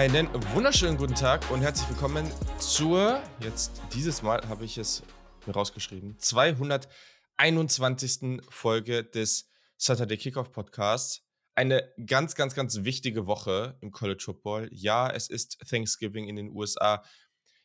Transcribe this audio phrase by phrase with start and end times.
[0.00, 2.26] Einen wunderschönen guten Tag und herzlich willkommen
[2.58, 5.02] zur, jetzt dieses Mal habe ich es
[5.44, 8.40] mir rausgeschrieben, 221.
[8.48, 11.20] Folge des Saturday Kickoff Podcasts.
[11.54, 14.70] Eine ganz, ganz, ganz wichtige Woche im College Football.
[14.72, 17.04] Ja, es ist Thanksgiving in den USA.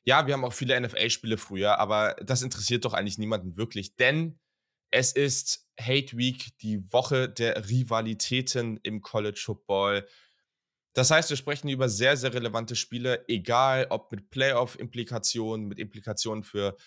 [0.04, 4.42] Ja, wir haben auch viele NFL-Spiele früher, aber das interessiert doch eigentlich niemanden wirklich, denn
[4.92, 10.06] es ist Hate Week, die Woche der Rivalitäten im College Football.
[10.96, 16.42] Das heißt, wir sprechen über sehr, sehr relevante Spiele, egal ob mit Playoff-Implikationen, mit Implikationen
[16.42, 16.78] für,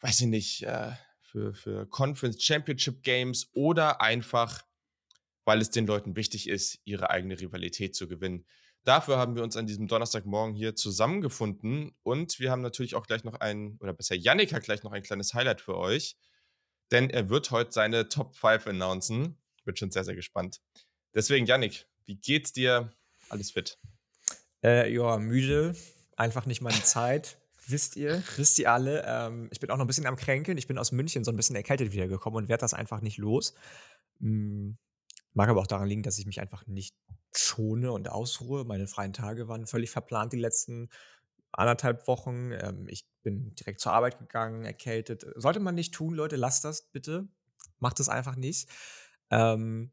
[0.00, 4.62] weiß ich nicht, äh, für, für Conference Championship Games oder einfach,
[5.44, 8.46] weil es den Leuten wichtig ist, ihre eigene Rivalität zu gewinnen.
[8.84, 13.22] Dafür haben wir uns an diesem Donnerstagmorgen hier zusammengefunden und wir haben natürlich auch gleich
[13.22, 16.16] noch ein, oder besser, Yannick hat gleich noch ein kleines Highlight für euch,
[16.90, 19.36] denn er wird heute seine Top 5 announcen.
[19.66, 20.62] Bin schon sehr, sehr gespannt.
[21.14, 22.96] Deswegen, Yannick, wie geht's dir?
[23.28, 23.78] Alles fit.
[24.62, 25.74] Äh, ja, müde.
[26.16, 27.38] Einfach nicht meine Zeit.
[27.68, 29.04] Wisst ihr, wisst ihr alle.
[29.06, 30.56] Ähm, ich bin auch noch ein bisschen am Kränkeln.
[30.56, 33.54] Ich bin aus München so ein bisschen erkältet wiedergekommen und werde das einfach nicht los.
[34.20, 34.78] Hm,
[35.34, 36.94] mag aber auch daran liegen, dass ich mich einfach nicht
[37.34, 38.64] schone und ausruhe.
[38.64, 40.88] Meine freien Tage waren völlig verplant die letzten
[41.52, 42.52] anderthalb Wochen.
[42.52, 45.26] Ähm, ich bin direkt zur Arbeit gegangen, erkältet.
[45.34, 47.26] Sollte man nicht tun, Leute, lasst das bitte.
[47.78, 48.68] Macht es einfach nicht.
[49.30, 49.90] Ähm,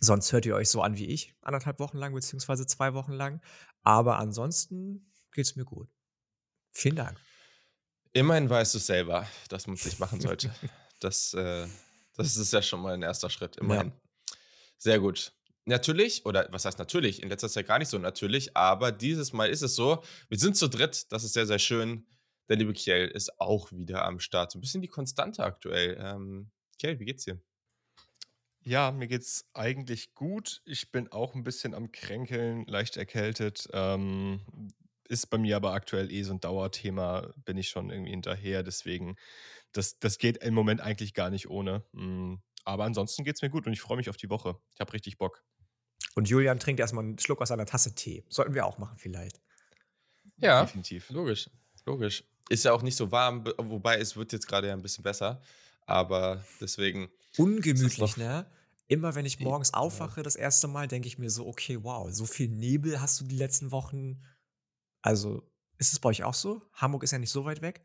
[0.00, 3.40] Sonst hört ihr euch so an wie ich, anderthalb Wochen lang, beziehungsweise zwei Wochen lang.
[3.82, 5.88] Aber ansonsten geht es mir gut.
[6.72, 7.18] Vielen Dank.
[8.12, 10.54] Immerhin weißt du selber, dass man es nicht machen sollte.
[11.00, 11.66] das, äh,
[12.14, 13.56] das ist ja schon mal ein erster Schritt.
[13.56, 13.88] Immerhin.
[13.88, 14.36] Ja.
[14.78, 15.32] Sehr gut.
[15.64, 19.50] Natürlich, oder was heißt natürlich, in letzter Zeit gar nicht so natürlich, aber dieses Mal
[19.50, 22.06] ist es so, wir sind zu dritt, das ist sehr, sehr schön.
[22.48, 24.52] Der liebe Kiel ist auch wieder am Start.
[24.52, 25.96] So ein bisschen die Konstante aktuell.
[25.98, 27.40] Ähm, Kiel, wie geht's dir?
[28.66, 30.60] Ja, mir geht's eigentlich gut.
[30.64, 33.68] Ich bin auch ein bisschen am Kränkeln, leicht erkältet.
[33.72, 34.40] Ähm,
[35.08, 38.64] ist bei mir aber aktuell eh so ein Dauerthema, bin ich schon irgendwie hinterher.
[38.64, 39.14] Deswegen,
[39.70, 41.84] das, das geht im Moment eigentlich gar nicht ohne.
[41.92, 44.58] Mm, aber ansonsten geht's mir gut und ich freue mich auf die Woche.
[44.74, 45.44] Ich habe richtig Bock.
[46.16, 48.24] Und Julian trinkt erstmal einen Schluck aus einer Tasse Tee.
[48.28, 49.40] Sollten wir auch machen, vielleicht.
[50.38, 51.08] Ja, definitiv.
[51.10, 51.48] Logisch.
[51.84, 52.24] Logisch.
[52.48, 55.40] Ist ja auch nicht so warm, wobei es wird jetzt gerade ja ein bisschen besser.
[55.86, 57.08] Aber deswegen.
[57.38, 58.46] Ungemütlich, ne?
[58.88, 62.24] Immer wenn ich morgens aufwache, das erste Mal, denke ich mir so, okay, wow, so
[62.24, 64.22] viel Nebel hast du die letzten Wochen.
[65.02, 65.42] Also,
[65.78, 66.62] ist es bei euch auch so?
[66.72, 67.84] Hamburg ist ja nicht so weit weg.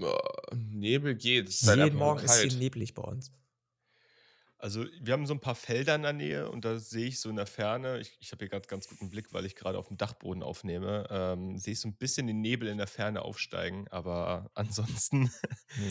[0.00, 0.16] Oh,
[0.54, 1.48] Nebel geht.
[1.48, 3.32] Es ist halt Jeden Morgen ist hier neblig bei uns.
[4.64, 7.28] Also, wir haben so ein paar Felder in der Nähe und da sehe ich so
[7.28, 9.88] in der Ferne, ich, ich habe hier gerade ganz guten Blick, weil ich gerade auf
[9.88, 13.86] dem Dachboden aufnehme, ähm, sehe ich so ein bisschen den Nebel in der Ferne aufsteigen,
[13.88, 15.30] aber ansonsten,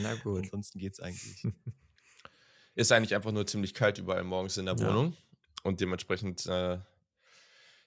[0.01, 0.45] Na gut.
[0.45, 1.44] ansonsten geht es eigentlich.
[2.73, 5.12] Ist eigentlich einfach nur ziemlich kalt überall morgens in der Wohnung.
[5.12, 5.17] Ja.
[5.66, 6.79] Und dementsprechend äh,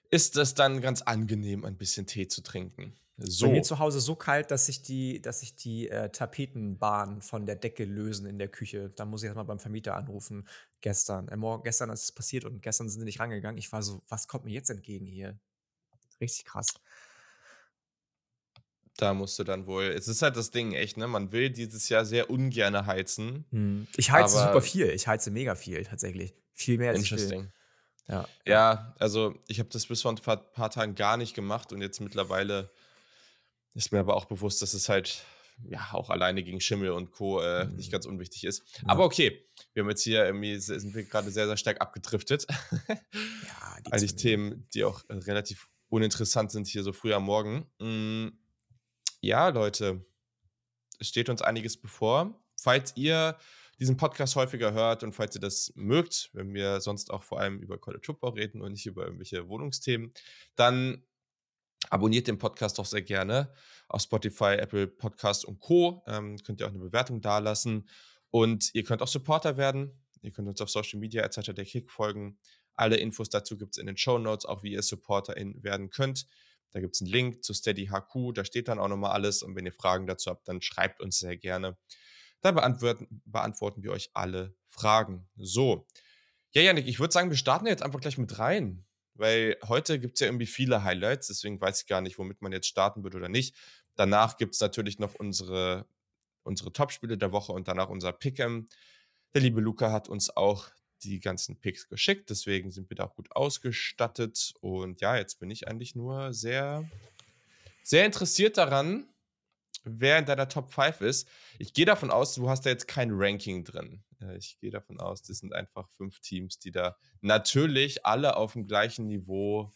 [0.09, 2.95] ist es dann ganz angenehm, ein bisschen Tee zu trinken.
[3.19, 3.47] So.
[3.47, 7.47] Bei mir zu Hause so kalt, dass sich die, dass sich die äh, Tapetenbahnen von
[7.47, 8.91] der Decke lösen in der Küche.
[8.95, 10.47] Da muss ich erstmal beim Vermieter anrufen.
[10.81, 11.27] Gestern.
[11.29, 13.57] Äh, morgen, gestern ist es passiert und gestern sind sie nicht rangegangen.
[13.57, 15.39] Ich war so, was kommt mir jetzt entgegen hier?
[16.21, 16.75] Richtig krass.
[18.97, 19.85] Da musst du dann wohl.
[19.85, 21.07] Es ist halt das Ding, echt, ne?
[21.07, 23.45] Man will dieses Jahr sehr ungern heizen.
[23.49, 23.87] Hm.
[23.95, 24.89] Ich heize super viel.
[24.89, 26.35] Ich heize mega viel, tatsächlich.
[26.53, 27.39] Viel mehr als Interesting.
[27.39, 27.51] Ich will.
[28.09, 31.81] Ja, ja, also ich habe das bis vor ein paar Tagen gar nicht gemacht und
[31.81, 32.71] jetzt mittlerweile
[33.77, 35.23] ist mir aber auch bewusst, dass es halt
[35.69, 37.41] ja auch alleine gegen Schimmel und Co.
[37.41, 37.75] Äh, mhm.
[37.75, 38.63] nicht ganz unwichtig ist.
[38.77, 38.89] Ja.
[38.89, 42.45] Aber okay, wir haben jetzt hier irgendwie sind wir gerade sehr, sehr stark abgedriftet.
[42.87, 42.97] ja,
[43.91, 47.65] Eigentlich Themen, die auch relativ uninteressant sind hier so früh am Morgen.
[47.79, 48.37] Mhm.
[49.21, 50.05] Ja, Leute,
[50.99, 52.39] es steht uns einiges bevor.
[52.59, 53.37] Falls ihr
[53.79, 57.59] diesen Podcast häufiger hört und falls ihr das mögt, wenn wir sonst auch vor allem
[57.59, 60.13] über College Football reden und nicht über irgendwelche Wohnungsthemen,
[60.55, 61.03] dann
[61.89, 63.51] abonniert den Podcast doch sehr gerne
[63.87, 66.03] auf Spotify, Apple Podcast und Co.
[66.07, 67.87] Ähm, könnt ihr auch eine Bewertung dalassen
[68.29, 69.91] und ihr könnt auch Supporter werden.
[70.21, 71.53] Ihr könnt uns auf Social Media etc.
[71.53, 72.37] der Kick folgen.
[72.75, 76.27] Alle Infos dazu gibt es in den Show Notes, auch wie ihr Supporterin werden könnt.
[76.71, 79.41] Da gibt es einen Link zu Steady HQ, da steht dann auch nochmal alles.
[79.41, 81.77] Und wenn ihr Fragen dazu habt, dann schreibt uns sehr gerne.
[82.41, 85.27] Da beantworten, beantworten wir euch alle Fragen.
[85.37, 85.87] So.
[86.51, 88.85] Ja, Janik, ich würde sagen, wir starten jetzt einfach gleich mit rein.
[89.17, 92.51] Weil heute gibt es ja irgendwie viele Highlights, deswegen weiß ich gar nicht, womit man
[92.51, 93.55] jetzt starten wird oder nicht.
[93.95, 95.87] Danach gibt es natürlich noch unsere,
[96.43, 98.67] unsere Top-Spiele der Woche und danach unser Pick'em.
[99.33, 100.69] Der liebe Luca hat uns auch
[101.03, 102.29] die ganzen Picks geschickt.
[102.29, 104.53] Deswegen sind wir da auch gut ausgestattet.
[104.61, 106.89] Und ja, jetzt bin ich eigentlich nur sehr,
[107.83, 109.07] sehr interessiert daran,
[109.89, 111.27] wer in deiner Top 5 ist.
[111.59, 114.03] Ich gehe davon aus, du hast da jetzt kein Ranking drin.
[114.21, 118.53] Äh, ich gehe davon aus, das sind einfach fünf Teams, die da natürlich alle auf
[118.53, 119.71] dem gleichen Niveau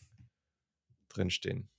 [1.13, 1.69] drinstehen?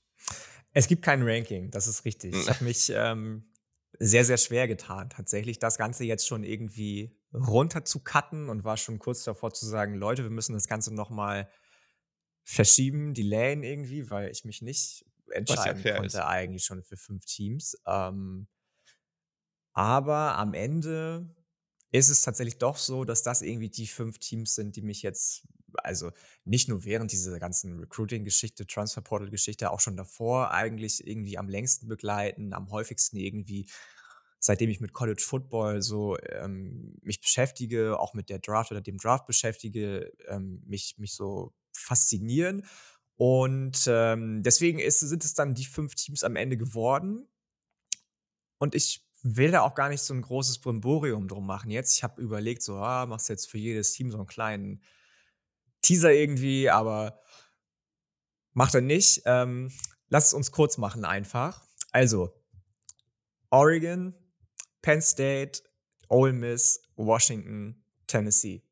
[0.73, 2.34] Es gibt kein Ranking, das ist richtig.
[2.34, 3.50] Ich habe mich ähm,
[3.99, 8.76] sehr, sehr schwer getan, tatsächlich das Ganze jetzt schon irgendwie runter zu cutten und war
[8.76, 11.49] schon kurz davor zu sagen, Leute, wir müssen das Ganze nochmal
[12.44, 16.17] verschieben, delayen irgendwie, weil ich mich nicht entscheiden konnte ist.
[16.17, 17.76] eigentlich schon für fünf Teams.
[17.87, 18.46] Ähm,
[19.75, 21.34] aber am Ende
[21.93, 25.43] ist es tatsächlich doch so, dass das irgendwie die fünf Teams sind, die mich jetzt,
[25.75, 26.11] also
[26.44, 32.55] nicht nur während dieser ganzen Recruiting-Geschichte, Transfer-Portal-Geschichte, auch schon davor eigentlich irgendwie am längsten begleiten,
[32.55, 33.67] am häufigsten irgendwie,
[34.38, 38.96] seitdem ich mit College Football so ähm, mich beschäftige, auch mit der Draft oder dem
[38.96, 42.64] Draft beschäftige, ähm, mich, mich so faszinieren.
[43.16, 47.28] Und ähm, deswegen ist, sind es dann die fünf Teams am Ende geworden.
[48.58, 51.96] Und ich will da auch gar nicht so ein großes Brimborium drum machen jetzt.
[51.96, 54.82] Ich habe überlegt, so, ah, machst jetzt für jedes Team so einen kleinen
[55.80, 57.20] Teaser irgendwie, aber
[58.52, 59.22] macht er nicht.
[59.24, 59.70] Ähm,
[60.08, 61.64] lass es uns kurz machen einfach.
[61.92, 62.32] Also,
[63.50, 64.14] Oregon,
[64.80, 65.62] Penn State,
[66.08, 68.62] Ole Miss, Washington, Tennessee.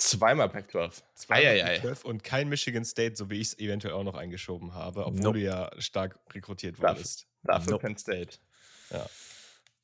[0.00, 1.02] Zweimal Pac-12.
[1.14, 5.04] Zweimal Pac-12 und kein Michigan State, so wie ich es eventuell auch noch eingeschoben habe,
[5.06, 5.38] obwohl nope.
[5.38, 7.26] du ja stark rekrutiert wurdest.
[7.42, 7.86] Dafür nope.
[7.86, 8.38] Penn State.
[8.90, 9.06] Ja.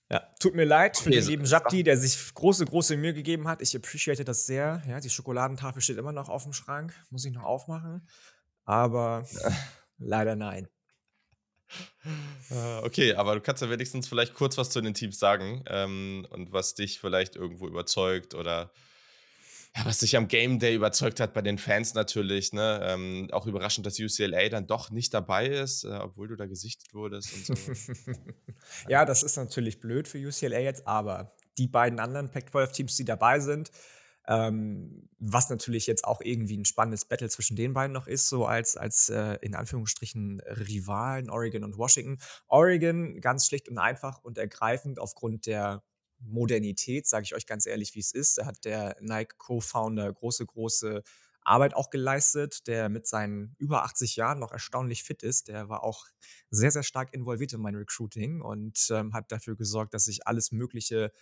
[0.08, 3.48] Ja, tut mir leid für okay, den lieben Jabdi, der sich große, große Mühe gegeben
[3.48, 3.60] hat.
[3.60, 4.82] Ich appreciate das sehr.
[4.88, 6.94] Ja, die Schokoladentafel steht immer noch auf dem Schrank.
[7.10, 8.08] Muss ich noch aufmachen.
[8.64, 9.26] Aber
[9.98, 10.68] leider nein.
[12.50, 16.24] Ah, okay, aber du kannst ja wenigstens vielleicht kurz was zu den Teams sagen ähm,
[16.30, 18.70] und was dich vielleicht irgendwo überzeugt oder
[19.76, 22.80] ja, was sich am Game Day überzeugt hat bei den Fans natürlich, ne?
[22.82, 26.94] Ähm, auch überraschend, dass UCLA dann doch nicht dabei ist, äh, obwohl du da gesichtet
[26.94, 27.72] wurdest und so.
[28.88, 33.40] ja, das ist natürlich blöd für UCLA jetzt, aber die beiden anderen Pac-12-Teams, die dabei
[33.40, 33.70] sind,
[34.28, 38.46] ähm, was natürlich jetzt auch irgendwie ein spannendes Battle zwischen den beiden noch ist, so
[38.46, 42.18] als, als äh, in Anführungsstrichen Rivalen Oregon und Washington.
[42.48, 45.82] Oregon ganz schlicht und einfach und ergreifend aufgrund der
[46.18, 48.38] Modernität, sage ich euch ganz ehrlich, wie es ist.
[48.38, 51.02] Da hat der Nike-Co-Founder große, große
[51.46, 55.48] Arbeit auch geleistet, der mit seinen über 80 Jahren noch erstaunlich fit ist.
[55.48, 56.06] Der war auch
[56.50, 60.50] sehr, sehr stark involviert in mein Recruiting und ähm, hat dafür gesorgt, dass ich alles
[60.50, 61.12] Mögliche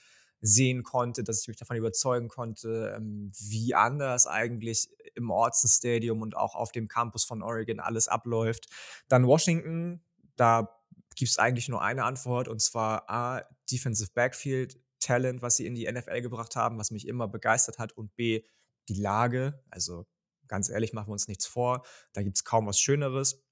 [0.41, 6.23] sehen konnte, dass ich mich davon überzeugen konnte, ähm, wie anders eigentlich im Orson Stadium
[6.23, 8.69] und auch auf dem Campus von Oregon alles abläuft.
[9.09, 10.03] Dann Washington,
[10.37, 10.81] da
[11.17, 15.75] gibt es eigentlich nur eine Antwort und zwar A, Defensive Backfield, Talent, was sie in
[15.75, 18.43] die NFL gebracht haben, was mich immer begeistert hat und B,
[18.89, 19.63] die Lage.
[19.71, 20.07] Also
[20.49, 21.85] ganz ehrlich, machen wir uns nichts vor.
[22.13, 23.43] Da gibt es kaum was Schöneres.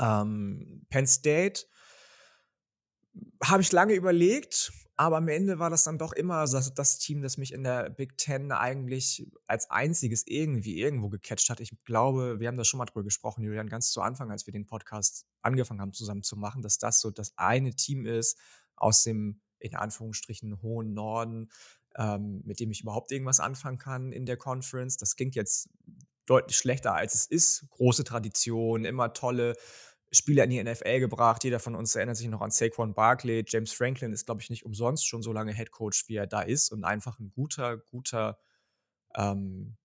[0.00, 1.64] Ähm, Penn State
[3.42, 7.22] habe ich lange überlegt, aber am Ende war das dann doch immer das, das, Team,
[7.22, 11.60] das mich in der Big Ten eigentlich als einziges irgendwie irgendwo gecatcht hat.
[11.60, 14.52] Ich glaube, wir haben da schon mal drüber gesprochen, Julian, ganz zu Anfang, als wir
[14.52, 18.38] den Podcast angefangen haben zusammen zu machen, dass das so das eine Team ist
[18.76, 21.50] aus dem in Anführungsstrichen hohen Norden,
[21.96, 24.96] ähm, mit dem ich überhaupt irgendwas anfangen kann in der Conference.
[24.96, 25.68] Das klingt jetzt
[26.26, 27.68] deutlich schlechter, als es ist.
[27.70, 29.54] Große Tradition, immer tolle
[30.10, 31.44] Spieler in die NFL gebracht.
[31.44, 33.44] Jeder von uns erinnert sich noch an Saquon Barkley.
[33.46, 36.42] James Franklin ist, glaube ich, nicht umsonst schon so lange Head Coach, wie er da
[36.42, 38.38] ist und einfach ein guter, guter,
[39.14, 39.76] ähm,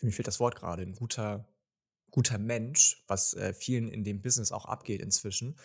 [0.00, 1.46] mir fehlt das Wort gerade, ein guter,
[2.10, 5.58] guter Mensch, was äh, vielen in dem Business auch abgeht inzwischen.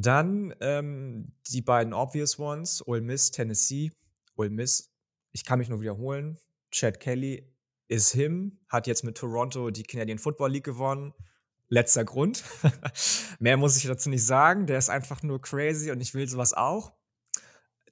[0.00, 3.90] Dann ähm, die beiden Obvious Ones, Ole Miss, Tennessee.
[4.36, 4.92] Ole Miss,
[5.32, 6.38] ich kann mich nur wiederholen.
[6.70, 7.52] Chad Kelly
[7.88, 11.14] ist him, hat jetzt mit Toronto die Canadian Football League gewonnen.
[11.68, 12.44] Letzter Grund.
[13.40, 14.68] Mehr muss ich dazu nicht sagen.
[14.68, 16.92] Der ist einfach nur crazy und ich will sowas auch.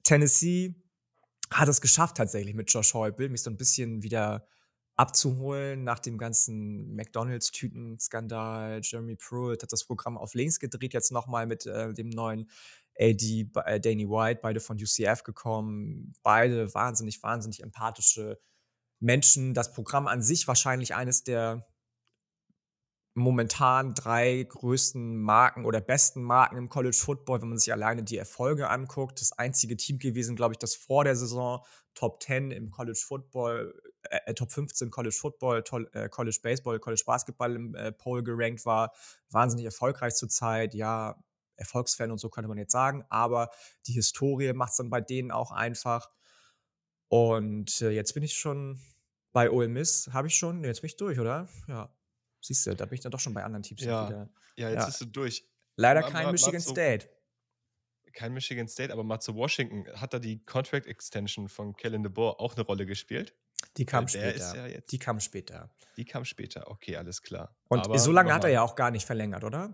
[0.03, 0.75] Tennessee
[1.51, 4.47] hat es geschafft tatsächlich mit Josh Heupel, mich so ein bisschen wieder
[4.97, 8.81] abzuholen nach dem ganzen McDonalds-Tüten-Skandal.
[8.83, 12.49] Jeremy Pruitt hat das Programm auf links gedreht, jetzt nochmal mit äh, dem neuen
[12.99, 16.13] AD äh, Danny White, beide von UCF gekommen.
[16.23, 18.39] Beide wahnsinnig, wahnsinnig empathische
[18.99, 19.53] Menschen.
[19.53, 21.67] Das Programm an sich wahrscheinlich eines der
[23.13, 28.17] momentan drei größten Marken oder besten Marken im College Football, wenn man sich alleine die
[28.17, 29.21] Erfolge anguckt.
[29.21, 31.63] Das einzige Team gewesen, glaube ich, das vor der Saison
[31.95, 33.73] Top 10 im College Football,
[34.09, 38.23] äh, äh Top 15 College Football, toll, äh, College Baseball, College Basketball im äh, Poll
[38.23, 38.93] gerankt war.
[39.29, 40.73] Wahnsinnig erfolgreich zurzeit.
[40.73, 41.21] Ja,
[41.55, 43.03] Erfolgsfan und so könnte man jetzt sagen.
[43.09, 43.49] Aber
[43.87, 46.09] die Historie macht es dann bei denen auch einfach.
[47.09, 48.79] Und äh, jetzt bin ich schon
[49.33, 50.09] bei Ole Miss.
[50.13, 50.63] Habe ich schon?
[50.63, 51.47] Jetzt bin ich durch, oder?
[51.67, 51.89] Ja.
[52.41, 54.07] Siehst du, da bin ich dann doch schon bei anderen Teams ja.
[54.07, 54.29] wieder.
[54.55, 54.85] Ja, jetzt ja.
[54.85, 55.45] bist du durch.
[55.75, 57.09] Leider kein mal, Michigan mal State.
[58.13, 59.85] Kein Michigan State, aber mal zu Washington.
[59.99, 63.35] Hat da die Contract Extension von Kellen DeBoer auch eine Rolle gespielt?
[63.77, 64.57] Die kam der ist später.
[64.57, 64.91] ja jetzt.
[64.91, 65.69] Die kam später.
[65.97, 66.69] Die kam später.
[66.69, 67.55] Okay, alles klar.
[67.67, 69.73] Und Aber so lange hat er ja auch gar nicht verlängert, oder?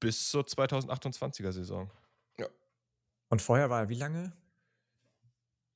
[0.00, 1.90] Bis zur 2028er Saison.
[3.34, 4.32] Und vorher war er wie lange?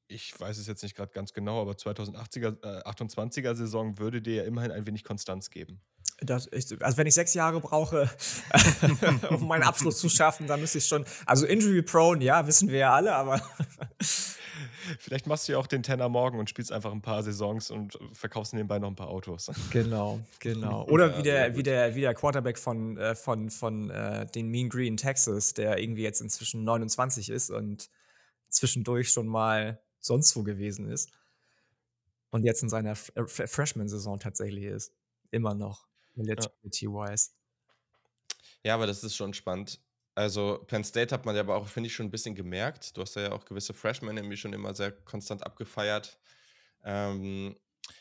[0.07, 4.37] Ich weiß es jetzt nicht gerade ganz genau, aber 2028er äh, 28er Saison würde dir
[4.37, 5.81] ja immerhin ein wenig Konstanz geben.
[6.21, 8.11] Das ist, also wenn ich sechs Jahre brauche,
[9.31, 11.05] um meinen Abschluss zu schaffen, dann müsste ich schon.
[11.27, 13.41] Also injury prone, ja, wissen wir ja alle, aber
[14.99, 17.99] Vielleicht machst du ja auch den Tenner morgen und spielst einfach ein paar Saisons und
[18.13, 19.51] verkaufst nebenbei noch ein paar Autos.
[19.71, 20.87] genau, genau.
[20.87, 24.49] Oder Ja, wie, der, wie, der, wie der Quarterback von, äh, von, von äh, den
[24.49, 27.91] Mean Green Texas, der irgendwie jetzt inzwischen 29 ist und
[28.49, 31.11] zwischendurch schon mal sonst wo gewesen ist.
[32.31, 34.93] Und jetzt in seiner Freshman-Saison tatsächlich ist.
[35.31, 35.87] Immer noch.
[36.19, 37.31] Eligibility-wise.
[38.65, 39.81] Ja, aber das ist schon spannend.
[40.15, 42.97] Also Penn State hat man ja aber auch, finde ich, schon ein bisschen gemerkt.
[42.97, 46.19] Du hast ja auch gewisse Freshmen irgendwie schon immer sehr konstant abgefeiert.
[46.83, 47.57] Ähm,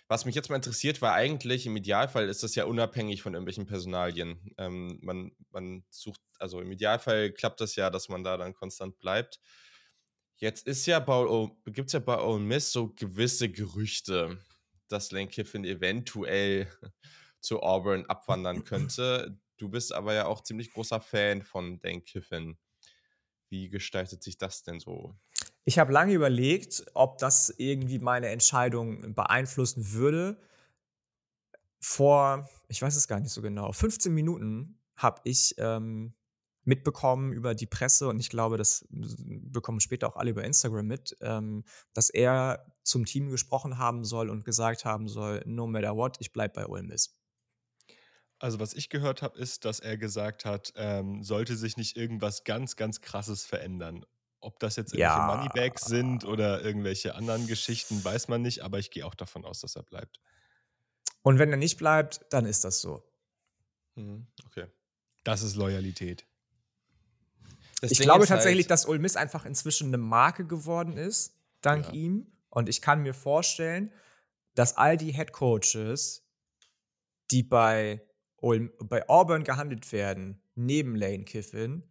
[0.08, 3.68] was mich jetzt mal interessiert, war eigentlich, im Idealfall ist das ja unabhängig von irgendwelchen
[3.68, 4.52] Personalien.
[4.58, 8.98] Ähm, man, man sucht, also im Idealfall klappt das ja, dass man da dann konstant
[8.98, 9.40] bleibt.
[10.38, 14.40] Jetzt ist ja bei, gibt es ja bei Ole Miss so gewisse Gerüchte,
[14.88, 16.68] dass Lane Kiffin eventuell
[17.48, 19.40] zu Auburn abwandern könnte.
[19.58, 22.58] Du bist aber ja auch ziemlich großer Fan von Lane Kiffin.
[23.50, 25.16] Wie gestaltet sich das denn so?
[25.64, 30.40] Ich habe lange überlegt, ob das irgendwie meine Entscheidung beeinflussen würde.
[31.80, 36.14] Vor, ich weiß es gar nicht so genau, 15 Minuten habe ich ähm,
[36.64, 41.16] mitbekommen über die Presse und ich glaube, das bekommen später auch alle über Instagram mit,
[41.22, 41.64] ähm,
[41.94, 46.34] dass er zum Team gesprochen haben soll und gesagt haben soll, no matter what, ich
[46.34, 47.16] bleibe bei Ole Miss.
[48.40, 52.44] Also was ich gehört habe, ist, dass er gesagt hat, ähm, sollte sich nicht irgendwas
[52.44, 54.06] ganz, ganz krasses verändern.
[54.40, 55.36] Ob das jetzt irgendwelche Ja.
[55.36, 59.62] Moneybags sind oder irgendwelche anderen Geschichten, weiß man nicht, aber ich gehe auch davon aus,
[59.62, 60.20] dass er bleibt.
[61.24, 63.04] Und wenn er nicht bleibt, dann ist das so.
[63.96, 64.68] Mhm, Okay.
[65.24, 66.26] Das ist Loyalität.
[67.82, 71.36] Das ich Ding glaube halt- tatsächlich, dass Ole Miss einfach inzwischen eine Marke geworden ist,
[71.62, 71.92] dank Ja.
[71.94, 72.32] ihm.
[72.50, 73.92] Und ich kann mir vorstellen,
[74.56, 76.24] dass all die Head Coaches,
[77.32, 78.02] die bei,
[78.48, 81.84] Ole, bei Auburn gehandelt werden, neben Lane Kiffin,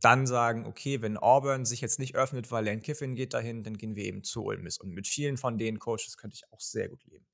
[0.00, 3.76] dann sagen, okay, wenn Auburn sich jetzt nicht öffnet, weil Lane Kiffin geht dahin, dann
[3.76, 4.78] gehen wir eben zu Ole Miss.
[4.78, 7.26] Und mit vielen von den Coaches könnte ich auch sehr gut leben.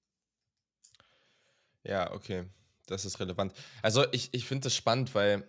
[1.83, 2.47] Ja, okay.
[2.87, 3.53] Das ist relevant.
[3.83, 5.47] Also ich, ich finde das spannend, weil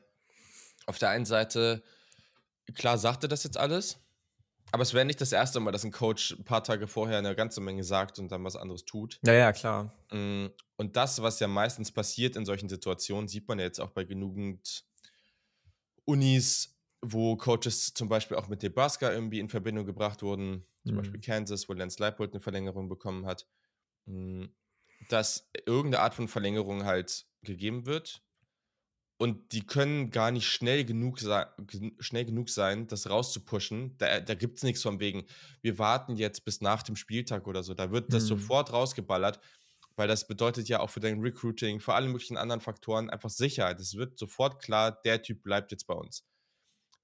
[0.85, 1.81] auf der einen Seite,
[2.73, 3.97] klar sagte das jetzt alles,
[4.71, 7.35] aber es wäre nicht das erste Mal, dass ein Coach ein paar Tage vorher eine
[7.35, 9.19] ganze Menge sagt und dann was anderes tut.
[9.25, 9.93] Ja, ja, klar.
[10.11, 10.47] Mm,
[10.77, 14.03] Und das, was ja meistens passiert in solchen Situationen, sieht man ja jetzt auch bei
[14.03, 14.85] genügend
[16.05, 20.97] Unis, wo Coaches zum Beispiel auch mit Nebraska irgendwie in Verbindung gebracht wurden, zum Mhm.
[20.97, 23.47] Beispiel Kansas, wo Lance Leipold eine Verlängerung bekommen hat,
[24.05, 24.45] mm,
[25.09, 28.21] dass irgendeine Art von Verlängerung halt gegeben wird.
[29.21, 31.19] Und die können gar nicht schnell genug,
[31.99, 33.97] schnell genug sein, das rauszupushen.
[33.97, 35.25] Da, da gibt es nichts von wegen,
[35.61, 37.73] wir warten jetzt bis nach dem Spieltag oder so.
[37.73, 38.27] Da wird das Mhm.
[38.27, 39.41] sofort rausgeballert,
[39.97, 43.81] weil das bedeutet ja auch für dein Recruiting, für alle möglichen anderen Faktoren einfach Sicherheit.
[43.81, 46.25] Es wird sofort klar, der Typ bleibt jetzt bei uns.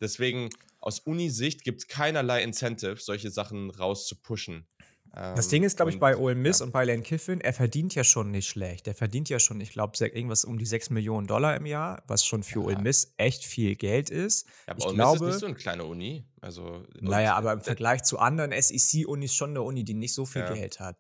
[0.02, 4.68] Deswegen, aus Uni-Sicht gibt es keinerlei Incentive, solche Sachen rauszupushen.
[5.16, 6.66] Das Ähm, Ding ist, glaube ich, bei Ole Miss ja.
[6.66, 8.86] und bei Lane Kiffin, er verdient ja schon nicht schlecht.
[8.88, 12.26] Er verdient ja schon, ich glaube, irgendwas um die 6 Millionen Dollar im Jahr, was
[12.26, 12.66] schon für Ja.
[12.66, 14.46] Ole Miss echt viel Geld ist.
[14.68, 16.28] Ja, aber ich Ole Miss ist nicht so eine kleine Uni.
[16.42, 20.42] Also, Naja, aber im Vergleich zu anderen SEC-Unis schon eine Uni, die nicht so viel
[20.42, 20.54] Ja.
[20.54, 20.98] Geld hat.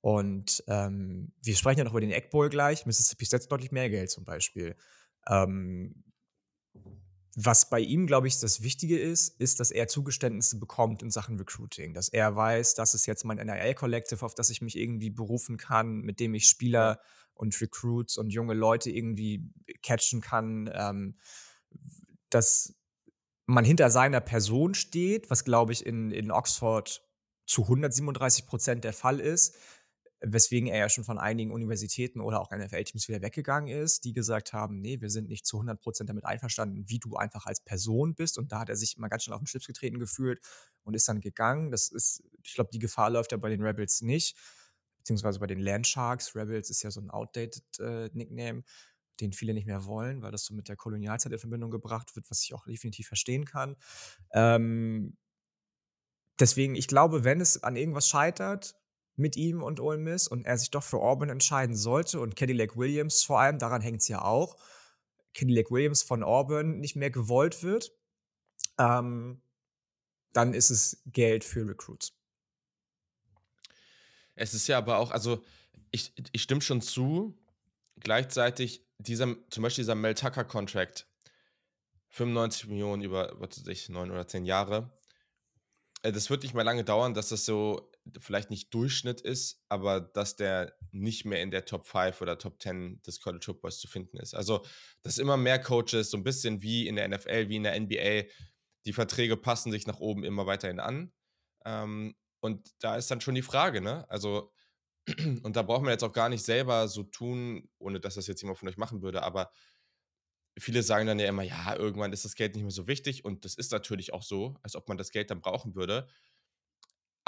[0.00, 2.86] Und ähm, wir sprechen ja noch über den Egg Bowl gleich.
[2.86, 4.76] Mississippi State hat deutlich mehr Geld zum Beispiel.
[5.28, 6.04] Ähm,
[7.36, 11.38] was bei ihm, glaube ich, das Wichtige ist, ist, dass er Zugeständnisse bekommt in Sachen
[11.38, 11.94] Recruiting.
[11.94, 16.00] Dass er weiß, das ist jetzt mein NIL-Collective, auf das ich mich irgendwie berufen kann,
[16.00, 17.00] mit dem ich Spieler
[17.34, 19.48] und Recruits und junge Leute irgendwie
[19.82, 20.70] catchen kann.
[20.74, 21.16] Ähm,
[22.30, 22.74] dass
[23.46, 27.02] man hinter seiner Person steht, was glaube ich in, in Oxford
[27.46, 29.56] zu 137 Prozent der Fall ist,
[30.20, 34.52] weswegen er ja schon von einigen Universitäten oder auch NFL-Teams wieder weggegangen ist, die gesagt
[34.52, 38.14] haben, nee, wir sind nicht zu 100 Prozent damit einverstanden, wie du einfach als Person
[38.14, 38.38] bist.
[38.38, 40.40] Und da hat er sich immer ganz schnell auf den Schlips getreten gefühlt
[40.84, 41.70] und ist dann gegangen.
[41.70, 44.36] Das ist, ich glaube, die Gefahr läuft ja bei den Rebels nicht,
[44.98, 46.36] beziehungsweise bei den Landsharks.
[46.36, 48.62] Rebels ist ja so ein outdated äh, Nickname
[49.20, 52.30] den viele nicht mehr wollen, weil das so mit der Kolonialzeit in Verbindung gebracht wird,
[52.30, 53.76] was ich auch definitiv verstehen kann.
[54.32, 55.16] Ähm,
[56.38, 58.79] deswegen, ich glaube, wenn es an irgendwas scheitert
[59.20, 62.76] mit ihm und Ole Miss und er sich doch für Auburn entscheiden sollte und Cadillac
[62.76, 64.56] Williams vor allem, daran hängt es ja auch,
[65.34, 67.92] Cadillac Williams von Auburn nicht mehr gewollt wird,
[68.78, 69.42] ähm,
[70.32, 72.12] dann ist es Geld für Recruits.
[74.34, 75.44] Es ist ja aber auch, also
[75.90, 77.38] ich, ich stimme schon zu,
[77.98, 81.06] gleichzeitig dieser, zum Beispiel dieser Mel Tucker Contract,
[82.08, 84.90] 95 Millionen über, was weiß ich, neun oder zehn Jahre.
[86.02, 90.00] Äh, das wird nicht mehr lange dauern, dass das so vielleicht nicht Durchschnitt ist, aber
[90.00, 93.88] dass der nicht mehr in der Top 5 oder Top 10 des College Footballs zu
[93.88, 94.34] finden ist.
[94.34, 94.64] Also,
[95.02, 98.28] dass immer mehr Coaches, so ein bisschen wie in der NFL, wie in der NBA,
[98.86, 101.12] die Verträge passen sich nach oben immer weiterhin an.
[101.64, 104.08] Ähm, und da ist dann schon die Frage, ne?
[104.08, 104.52] Also,
[105.42, 108.42] und da braucht man jetzt auch gar nicht selber so tun, ohne dass das jetzt
[108.42, 109.50] jemand von euch machen würde, aber
[110.58, 113.44] viele sagen dann ja immer, ja, irgendwann ist das Geld nicht mehr so wichtig und
[113.44, 116.08] das ist natürlich auch so, als ob man das Geld dann brauchen würde.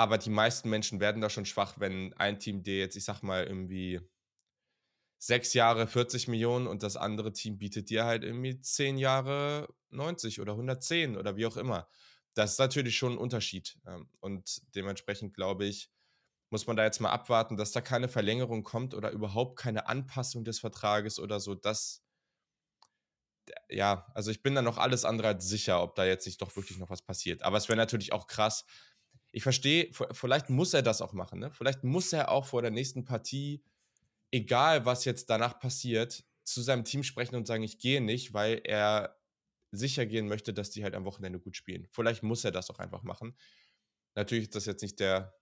[0.03, 3.23] Aber die meisten Menschen werden da schon schwach, wenn ein Team dir jetzt, ich sag
[3.23, 4.01] mal, irgendwie
[5.21, 10.41] sechs Jahre 40 Millionen und das andere Team bietet dir halt irgendwie zehn Jahre 90
[10.41, 11.89] oder 110 oder wie auch immer.
[12.35, 13.79] Das ist natürlich schon ein Unterschied.
[13.87, 15.89] Ähm, und dementsprechend glaube ich,
[16.51, 20.43] muss man da jetzt mal abwarten, dass da keine Verlängerung kommt oder überhaupt keine Anpassung
[20.43, 21.55] des Vertrages oder so.
[21.55, 22.03] Das,
[23.69, 26.57] ja, also ich bin da noch alles andere als sicher, ob da jetzt nicht doch
[26.57, 27.45] wirklich noch was passiert.
[27.45, 28.65] Aber es wäre natürlich auch krass.
[29.33, 31.41] Ich verstehe, vielleicht muss er das auch machen.
[31.41, 31.51] Ne?
[31.51, 33.65] Vielleicht muss er auch vor der nächsten Partie,
[34.31, 38.61] egal was jetzt danach passiert, zu seinem Team sprechen und sagen, ich gehe nicht, weil
[38.65, 39.19] er
[39.71, 41.89] sicher gehen möchte, dass die halt am Wochenende gut spielen.
[41.91, 43.35] Vielleicht muss er das auch einfach machen.
[44.15, 45.35] Natürlich ist das jetzt nicht der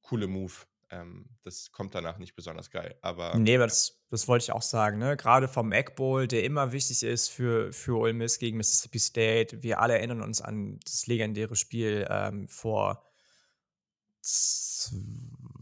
[0.00, 0.54] coole Move.
[0.90, 2.96] Ähm, das kommt danach nicht besonders geil.
[3.02, 4.98] Aber nee, das, das wollte ich auch sagen.
[4.98, 5.16] Ne?
[5.16, 9.62] Gerade vom Egg Bowl, der immer wichtig ist für, für Ole Miss gegen Mississippi State.
[9.62, 13.04] Wir alle erinnern uns an das legendäre Spiel ähm, vor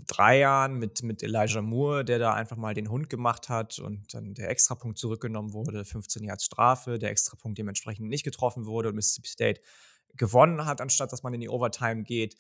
[0.07, 4.15] drei Jahren mit, mit Elijah Moore, der da einfach mal den Hund gemacht hat und
[4.15, 8.95] dann der Extrapunkt zurückgenommen wurde, 15 Jahre Strafe, der Extrapunkt dementsprechend nicht getroffen wurde und
[8.95, 9.61] Mississippi State
[10.15, 12.37] gewonnen hat, anstatt dass man in die Overtime geht.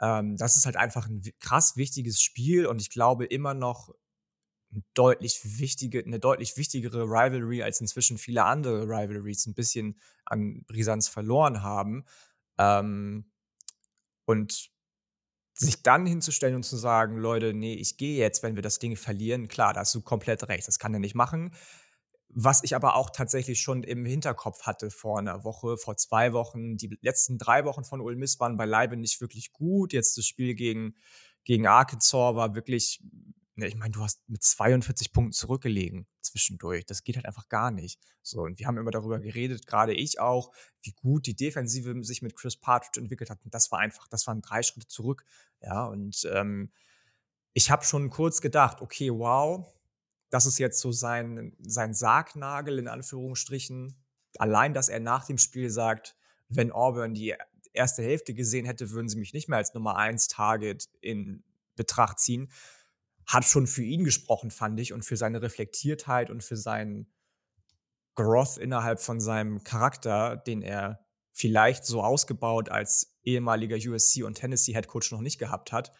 [0.00, 3.94] Ähm, das ist halt einfach ein krass wichtiges Spiel und ich glaube immer noch
[4.94, 11.08] deutlich wichtige, eine deutlich wichtigere Rivalry als inzwischen viele andere Rivalries ein bisschen an Brisanz
[11.08, 12.04] verloren haben.
[12.58, 13.30] Ähm,
[14.26, 14.70] und
[15.56, 18.96] sich dann hinzustellen und zu sagen, Leute, nee, ich gehe jetzt, wenn wir das Ding
[18.96, 21.54] verlieren, klar, da hast du komplett recht, das kann er nicht machen.
[22.36, 26.76] Was ich aber auch tatsächlich schon im Hinterkopf hatte vor einer Woche, vor zwei Wochen.
[26.76, 29.92] Die letzten drei Wochen von Ole Miss waren beileibe nicht wirklich gut.
[29.92, 30.96] Jetzt das Spiel gegen,
[31.44, 33.00] gegen Arkansas war wirklich,
[33.54, 36.84] ne, ich meine, du hast mit 42 Punkten zurückgelegen zwischendurch.
[36.86, 38.00] Das geht halt einfach gar nicht.
[38.22, 40.50] So, und wir haben immer darüber geredet, gerade ich auch,
[40.82, 43.44] wie gut die Defensive sich mit Chris Partridge entwickelt hat.
[43.44, 45.24] Und das war einfach, das waren drei Schritte zurück.
[45.60, 46.72] Ja, und ähm,
[47.52, 49.72] ich habe schon kurz gedacht, okay, wow,
[50.34, 53.94] das ist jetzt so sein, sein Sargnagel in Anführungsstrichen.
[54.38, 56.16] Allein, dass er nach dem Spiel sagt,
[56.48, 57.36] wenn Auburn die
[57.72, 61.44] erste Hälfte gesehen hätte, würden sie mich nicht mehr als Nummer 1 Target in
[61.76, 62.50] Betracht ziehen,
[63.26, 67.06] hat schon für ihn gesprochen, fand ich, und für seine Reflektiertheit und für seinen
[68.16, 74.72] Growth innerhalb von seinem Charakter, den er vielleicht so ausgebaut als ehemaliger USC und Tennessee
[74.72, 75.92] Head Coach noch nicht gehabt hat.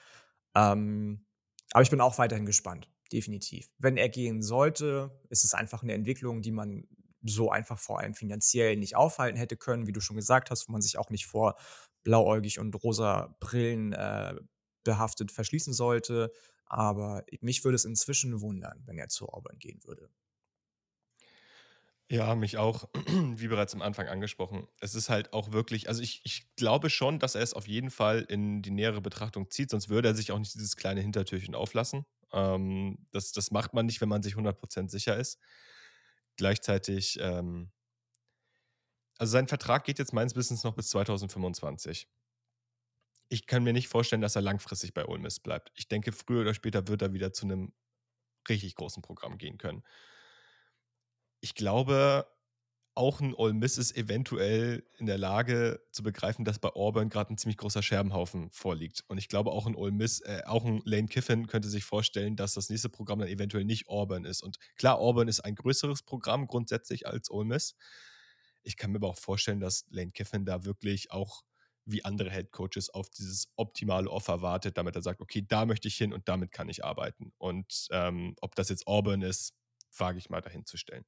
[0.57, 1.25] Ähm,
[1.71, 3.69] aber ich bin auch weiterhin gespannt definitiv.
[3.79, 6.87] Wenn er gehen sollte, ist es einfach eine Entwicklung, die man
[7.23, 10.73] so einfach vor allem finanziell nicht aufhalten hätte können, wie du schon gesagt hast, wo
[10.73, 11.57] man sich auch nicht vor
[12.03, 14.35] blauäugig und rosa Brillen äh,
[14.85, 16.33] behaftet verschließen sollte.
[16.67, 20.11] Aber mich würde es inzwischen wundern, wenn er zu Auburn gehen würde.
[22.11, 22.89] Ja, mich auch,
[23.37, 24.69] wie bereits am Anfang angesprochen.
[24.81, 27.91] Es ist halt auch wirklich, also ich, ich glaube schon, dass er es auf jeden
[27.91, 31.55] Fall in die nähere Betrachtung zieht, sonst würde er sich auch nicht dieses kleine Hintertürchen
[31.55, 32.05] auflassen.
[32.35, 35.39] Ähm, das, das macht man nicht, wenn man sich 100% sicher ist.
[36.37, 37.71] Gleichzeitig, ähm,
[39.19, 42.09] also sein Vertrag geht jetzt meines Wissens noch bis 2025.
[43.29, 45.73] Ich kann mir nicht vorstellen, dass er langfristig bei Ole Miss bleibt.
[45.77, 47.73] Ich denke, früher oder später wird er wieder zu einem
[48.49, 49.85] richtig großen Programm gehen können.
[51.41, 52.27] Ich glaube,
[52.95, 57.33] auch ein Ole Miss ist eventuell in der Lage zu begreifen, dass bei Auburn gerade
[57.33, 59.05] ein ziemlich großer Scherbenhaufen vorliegt.
[59.09, 62.37] Und ich glaube, auch ein Ole Miss, äh, auch ein Lane Kiffin könnte sich vorstellen,
[62.37, 64.43] dass das nächste Programm dann eventuell nicht Auburn ist.
[64.43, 67.75] Und klar, Auburn ist ein größeres Programm grundsätzlich als Ole Miss.
[68.63, 71.43] Ich kann mir aber auch vorstellen, dass Lane Kiffin da wirklich auch
[71.87, 75.89] wie andere Head Coaches auf dieses optimale Offer wartet, damit er sagt, okay, da möchte
[75.89, 77.33] ich hin und damit kann ich arbeiten.
[77.39, 79.53] Und ähm, ob das jetzt Auburn ist,
[79.97, 81.05] wage ich mal dahin zu stellen.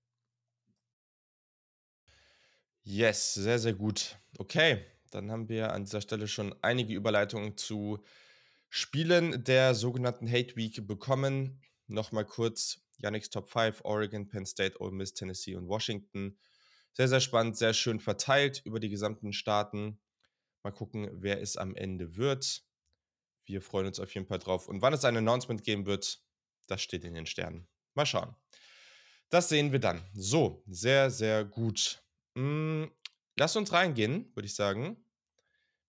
[2.88, 4.16] Yes, sehr, sehr gut.
[4.38, 7.98] Okay, dann haben wir an dieser Stelle schon einige Überleitungen zu
[8.68, 11.60] Spielen der sogenannten Hate Week bekommen.
[11.88, 16.38] Nochmal kurz: Yannick's Top 5, Oregon, Penn State, Ole Miss, Tennessee und Washington.
[16.92, 19.98] Sehr, sehr spannend, sehr schön verteilt über die gesamten Staaten.
[20.62, 22.62] Mal gucken, wer es am Ende wird.
[23.46, 24.68] wir freuen uns auf jeden Fall drauf.
[24.68, 26.20] Und wann es ein Announcement geben wird,
[26.68, 27.66] das steht in den Sternen.
[27.94, 28.36] Mal schauen.
[29.28, 30.04] Das sehen wir dann.
[30.14, 32.05] So, sehr, sehr gut.
[32.36, 32.90] Hm,
[33.36, 35.02] lass uns reingehen, würde ich sagen.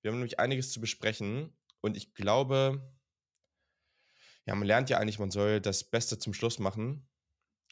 [0.01, 1.53] Wir haben nämlich einiges zu besprechen.
[1.81, 2.81] Und ich glaube,
[4.45, 7.07] ja, man lernt ja eigentlich, man soll das Beste zum Schluss machen.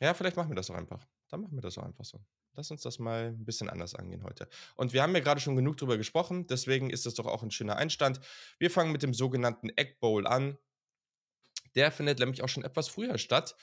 [0.02, 1.08] Ja, vielleicht machen wir das doch einfach.
[1.30, 2.20] Dann machen wir das auch einfach so.
[2.54, 4.48] Lass uns das mal ein bisschen anders angehen heute.
[4.76, 7.52] Und wir haben ja gerade schon genug drüber gesprochen, deswegen ist das doch auch ein
[7.52, 8.20] schöner Einstand.
[8.60, 10.58] Wir fangen mit dem sogenannten Egg Bowl an.
[11.76, 13.56] Der findet nämlich auch schon etwas früher statt,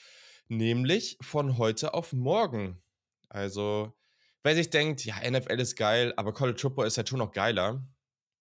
[0.48, 2.82] nämlich von heute auf morgen.
[3.28, 3.94] Also,
[4.42, 7.86] wer sich denkt, ja, NFL ist geil, aber College Football ist halt schon noch geiler,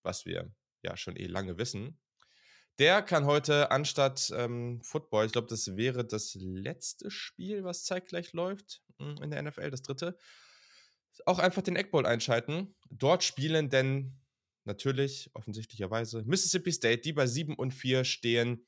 [0.02, 1.98] was wir ja schon eh lange wissen.
[2.78, 8.32] Der kann heute anstatt ähm, Football, ich glaube, das wäre das letzte Spiel, was zeitgleich
[8.32, 10.16] läuft hm, in der NFL, das dritte,
[11.26, 12.74] auch einfach den Eggbowl einschalten.
[12.90, 14.18] Dort spielen denn
[14.64, 18.66] natürlich, offensichtlicherweise, Mississippi State, die bei 7 und 4 stehen,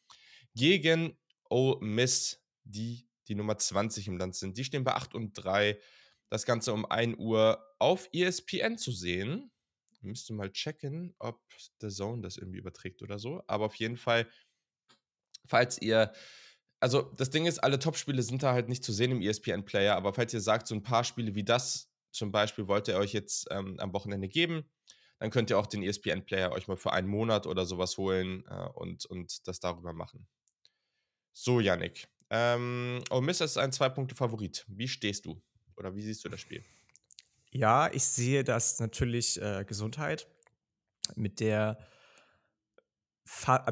[0.54, 1.16] gegen
[1.48, 4.58] Ole Miss, die die Nummer 20 im Land sind.
[4.58, 5.78] Die stehen bei 8 und 3.
[6.34, 9.52] Das Ganze um 1 Uhr auf ESPN zu sehen.
[10.00, 11.40] Müsste mal checken, ob
[11.80, 13.40] The Zone das irgendwie überträgt oder so.
[13.46, 14.26] Aber auf jeden Fall,
[15.46, 16.12] falls ihr
[16.80, 20.12] also das Ding ist, alle Top-Spiele sind da halt nicht zu sehen im ESPN-Player, aber
[20.12, 23.46] falls ihr sagt, so ein paar Spiele wie das zum Beispiel wollt ihr euch jetzt
[23.52, 24.68] ähm, am Wochenende geben,
[25.20, 28.68] dann könnt ihr auch den ESPN-Player euch mal für einen Monat oder sowas holen äh,
[28.74, 30.26] und, und das darüber machen.
[31.32, 32.08] So, Yannick.
[32.28, 34.64] Ähm, Ole Miss ist ein Zwei-Punkte-Favorit.
[34.66, 35.40] Wie stehst du?
[35.76, 36.64] Oder wie siehst du das Spiel?
[37.50, 40.28] Ja, ich sehe das natürlich äh, Gesundheit
[41.14, 41.78] mit der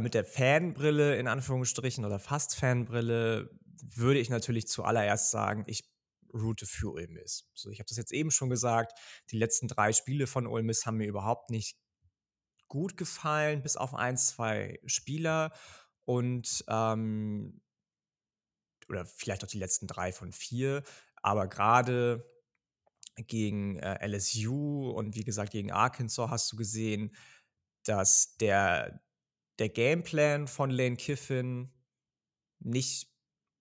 [0.01, 3.51] mit der Fanbrille in Anführungsstrichen oder fast Fanbrille
[3.83, 5.85] würde ich natürlich zuallererst sagen, ich
[6.33, 7.45] route für Ole Miss.
[7.55, 8.99] So, ich habe das jetzt eben schon gesagt,
[9.31, 11.77] die letzten drei Spiele von Ole Miss haben mir überhaupt nicht
[12.69, 15.53] gut gefallen, bis auf ein, zwei Spieler
[16.05, 17.61] und ähm,
[18.89, 20.83] oder vielleicht auch die letzten drei von vier,
[21.23, 22.29] aber gerade
[23.17, 27.15] gegen äh, LSU und wie gesagt gegen Arkansas hast du gesehen,
[27.85, 29.03] dass der,
[29.59, 31.73] der Gameplan von Lane Kiffin
[32.61, 33.09] nicht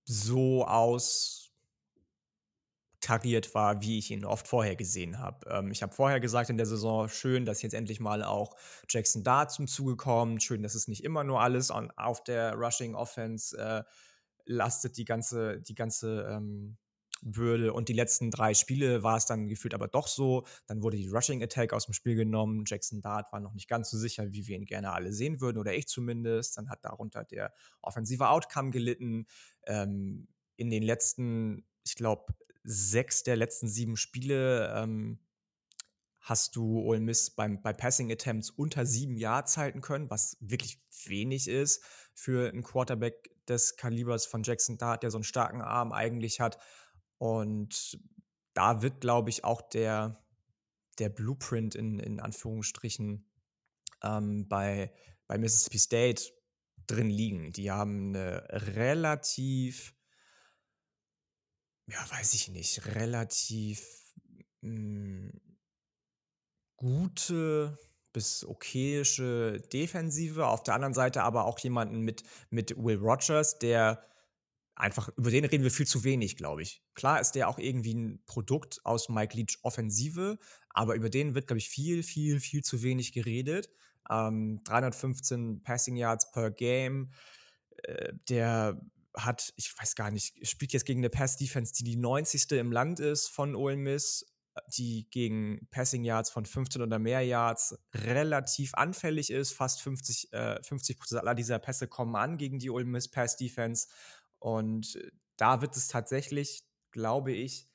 [0.05, 1.51] so aus
[3.01, 5.49] tariert war, wie ich ihn oft vorher gesehen habe.
[5.49, 8.55] Ähm, ich habe vorher gesagt in der Saison, schön, dass jetzt endlich mal auch
[8.87, 10.43] Jackson Dart zum Zuge kommt.
[10.43, 13.83] Schön, dass es nicht immer nur alles on, auf der Rushing Offense äh,
[14.45, 16.77] lastet, die ganze, die ganze ähm,
[17.21, 17.73] Bürde.
[17.73, 20.45] Und die letzten drei Spiele war es dann gefühlt aber doch so.
[20.67, 22.63] Dann wurde die Rushing Attack aus dem Spiel genommen.
[22.65, 25.57] Jackson Dart war noch nicht ganz so sicher, wie wir ihn gerne alle sehen würden,
[25.57, 26.57] oder ich zumindest.
[26.57, 29.27] Dann hat darunter der offensive Outcome gelitten.
[29.65, 35.19] Ähm, in den letzten, ich glaube, sechs der letzten sieben Spiele ähm,
[36.19, 40.79] hast du Ole Miss beim, bei Passing Attempts unter sieben Yards halten können, was wirklich
[41.05, 45.91] wenig ist für einen Quarterback des Kalibers von Jackson Dart, der so einen starken Arm
[45.91, 46.57] eigentlich hat.
[47.21, 47.99] Und
[48.53, 50.23] da wird, glaube ich, auch der,
[50.97, 53.29] der Blueprint in, in Anführungsstrichen
[54.01, 54.91] ähm, bei,
[55.27, 56.23] bei Mississippi State
[56.87, 57.51] drin liegen.
[57.51, 59.93] Die haben eine relativ
[61.87, 63.85] ja, weiß ich nicht, relativ
[64.61, 65.41] mh, hm,
[66.77, 67.77] gute
[68.13, 70.47] bis okayische Defensive.
[70.47, 74.03] Auf der anderen Seite aber auch jemanden mit, mit Will Rogers, der
[74.75, 76.83] einfach, über den reden wir viel zu wenig, glaube ich.
[76.93, 80.37] Klar ist der auch irgendwie ein Produkt aus Mike Leach Offensive,
[80.69, 83.69] aber über den wird, glaube ich, viel, viel, viel zu wenig geredet.
[84.09, 87.11] Ähm, 315 Passing Yards per Game.
[87.83, 88.81] Äh, der
[89.15, 92.51] hat, ich weiß gar nicht, spielt jetzt gegen eine Pass-Defense, die die 90.
[92.51, 94.25] im Land ist von Ole Miss,
[94.75, 99.53] die gegen Passing Yards von 15 oder mehr Yards relativ anfällig ist.
[99.53, 103.37] Fast 50, äh, 50 Prozent aller dieser Pässe kommen an gegen die Ole Miss Pass
[103.37, 103.87] Defense.
[104.41, 107.71] Und äh, da wird es tatsächlich, glaube ich,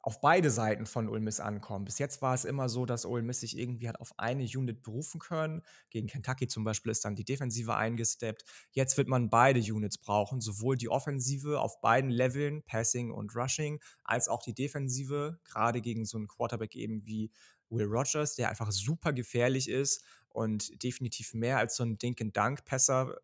[0.00, 1.84] auf beide Seiten von Ole ankommen.
[1.84, 5.18] Bis jetzt war es immer so, dass Ole sich irgendwie hat auf eine Unit berufen
[5.18, 5.62] können.
[5.90, 8.44] Gegen Kentucky zum Beispiel ist dann die Defensive eingesteppt.
[8.70, 13.80] Jetzt wird man beide Units brauchen, sowohl die Offensive auf beiden Leveln, Passing und Rushing,
[14.02, 17.30] als auch die Defensive, gerade gegen so einen Quarterback eben wie
[17.68, 23.18] Will Rogers, der einfach super gefährlich ist und definitiv mehr als so ein Dink-and-Dunk-Passer,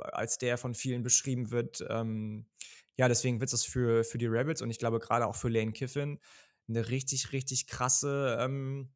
[0.00, 2.46] als der von vielen beschrieben wird, ähm,
[2.96, 5.72] ja, deswegen wird es für, für die Rebels und ich glaube gerade auch für Lane
[5.72, 6.18] Kiffin
[6.68, 8.92] eine richtig, richtig krasse ähm,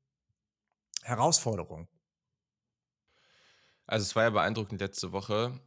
[1.03, 1.88] Herausforderung.
[3.87, 5.61] Also es war ja beeindruckend letzte Woche.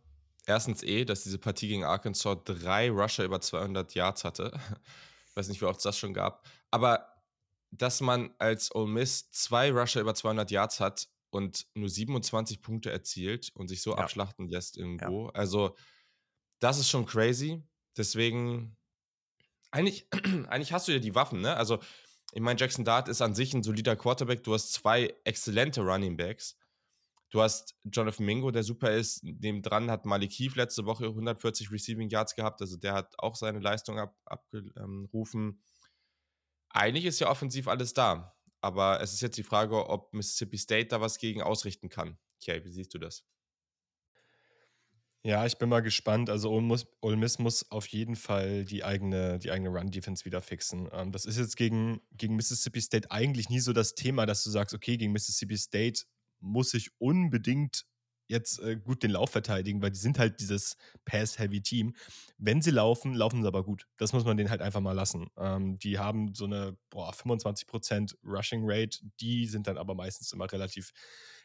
[0.45, 4.51] Erstens eh, dass diese Partie gegen Arkansas drei Rusher über 200 Yards hatte.
[5.29, 6.45] Ich weiß nicht, wie oft es das schon gab.
[6.71, 7.07] Aber
[7.71, 12.91] dass man als Ole Miss zwei Rusher über 200 Yards hat und nur 27 Punkte
[12.91, 13.97] erzielt und sich so Ja.
[13.97, 15.27] abschlachten lässt irgendwo.
[15.27, 15.75] Also,
[16.59, 17.61] das ist schon crazy.
[17.97, 18.75] Deswegen,
[19.71, 20.07] eigentlich,
[20.49, 21.55] eigentlich hast du ja die Waffen, ne?
[21.55, 21.79] Also,
[22.33, 24.43] ich meine, Jackson Dart ist an sich ein solider Quarterback.
[24.43, 26.57] Du hast zwei exzellente Running Backs.
[27.29, 29.23] Du hast Jonathan Mingo, der super ist.
[29.23, 32.61] Nebendran hat Malik Heath letzte Woche 140 Receiving Yards gehabt.
[32.61, 35.61] Also der hat auch seine Leistung ab, abgerufen.
[36.69, 38.35] Eigentlich ist ja offensiv alles da.
[38.65, 42.17] Aber es ist jetzt die Frage, ob Mississippi State da was gegen ausrichten kann.
[42.41, 43.23] Okay, wie siehst du das?
[45.21, 46.31] Ja, ich bin mal gespannt.
[46.31, 50.41] Also Ole Miss, Ole Miss muss auf jeden Fall die eigene, die eigene Run-Defense wieder
[50.41, 50.89] fixen.
[50.91, 54.49] Ähm, das ist jetzt gegen, gegen Mississippi State eigentlich nie so das Thema, dass du
[54.49, 56.01] sagst, okay, gegen Mississippi State
[56.39, 57.85] muss ich unbedingt
[58.27, 61.95] jetzt äh, gut den Lauf verteidigen, weil die sind halt dieses Pass-Heavy-Team.
[62.37, 63.87] Wenn sie laufen, laufen sie aber gut.
[63.97, 65.27] Das muss man denen halt einfach mal lassen.
[65.37, 70.51] Ähm, die haben so eine boah, 25% Rushing Rate, die sind dann aber meistens immer
[70.51, 70.91] relativ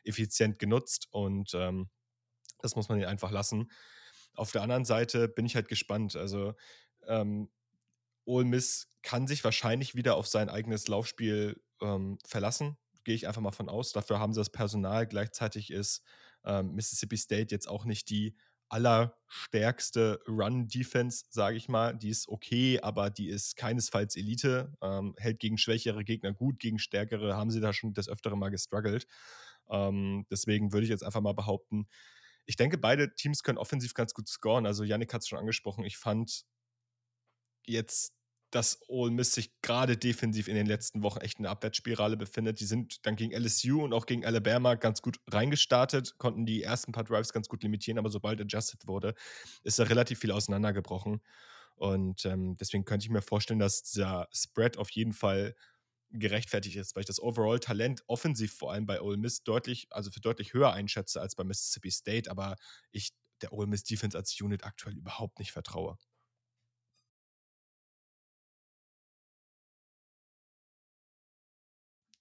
[0.04, 1.90] effizient genutzt und ähm,
[2.62, 3.70] das muss man ihnen einfach lassen.
[4.34, 6.16] Auf der anderen Seite bin ich halt gespannt.
[6.16, 6.54] Also
[7.06, 7.50] ähm,
[8.24, 12.76] Ole Miss kann sich wahrscheinlich wieder auf sein eigenes Laufspiel ähm, verlassen.
[13.04, 13.92] Gehe ich einfach mal von aus.
[13.92, 15.06] Dafür haben sie das Personal.
[15.06, 16.02] Gleichzeitig ist
[16.44, 18.37] ähm, Mississippi State jetzt auch nicht die
[18.68, 21.96] allerstärkste Run-Defense, sage ich mal.
[21.96, 24.72] Die ist okay, aber die ist keinesfalls Elite.
[24.81, 28.50] Ähm, hält gegen schwächere Gegner gut, gegen stärkere haben sie da schon das öftere Mal
[28.50, 29.07] gestruggelt.
[29.68, 31.88] Ähm, deswegen würde ich jetzt einfach mal behaupten,
[32.46, 34.66] ich denke, beide Teams können offensiv ganz gut scoren.
[34.66, 35.85] Also Yannick hat es schon angesprochen.
[35.85, 36.44] Ich fand
[37.64, 38.12] jetzt,
[38.50, 42.60] dass Ole Miss sich gerade defensiv in den letzten Wochen echt in einer Abwärtsspirale befindet.
[42.60, 46.92] Die sind dann gegen LSU und auch gegen Alabama ganz gut reingestartet, konnten die ersten
[46.92, 49.14] paar Drives ganz gut limitieren, aber sobald adjusted wurde,
[49.62, 51.20] ist da relativ viel auseinandergebrochen.
[51.76, 55.54] Und ähm, deswegen könnte ich mir vorstellen, dass der Spread auf jeden Fall
[56.10, 60.20] gerechtfertigt ist, weil ich das Overall-Talent offensiv vor allem bei Ole Miss deutlich, also für
[60.20, 62.56] deutlich höher einschätze als bei Mississippi State, aber
[62.90, 65.96] ich der Ole Miss Defense als Unit aktuell überhaupt nicht vertraue.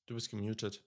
[0.10, 0.84] Du bist gemutet.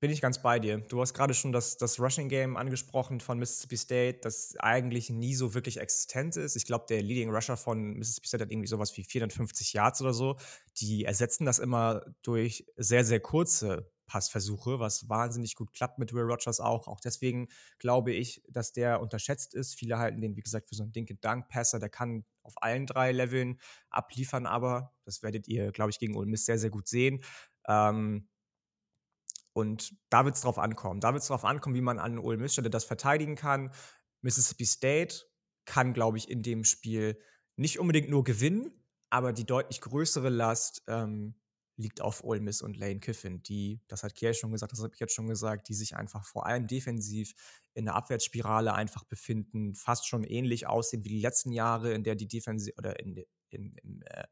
[0.00, 0.78] Bin ich ganz bei dir.
[0.78, 5.34] Du hast gerade schon das, das Rushing Game angesprochen von Mississippi State, das eigentlich nie
[5.34, 6.56] so wirklich existent ist.
[6.56, 10.14] Ich glaube, der Leading Rusher von Mississippi State hat irgendwie sowas wie 450 Yards oder
[10.14, 10.36] so.
[10.78, 16.22] Die ersetzen das immer durch sehr, sehr kurze Passversuche, was wahnsinnig gut klappt mit Will
[16.22, 16.88] Rogers auch.
[16.88, 19.74] Auch deswegen glaube ich, dass der unterschätzt ist.
[19.74, 21.78] Viele halten den, wie gesagt, für so einen Dink-and-Dunk-Passer.
[21.78, 23.58] Der kann auf allen drei Leveln
[23.90, 27.24] abliefern, aber das werdet ihr, glaube ich, gegen Ole Miss sehr, sehr gut sehen.
[27.66, 28.28] Ähm,
[29.52, 31.00] und da wird es drauf ankommen.
[31.00, 33.72] Da wird es drauf ankommen, wie man an Ole Miss Stelle das verteidigen kann.
[34.20, 35.24] Mississippi State
[35.64, 37.18] kann, glaube ich, in dem Spiel
[37.56, 38.70] nicht unbedingt nur gewinnen,
[39.10, 41.36] aber die deutlich größere Last ähm,
[41.76, 44.94] liegt auf Ole Miss und Lane Kiffin, die, das hat Kiel schon gesagt, das habe
[44.94, 47.34] ich jetzt schon gesagt, die sich einfach vor allem defensiv
[47.72, 52.14] in der Abwärtsspirale einfach befinden, fast schon ähnlich aussehen wie die letzten Jahre, in der
[52.14, 54.26] die Defensive oder in, in, in, äh,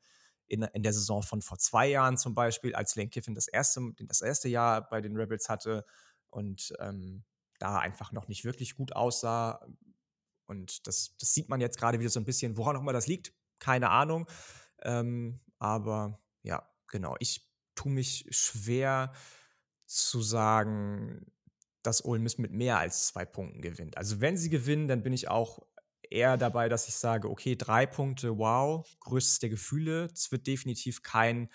[0.46, 3.80] in, in der Saison von vor zwei Jahren zum Beispiel, als Lane Kiffin das erste,
[4.00, 5.84] das erste Jahr bei den Rebels hatte
[6.30, 7.24] und ähm,
[7.58, 9.66] da einfach noch nicht wirklich gut aussah.
[10.46, 13.06] Und das, das sieht man jetzt gerade wieder so ein bisschen, woran auch immer das
[13.06, 14.28] liegt, keine Ahnung.
[14.82, 17.16] Ähm, aber ja, genau.
[17.18, 19.12] Ich tue mich schwer
[19.86, 21.26] zu sagen,
[21.82, 23.96] dass Ole Miss mit mehr als zwei Punkten gewinnt.
[23.96, 25.58] Also wenn sie gewinnen, dann bin ich auch
[26.02, 30.08] eher dabei, dass ich sage, okay, drei Punkte, wow, größtes der Gefühle.
[30.14, 31.48] Es wird definitiv kein,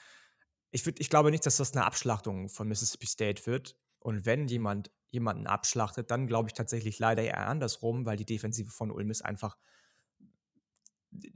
[0.71, 3.77] ich, würd, ich glaube nicht, dass das eine Abschlachtung von Mississippi State wird.
[3.99, 8.69] Und wenn jemand jemanden abschlachtet, dann glaube ich tatsächlich leider eher andersrum, weil die Defensive
[8.69, 9.57] von Ole Miss einfach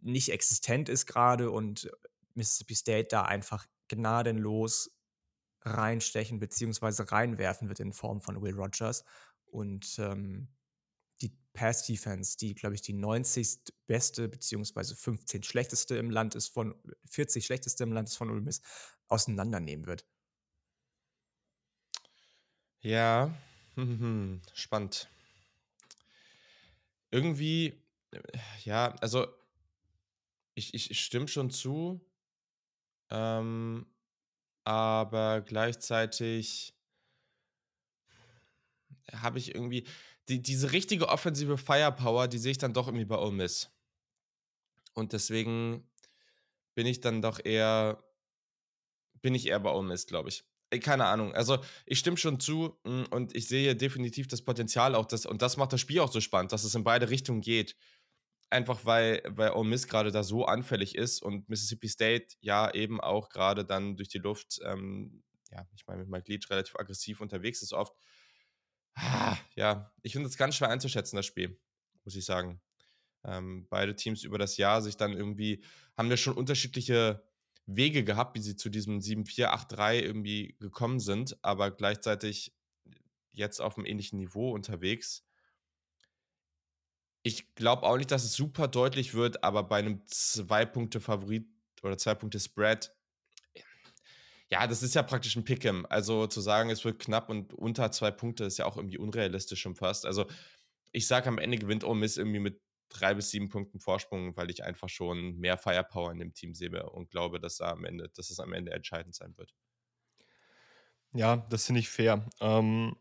[0.02, 1.90] nicht existent ist gerade und
[2.34, 4.92] Mississippi State da einfach gnadenlos
[5.62, 7.04] reinstechen bzw.
[7.04, 9.04] reinwerfen wird in Form von Will Rogers.
[9.46, 10.48] Und ähm,
[11.54, 13.60] Pass-Defense, die, glaube ich, die 90.
[13.88, 16.76] beste beziehungsweise 15 schlechteste im Land ist von
[17.10, 18.62] 40 schlechteste im Land ist von Ole Miss,
[19.08, 20.06] auseinandernehmen wird.
[22.80, 23.36] Ja,
[24.54, 25.10] spannend.
[27.12, 27.84] Irgendwie,
[28.64, 29.28] ja, also
[30.54, 32.00] ich, ich stimme schon zu,
[33.12, 33.86] ähm,
[34.64, 36.74] aber gleichzeitig
[39.14, 39.86] habe ich irgendwie,
[40.30, 43.70] die, diese richtige offensive Firepower, die sehe ich dann doch irgendwie bei Ole Miss.
[44.94, 45.90] Und deswegen
[46.76, 48.04] bin ich dann doch eher,
[49.22, 50.44] bin ich eher bei Ole Miss, glaube ich.
[50.82, 51.34] Keine Ahnung.
[51.36, 55.42] Also ich stimme schon zu hm, und ich sehe definitiv das Potenzial auch, das, und
[55.42, 57.76] das macht das Spiel auch so spannend, dass es in beide Richtungen geht.
[58.52, 63.02] Einfach weil, weil Ole Miss gerade da so anfällig ist und Mississippi State ja eben
[63.02, 67.22] auch gerade dann durch die Luft ähm, ja, ich meine, mit Mike Leach relativ aggressiv
[67.22, 67.94] unterwegs ist oft.
[68.96, 71.60] Ah, ja, ich finde es ganz schwer einzuschätzen, das Spiel,
[72.04, 72.62] muss ich sagen.
[73.24, 75.64] Ähm, beide Teams über das Jahr sich dann irgendwie,
[75.98, 77.24] haben ja schon unterschiedliche
[77.66, 82.54] Wege gehabt, wie sie zu diesem 7-4-8-3 irgendwie gekommen sind, aber gleichzeitig
[83.32, 85.26] jetzt auf einem ähnlichen Niveau unterwegs.
[87.24, 91.48] Ich glaube auch nicht, dass es super deutlich wird, aber bei einem Zwei-Punkte-Favorit
[91.84, 92.96] oder Zwei-Punkte-Spread,
[94.52, 95.86] ja, das ist ja praktisch ein Pick'em.
[95.86, 99.62] Also zu sagen, es wird knapp und unter zwei Punkte ist ja auch irgendwie unrealistisch
[99.62, 100.06] schon fast.
[100.06, 100.26] Also
[100.92, 104.50] ich sage, am Ende gewinnt Ole Miss irgendwie mit drei bis sieben Punkten Vorsprung, weil
[104.50, 108.10] ich einfach schon mehr Firepower in dem Team sehe und glaube, dass, da am Ende,
[108.10, 109.54] dass es am Ende entscheidend sein wird.
[111.14, 112.28] Ja, das finde ich fair.
[112.42, 112.98] Ähm,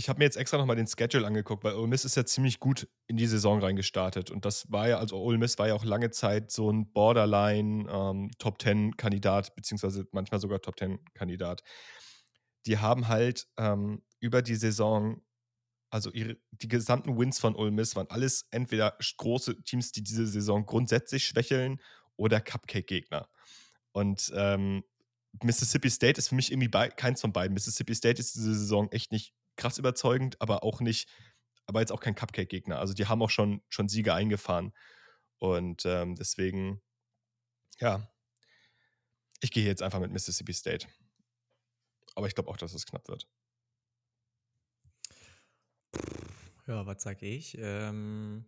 [0.00, 2.58] ich habe mir jetzt extra nochmal den Schedule angeguckt, weil Ole Miss ist ja ziemlich
[2.58, 4.30] gut in die Saison reingestartet.
[4.30, 7.86] Und das war ja, also Ole Miss war ja auch lange Zeit so ein Borderline
[7.90, 8.30] ähm,
[9.54, 11.62] beziehungsweise manchmal sogar Top Ten Kandidat.
[12.64, 15.20] Die haben halt ähm, über die Saison
[15.90, 20.26] also ihre, die gesamten Wins von Ole Miss waren alles entweder große Teams, die diese
[20.26, 21.78] Saison grundsätzlich schwächeln
[22.16, 23.28] oder Cupcake-Gegner.
[23.92, 24.82] Und ähm,
[25.42, 27.52] Mississippi State ist für mich irgendwie bei, keins von beiden.
[27.52, 31.08] Mississippi State ist diese Saison echt nicht krass überzeugend, aber auch nicht,
[31.66, 32.78] aber jetzt auch kein Cupcake-Gegner.
[32.78, 34.72] Also die haben auch schon, schon Siege eingefahren.
[35.38, 36.82] Und ähm, deswegen,
[37.78, 38.10] ja,
[39.40, 40.86] ich gehe jetzt einfach mit Mississippi State.
[42.14, 43.28] Aber ich glaube auch, dass es knapp wird.
[46.66, 47.56] Ja, was sag ich?
[47.58, 48.44] Ähm,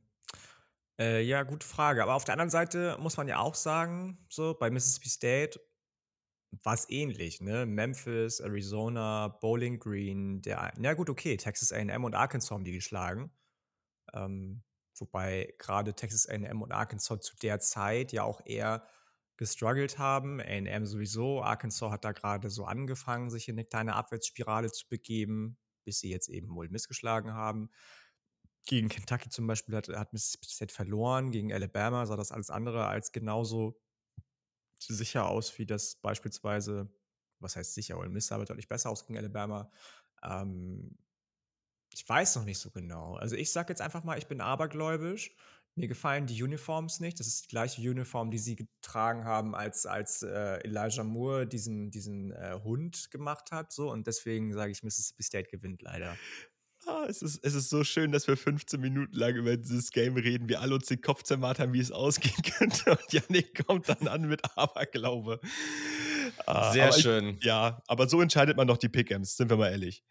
[0.98, 2.02] äh, ja, gute Frage.
[2.02, 5.60] Aber auf der anderen Seite muss man ja auch sagen, so bei Mississippi State
[6.62, 7.66] war es ähnlich, ne?
[7.66, 13.30] Memphis, Arizona, Bowling Green, der, na gut, okay, Texas A&M und Arkansas haben die geschlagen.
[14.12, 14.62] Ähm,
[14.96, 18.86] wobei gerade Texas A&M und Arkansas zu der Zeit ja auch eher
[19.36, 20.40] gestruggelt haben.
[20.40, 21.42] A&M sowieso.
[21.42, 26.10] Arkansas hat da gerade so angefangen, sich in eine kleine Abwärtsspirale zu begeben bis sie
[26.10, 27.70] jetzt eben wohl missgeschlagen haben.
[28.66, 32.86] Gegen Kentucky zum Beispiel hat, hat Mississippi State verloren, gegen Alabama sah das alles andere
[32.86, 33.80] als genauso
[34.86, 36.90] sicher aus, wie das beispielsweise,
[37.38, 39.70] was heißt sicher, Ole Miss sah aber deutlich besser aus gegen Alabama.
[40.22, 40.96] Ähm,
[41.92, 43.16] ich weiß noch nicht so genau.
[43.16, 45.34] Also ich sage jetzt einfach mal, ich bin abergläubisch.
[45.74, 47.18] Mir gefallen die Uniforms nicht.
[47.18, 51.90] Das ist die gleiche Uniform, die sie getragen haben, als, als äh, Elijah Moore diesen,
[51.90, 53.72] diesen äh, Hund gemacht hat.
[53.72, 53.90] So.
[53.90, 56.16] Und deswegen sage ich, Mississippi State gewinnt leider.
[56.86, 60.16] Ah, es, ist, es ist so schön, dass wir 15 Minuten lang über dieses Game
[60.16, 62.90] reden, wir alle uns den Kopf zermarrt haben, wie es ausgehen könnte.
[62.90, 65.40] Und Janik kommt dann an mit Aberglaube.
[66.46, 67.36] Ah, Sehr schön.
[67.38, 70.02] Ich, ja, aber so entscheidet man doch die Pickems, sind wir mal ehrlich.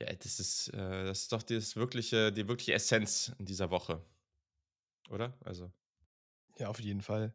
[0.00, 4.04] Ja, das ist, äh, das ist doch das wirkliche, die wirkliche Essenz in dieser Woche.
[5.10, 5.38] Oder?
[5.44, 5.72] Also.
[6.58, 7.32] Ja, auf jeden Fall.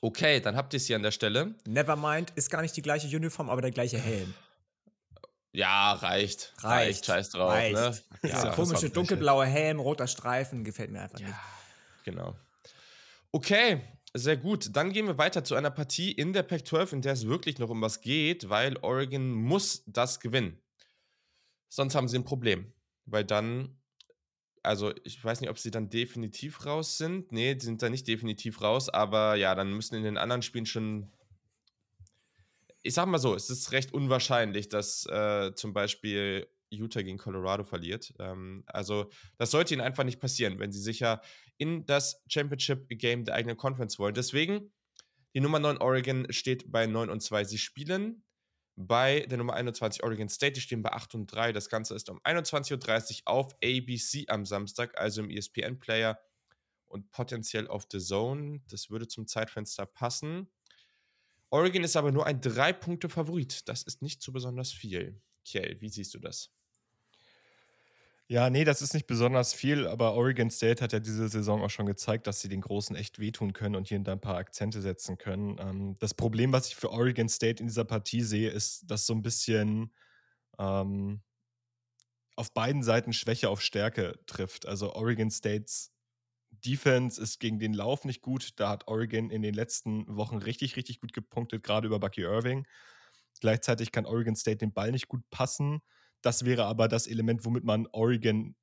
[0.00, 1.56] Okay, dann habt ihr es hier an der Stelle.
[1.66, 4.32] Nevermind, ist gar nicht die gleiche Uniform, aber der gleiche Helm.
[5.52, 6.52] Ja, reicht.
[6.58, 6.64] Reicht.
[6.64, 7.06] reicht.
[7.06, 7.50] Scheiß drauf.
[7.50, 7.74] Reicht.
[7.74, 7.98] Ne?
[8.22, 11.38] Ja, Dieser komische dunkelblaue Helm, roter Streifen, gefällt mir einfach ja, nicht.
[12.04, 12.36] Genau.
[13.32, 13.80] Okay,
[14.14, 14.74] sehr gut.
[14.74, 17.70] Dann gehen wir weiter zu einer Partie in der Pac-12, in der es wirklich noch
[17.70, 20.58] um was geht, weil Oregon muss das gewinnen.
[21.68, 22.72] Sonst haben sie ein Problem.
[23.06, 23.78] Weil dann,
[24.62, 27.32] also ich weiß nicht, ob sie dann definitiv raus sind.
[27.32, 30.66] Nee, die sind da nicht definitiv raus, aber ja, dann müssen in den anderen Spielen
[30.66, 31.10] schon.
[32.82, 37.64] Ich sag mal so, es ist recht unwahrscheinlich, dass äh, zum Beispiel Utah gegen Colorado
[37.64, 38.14] verliert.
[38.18, 41.20] Ähm, also, das sollte ihnen einfach nicht passieren, wenn sie sicher
[41.58, 44.14] in das Championship-Game der eigenen Conference wollen.
[44.14, 44.72] Deswegen,
[45.34, 47.44] die Nummer 9 Oregon steht bei 9 und 2.
[47.44, 48.24] Sie spielen
[48.76, 50.52] bei der Nummer 21 Oregon State.
[50.52, 51.52] Die stehen bei 8 und 3.
[51.52, 56.18] Das Ganze ist um 21.30 Uhr auf ABC am Samstag, also im ESPN-Player
[56.86, 58.60] und potenziell auf The Zone.
[58.68, 60.50] Das würde zum Zeitfenster passen.
[61.50, 63.68] Oregon ist aber nur ein 3-Punkte-Favorit.
[63.68, 65.20] Das ist nicht so besonders viel.
[65.44, 66.50] Kjell, wie siehst du das?
[68.28, 71.70] Ja, nee, das ist nicht besonders viel, aber Oregon State hat ja diese Saison auch
[71.70, 74.36] schon gezeigt, dass sie den Großen echt wehtun können und hier und da ein paar
[74.36, 75.56] Akzente setzen können.
[75.58, 79.14] Ähm, das Problem, was ich für Oregon State in dieser Partie sehe, ist, dass so
[79.14, 79.92] ein bisschen
[80.60, 81.22] ähm,
[82.36, 84.64] auf beiden Seiten Schwäche auf Stärke trifft.
[84.64, 85.92] Also Oregon States
[86.50, 88.50] Defense ist gegen den Lauf nicht gut.
[88.56, 92.66] Da hat Oregon in den letzten Wochen richtig, richtig gut gepunktet, gerade über Bucky Irving.
[93.40, 95.80] Gleichzeitig kann Oregon State den Ball nicht gut passen.
[96.20, 98.54] Das wäre aber das Element, womit man Oregon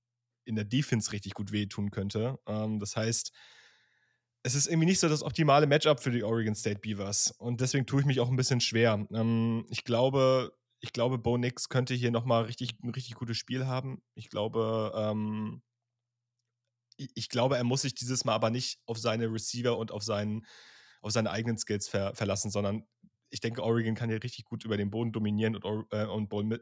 [0.45, 2.39] in der Defense richtig gut wehtun könnte.
[2.45, 3.31] Ähm, das heißt,
[4.43, 7.31] es ist irgendwie nicht so das optimale Matchup für die Oregon State Beavers.
[7.31, 9.05] Und deswegen tue ich mich auch ein bisschen schwer.
[9.11, 13.65] Ähm, ich glaube, ich glaube, Bo Nix könnte hier nochmal richtig, ein richtig gutes Spiel
[13.65, 14.01] haben.
[14.13, 15.61] Ich glaube, ähm,
[16.97, 20.45] ich glaube, er muss sich dieses Mal aber nicht auf seine Receiver und auf, seinen,
[21.01, 22.87] auf seine eigenen Skills ver verlassen, sondern
[23.29, 26.59] ich denke, Oregon kann hier richtig gut über den Boden dominieren und, äh, und Bowl,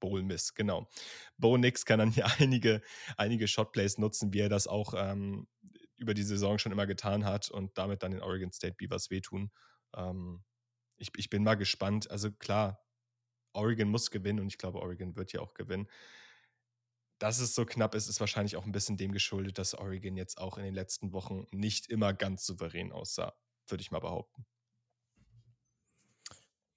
[0.00, 0.88] Bowl Miss, genau.
[1.36, 2.82] Bo Nix kann dann hier einige,
[3.16, 5.46] einige Shotplays nutzen, wie er das auch ähm,
[5.96, 9.50] über die Saison schon immer getan hat und damit dann den Oregon State Beavers wehtun.
[9.94, 10.42] Ähm,
[10.96, 12.10] ich, ich bin mal gespannt.
[12.10, 12.82] Also klar,
[13.52, 15.88] Oregon muss gewinnen und ich glaube, Oregon wird ja auch gewinnen.
[17.20, 20.38] Dass es so knapp ist, ist wahrscheinlich auch ein bisschen dem geschuldet, dass Oregon jetzt
[20.38, 23.34] auch in den letzten Wochen nicht immer ganz souverän aussah,
[23.68, 24.46] würde ich mal behaupten.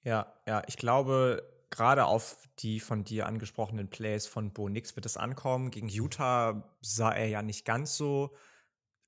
[0.04, 5.06] Ja, ja, ich glaube, gerade auf die von dir angesprochenen Plays von Bo Nix wird
[5.06, 5.72] es ankommen.
[5.72, 8.36] Gegen Utah sah er ja nicht ganz so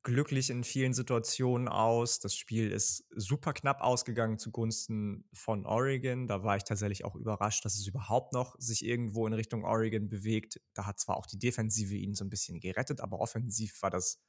[0.06, 2.20] glücklich in vielen Situationen aus.
[2.20, 6.28] Das Spiel ist super knapp ausgegangen zugunsten von Oregon.
[6.28, 10.08] Da war ich tatsächlich auch überrascht, dass es überhaupt noch sich irgendwo in Richtung Oregon
[10.08, 10.62] bewegt.
[10.76, 14.22] Da hat zwar auch die Defensive ihn so ein bisschen gerettet, aber offensiv war das,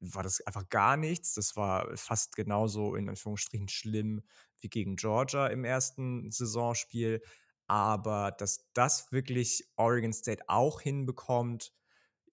[0.00, 1.32] war das einfach gar nichts.
[1.32, 4.22] Das war fast genauso in Anführungsstrichen schlimm
[4.60, 7.22] wie gegen Georgia im ersten Saisonspiel.
[7.68, 11.72] Aber dass das wirklich Oregon State auch hinbekommt,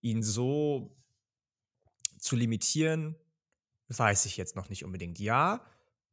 [0.01, 0.97] ihn so
[2.25, 3.15] zu limitieren,
[3.89, 5.19] weiß ich jetzt noch nicht unbedingt.
[5.19, 5.63] Ja,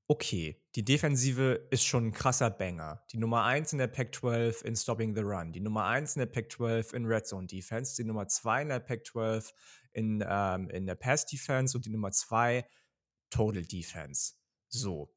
[0.09, 3.03] okay, die Defensive ist schon ein krasser Banger.
[3.13, 6.27] Die Nummer 1 in der Pac-12 in Stopping the Run, die Nummer 1 in der
[6.27, 9.53] Pac-12 in Red Zone Defense, die Nummer 2 in der Pac-12
[9.93, 12.67] in, ähm, in der Pass Defense und die Nummer 2
[13.31, 14.35] Total Defense.
[14.69, 15.15] So.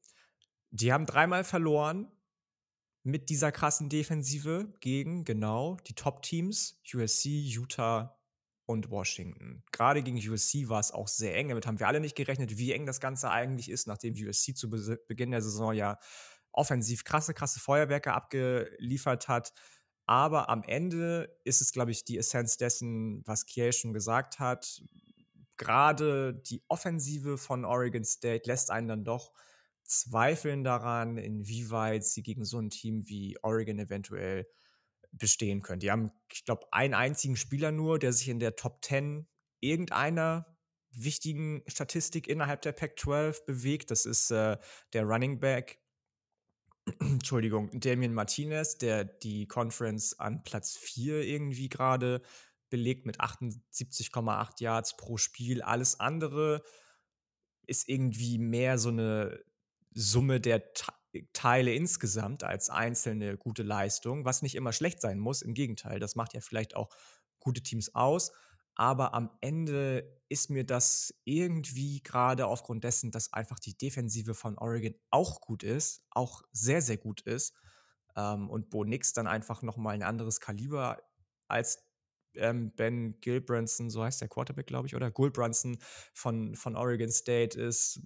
[0.70, 2.10] Die haben dreimal verloren
[3.02, 8.15] mit dieser krassen Defensive gegen genau die Top-Teams, USC, Utah
[8.66, 9.62] und Washington.
[9.72, 11.48] Gerade gegen USC war es auch sehr eng.
[11.48, 14.68] Damit haben wir alle nicht gerechnet, wie eng das Ganze eigentlich ist, nachdem USC zu
[14.68, 15.98] Be Beginn der Saison ja
[16.52, 19.52] offensiv krasse, krasse Feuerwerke abgeliefert hat.
[20.06, 24.82] Aber am Ende ist es, glaube ich, die Essenz dessen, was Kiel schon gesagt hat.
[25.56, 29.32] Gerade die Offensive von Oregon State lässt einen dann doch
[29.84, 34.46] zweifeln daran, inwieweit sie gegen so ein Team wie Oregon eventuell
[35.18, 35.80] bestehen können.
[35.80, 39.26] Die haben, ich glaube, einen einzigen Spieler nur, der sich in der Top 10
[39.60, 40.56] irgendeiner
[40.90, 43.90] wichtigen Statistik innerhalb der Pac-12 bewegt.
[43.90, 44.56] Das ist äh,
[44.92, 45.80] der Running Back,
[47.00, 52.22] Entschuldigung, Damian Martinez, der die Conference an Platz 4 irgendwie gerade
[52.70, 55.62] belegt mit 78,8 Yards pro Spiel.
[55.62, 56.62] Alles andere
[57.66, 59.42] ist irgendwie mehr so eine
[59.92, 60.62] Summe der
[61.32, 65.42] Teile insgesamt als einzelne gute Leistung, was nicht immer schlecht sein muss.
[65.42, 66.88] Im Gegenteil, das macht ja vielleicht auch
[67.40, 68.32] gute Teams aus.
[68.74, 74.58] Aber am Ende ist mir das irgendwie gerade aufgrund dessen, dass einfach die Defensive von
[74.58, 77.54] Oregon auch gut ist, auch sehr, sehr gut ist.
[78.16, 80.98] Ähm, und Bo Nix dann einfach nochmal ein anderes Kaliber
[81.48, 81.86] als
[82.34, 85.78] ähm, Ben Gilbranson, so heißt der Quarterback, glaube ich, oder Gulbranson
[86.12, 88.00] von, von Oregon State ist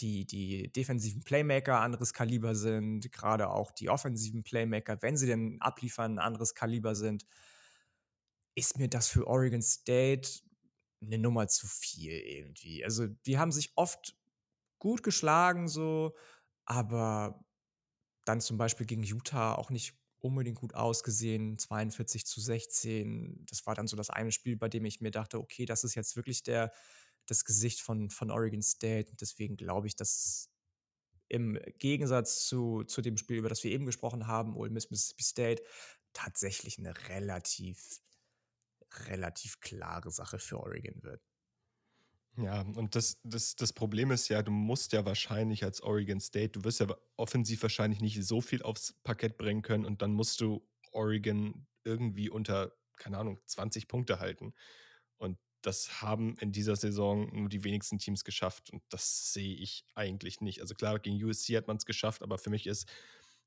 [0.00, 5.58] die, die defensiven Playmaker anderes Kaliber sind, gerade auch die offensiven Playmaker, wenn sie denn
[5.60, 7.26] abliefern, anderes Kaliber sind,
[8.54, 10.40] ist mir das für Oregon State
[11.02, 12.84] eine Nummer zu viel irgendwie.
[12.84, 14.16] Also, die haben sich oft
[14.78, 16.16] gut geschlagen, so,
[16.64, 17.44] aber
[18.24, 23.44] dann zum Beispiel gegen Utah auch nicht unbedingt gut ausgesehen, 42 zu 16.
[23.48, 25.94] Das war dann so das eine Spiel, bei dem ich mir dachte, okay, das ist
[25.94, 26.72] jetzt wirklich der,
[27.26, 29.10] das Gesicht von, von Oregon State.
[29.10, 30.50] Und deswegen glaube ich, dass
[31.28, 35.22] im Gegensatz zu, zu dem Spiel, über das wir eben gesprochen haben, Ole Miss Mississippi
[35.22, 35.62] State,
[36.12, 38.00] tatsächlich eine relativ,
[39.08, 41.20] relativ klare Sache für Oregon wird.
[42.38, 46.50] Ja, und das, das, das Problem ist ja, du musst ja wahrscheinlich als Oregon State,
[46.50, 50.40] du wirst ja offensiv wahrscheinlich nicht so viel aufs Parkett bringen können und dann musst
[50.42, 54.52] du Oregon irgendwie unter, keine Ahnung, 20 Punkte halten.
[55.16, 59.84] Und das haben in dieser Saison nur die wenigsten Teams geschafft und das sehe ich
[59.96, 60.60] eigentlich nicht.
[60.60, 62.88] Also klar, gegen USC hat man es geschafft, aber für mich ist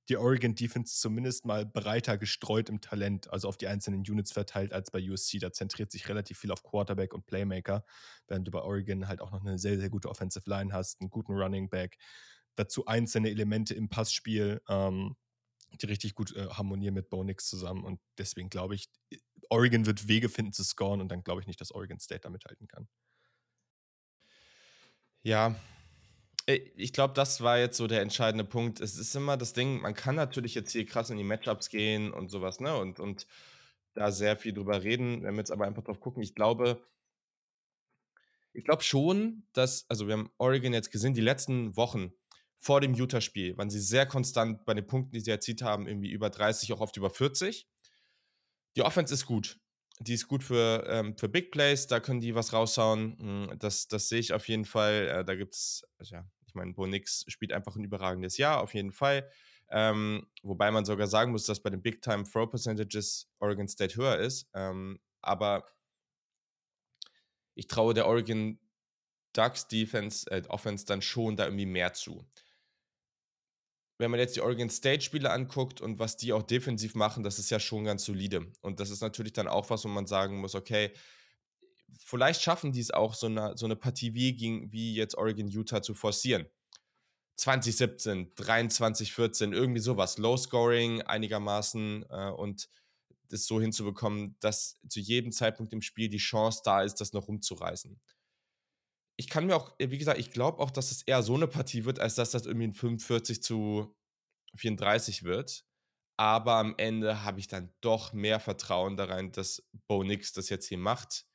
[0.09, 4.73] die Oregon Defense zumindest mal breiter gestreut im Talent, also auf die einzelnen Units verteilt
[4.73, 5.39] als bei USC.
[5.39, 7.85] Da zentriert sich relativ viel auf Quarterback und Playmaker,
[8.27, 11.09] während du bei Oregon halt auch noch eine sehr, sehr gute Offensive Line hast, einen
[11.09, 11.97] guten Running Back,
[12.55, 14.61] dazu einzelne Elemente im Passspiel.
[14.67, 15.15] Ähm,
[15.81, 17.83] die richtig gut äh, harmonieren mit Bo Nix zusammen.
[17.83, 18.89] Und deswegen glaube ich,
[19.49, 22.29] Oregon wird Wege finden zu scoren und dann glaube ich nicht, dass Oregon State da
[22.29, 22.87] mithalten kann.
[25.21, 25.55] Ja,
[26.47, 28.79] ich glaube, das war jetzt so der entscheidende Punkt.
[28.79, 32.11] Es ist immer das Ding, man kann natürlich jetzt hier krass in die Matchups gehen
[32.11, 32.75] und sowas, ne?
[32.75, 33.27] Und, und
[33.93, 35.23] da sehr viel drüber reden.
[35.23, 36.81] Wenn wir jetzt aber einfach drauf gucken, ich glaube,
[38.53, 42.13] ich glaube schon, dass, also wir haben Oregon jetzt gesehen, die letzten Wochen
[42.57, 46.11] vor dem Utah-Spiel waren sie sehr konstant bei den Punkten, die sie erzielt haben, irgendwie
[46.11, 47.67] über 30, auch oft über 40.
[48.75, 49.59] Die Offense ist gut.
[49.99, 53.17] Die ist gut für, ähm, für Big Plays, da können die was raushauen.
[53.19, 55.07] Hm, das, das sehe ich auf jeden Fall.
[55.07, 58.61] Äh, da gibt es, also ja, ich meine, Bo Nix spielt einfach ein überragendes Jahr,
[58.61, 59.29] auf jeden Fall.
[59.69, 63.95] Ähm, wobei man sogar sagen muss, dass bei den Big Time Throw Percentages Oregon State
[63.95, 64.49] höher ist.
[64.53, 65.65] Ähm, aber
[67.53, 68.57] ich traue der Oregon
[69.33, 72.25] Ducks Defense, äh, Offense dann schon da irgendwie mehr zu.
[73.99, 77.37] Wenn man jetzt die Oregon State Spiele anguckt und was die auch defensiv machen, das
[77.37, 78.51] ist ja schon ganz solide.
[78.61, 80.93] Und das ist natürlich dann auch was, wo man sagen muss, okay,
[81.97, 85.47] vielleicht schaffen die es auch, so eine, so eine Partie wie, gegen, wie jetzt Oregon
[85.47, 86.47] Utah zu forcieren.
[87.35, 90.17] 2017, 23, 14, irgendwie sowas.
[90.17, 92.69] Low Scoring einigermaßen äh, und
[93.29, 97.27] das so hinzubekommen, dass zu jedem Zeitpunkt im Spiel die Chance da ist, das noch
[97.27, 97.99] rumzureißen.
[99.19, 101.85] Ich kann mir auch, wie gesagt, ich glaube auch, dass es eher so eine Partie
[101.85, 103.93] wird, als dass das irgendwie ein 45 zu
[104.55, 105.65] 34 wird.
[106.17, 110.67] Aber am Ende habe ich dann doch mehr Vertrauen daran, dass Bo Nix das jetzt
[110.67, 111.25] hier macht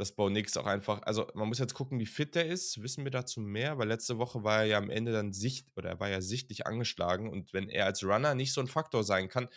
[0.00, 2.82] dass Bo Nix auch einfach, also man muss jetzt gucken, wie fit der ist.
[2.82, 3.76] Wissen wir dazu mehr?
[3.76, 6.66] Weil letzte Woche war er ja am Ende dann sicht oder er war ja sichtlich
[6.66, 9.48] angeschlagen und wenn er als Runner nicht so ein Faktor sein kann,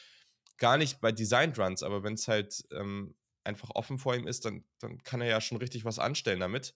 [0.57, 3.15] gar nicht bei Designed Runs, aber wenn es halt ähm,
[3.45, 6.75] einfach offen vor ihm ist, dann, dann kann er ja schon richtig was anstellen damit.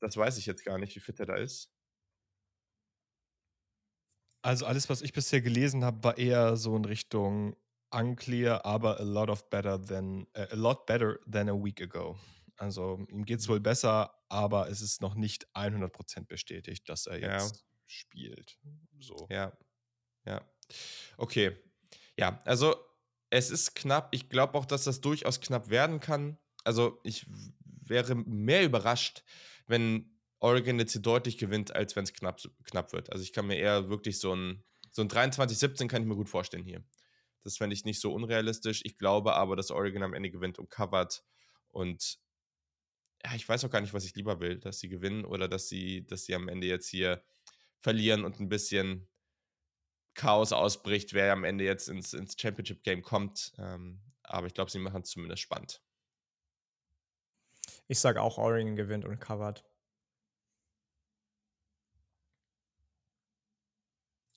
[0.00, 1.70] Das weiß ich jetzt gar nicht, wie fit er da ist.
[4.42, 7.56] Also alles, was ich bisher gelesen habe, war eher so in Richtung
[7.90, 12.18] unclear, aber a lot of better than uh, a lot better than a week ago.
[12.56, 17.18] Also ihm geht es wohl besser, aber es ist noch nicht 100% bestätigt, dass er
[17.18, 17.62] jetzt ja.
[17.86, 18.58] spielt.
[18.98, 19.26] So.
[19.30, 19.56] Ja.
[20.24, 20.42] Ja.
[21.16, 21.56] Okay.
[22.16, 22.76] Ja, also
[23.30, 24.08] es ist knapp.
[24.12, 26.38] Ich glaube auch, dass das durchaus knapp werden kann.
[26.64, 27.26] Also ich
[27.64, 29.24] wäre mehr überrascht,
[29.70, 33.10] wenn Oregon jetzt hier deutlich gewinnt, als wenn es knapp, knapp wird.
[33.10, 36.28] Also ich kann mir eher wirklich so ein, so ein 23-17 kann ich mir gut
[36.28, 36.82] vorstellen hier.
[37.42, 38.82] Das fände ich nicht so unrealistisch.
[38.84, 41.24] Ich glaube aber, dass Oregon am Ende gewinnt und covert.
[41.68, 42.18] Und
[43.24, 45.68] ja, ich weiß auch gar nicht, was ich lieber will, dass sie gewinnen oder dass
[45.68, 47.22] sie, dass sie am Ende jetzt hier
[47.80, 49.08] verlieren und ein bisschen
[50.14, 53.52] Chaos ausbricht, wer am Ende jetzt ins, ins Championship-Game kommt.
[53.58, 55.80] Ähm, aber ich glaube, sie machen es zumindest spannend.
[57.90, 59.64] Ich sage auch, Oregon gewinnt und covert.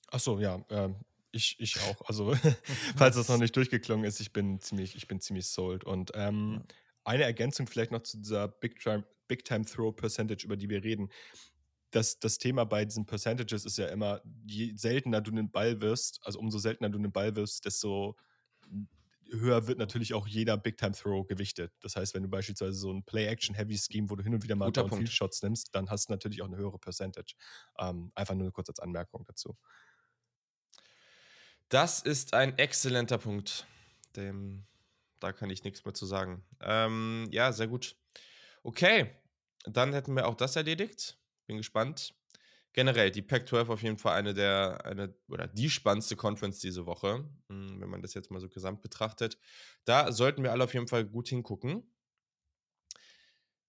[0.08, 0.96] Achso, ja, ähm,
[1.30, 2.02] ich, ich auch.
[2.08, 2.34] Also,
[2.96, 5.84] falls das noch nicht durchgeklungen ist, ich bin ziemlich, ich bin ziemlich sold.
[5.84, 6.74] Und ähm, ja
[7.04, 10.82] eine Ergänzung vielleicht noch zu dieser Big Time, Big Time Throw Percentage, über die wir
[10.82, 11.12] reden.
[11.92, 16.18] Das, das Thema bei diesen Percentages ist ja immer, je seltener du einen Ball wirst,
[16.24, 18.16] also umso seltener du einen Ball wirst, desto
[19.30, 21.72] höher wird natürlich auch jeder Big Time Throw gewichtet.
[21.80, 25.42] Das heißt, wenn du beispielsweise so ein Play-Action-Heavy-Scheme, wo du hin und wieder mal Downfield-Shots
[25.42, 27.34] nimmst, dann hast du natürlich auch eine höhere Percentage.
[27.78, 29.56] Ähm, einfach nur kurz als Anmerkung dazu.
[31.68, 33.66] Das ist ein exzellenter Punkt,
[34.16, 34.66] dem
[35.24, 36.44] da kann ich nichts mehr zu sagen.
[36.60, 37.96] Ähm, ja, sehr gut.
[38.62, 39.10] Okay,
[39.64, 41.18] dann hätten wir auch das erledigt.
[41.46, 42.14] Bin gespannt.
[42.74, 47.24] Generell, die Pac-12 auf jeden Fall eine der, eine, oder die spannendste Conference diese Woche,
[47.48, 49.38] hm, wenn man das jetzt mal so gesamt betrachtet.
[49.84, 51.88] Da sollten wir alle auf jeden Fall gut hingucken.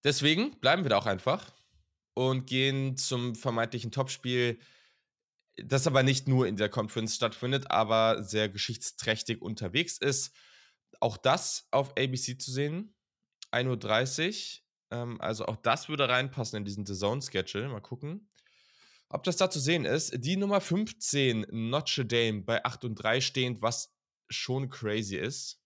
[0.04, 1.54] Deswegen bleiben wir da auch einfach
[2.16, 4.60] und gehen zum vermeintlichen Topspiel,
[5.56, 10.36] das aber nicht nur in der Conference stattfindet, aber sehr geschichtsträchtig unterwegs ist.
[11.00, 12.96] Auch das auf ABC zu sehen.
[13.52, 14.98] 1.30 Uhr.
[14.98, 17.70] Ähm, also auch das würde reinpassen in diesen The Zone-Schedule.
[17.70, 18.30] Mal gucken.
[19.10, 20.14] Ob das da zu sehen ist.
[20.24, 23.94] Die Nummer 15, Notre Dame, bei 8 und 3 stehend, was
[24.30, 25.62] schon crazy ist.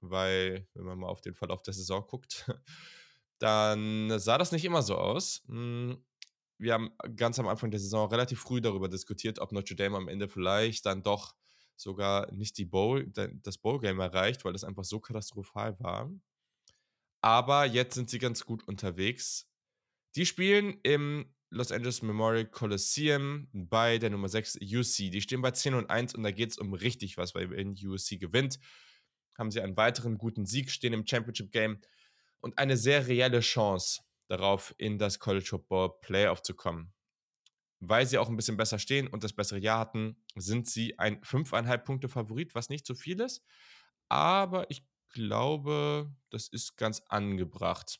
[0.00, 2.50] Weil, wenn man mal auf den Verlauf der Saison guckt,
[3.38, 5.42] dann sah das nicht immer so aus.
[5.46, 6.04] Hm,
[6.58, 10.08] wir haben ganz am Anfang der Saison relativ früh darüber diskutiert, ob Notre Dame am
[10.08, 11.34] Ende vielleicht dann doch
[11.76, 13.10] sogar nicht die Bowl,
[13.42, 16.10] das Bowl-Game erreicht, weil das einfach so katastrophal war.
[17.20, 19.48] Aber jetzt sind sie ganz gut unterwegs.
[20.14, 25.10] Die spielen im Los Angeles Memorial Coliseum bei der Nummer 6 UC.
[25.10, 27.72] Die stehen bei 10 und 1 und da geht es um richtig was, weil wenn
[27.72, 28.58] UC gewinnt,
[29.36, 31.80] haben sie einen weiteren guten Sieg, stehen im Championship Game
[32.40, 36.92] und eine sehr reelle Chance darauf, in das College Football Playoff zu kommen
[37.84, 41.20] weil sie auch ein bisschen besser stehen und das bessere Jahr hatten, sind sie ein
[41.20, 43.44] 5,5 Punkte Favorit, was nicht so viel ist.
[44.08, 47.98] Aber ich glaube, das ist ganz angebracht.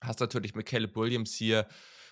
[0.00, 1.68] Hast natürlich mit Caleb Williams hier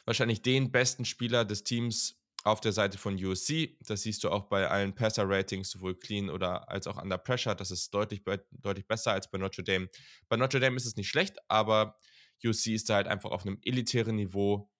[0.08, 3.76] wahrscheinlich den besten Spieler des Teams auf der Seite von USC.
[3.86, 7.54] Das siehst du auch bei allen Passer-Ratings, sowohl clean oder als auch under pressure.
[7.54, 9.88] Das ist deutlich, deutlich besser als bei Notre Dame.
[10.28, 11.96] Bei Notre Dame ist es nicht schlecht, aber
[12.44, 14.70] USC ist da halt einfach auf einem elitären Niveau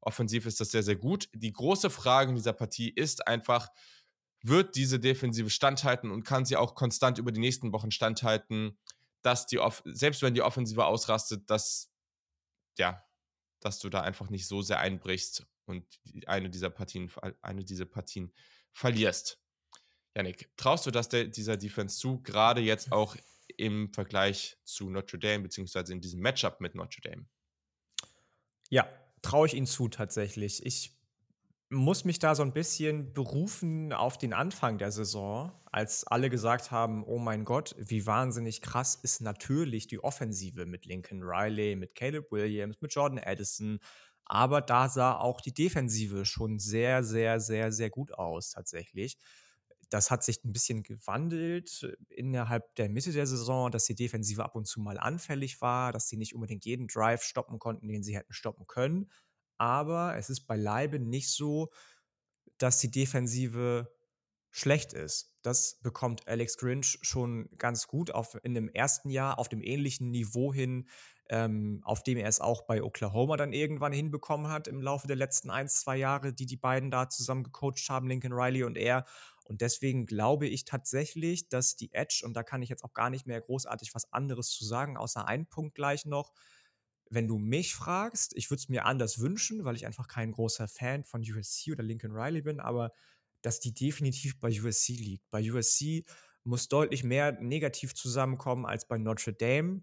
[0.00, 1.28] Offensiv ist das sehr, sehr gut.
[1.34, 3.68] Die große Frage in dieser Partie ist einfach,
[4.42, 8.78] wird diese Defensive standhalten und kann sie auch konstant über die nächsten Wochen standhalten,
[9.22, 11.90] dass die, Off selbst wenn die Offensive ausrastet, dass,
[12.78, 13.02] ja,
[13.60, 15.84] dass du da einfach nicht so sehr einbrichst und
[16.26, 17.10] eine dieser Partien,
[17.42, 18.32] eine dieser Partien
[18.72, 19.40] verlierst.
[20.14, 23.16] Janik, traust du das der, dieser Defense zu, gerade jetzt auch
[23.56, 27.26] im Vergleich zu Notre Dame, beziehungsweise in diesem Matchup mit Notre Dame?
[28.70, 28.88] Ja,
[29.22, 30.64] traue ich ihnen zu tatsächlich.
[30.64, 30.97] Ich
[31.70, 36.70] muss mich da so ein bisschen berufen auf den Anfang der Saison, als alle gesagt
[36.70, 41.94] haben, oh mein Gott, wie wahnsinnig krass ist natürlich die Offensive mit Lincoln Riley, mit
[41.94, 43.80] Caleb Williams, mit Jordan Addison.
[44.24, 49.18] Aber da sah auch die Defensive schon sehr, sehr, sehr, sehr gut aus tatsächlich.
[49.90, 54.54] Das hat sich ein bisschen gewandelt innerhalb der Mitte der Saison, dass die Defensive ab
[54.54, 58.16] und zu mal anfällig war, dass sie nicht unbedingt jeden Drive stoppen konnten, den sie
[58.16, 59.10] hätten stoppen können
[59.58, 61.70] aber es ist beileibe nicht so,
[62.58, 63.92] dass die Defensive
[64.50, 65.36] schlecht ist.
[65.42, 70.10] Das bekommt Alex Grinch schon ganz gut auf, in dem ersten Jahr auf dem ähnlichen
[70.10, 70.88] Niveau hin,
[71.30, 75.16] ähm, auf dem er es auch bei Oklahoma dann irgendwann hinbekommen hat im Laufe der
[75.16, 79.04] letzten ein, zwei Jahre, die die beiden da zusammen gecoacht haben, Lincoln Riley und er.
[79.44, 83.10] Und deswegen glaube ich tatsächlich, dass die Edge, und da kann ich jetzt auch gar
[83.10, 86.32] nicht mehr großartig was anderes zu sagen, außer einen Punkt gleich noch,
[87.10, 90.68] wenn du mich fragst, ich würde es mir anders wünschen, weil ich einfach kein großer
[90.68, 92.92] Fan von USC oder Lincoln Riley bin, aber
[93.42, 95.30] dass die definitiv bei USC liegt.
[95.30, 96.04] Bei USC
[96.44, 99.82] muss deutlich mehr negativ zusammenkommen als bei Notre Dame,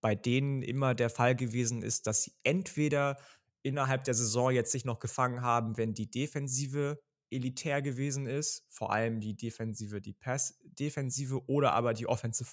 [0.00, 3.18] bei denen immer der Fall gewesen ist, dass sie entweder
[3.62, 7.00] innerhalb der Saison jetzt sich noch gefangen haben, wenn die Defensive
[7.30, 12.50] elitär gewesen ist, vor allem die Defensive, die Pass-Defensive oder aber die Offensive,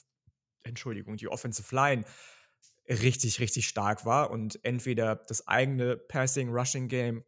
[0.64, 2.06] Entschuldigung, die Offensive Line
[2.88, 7.24] richtig, richtig stark war und entweder das eigene Passing-Rushing-Game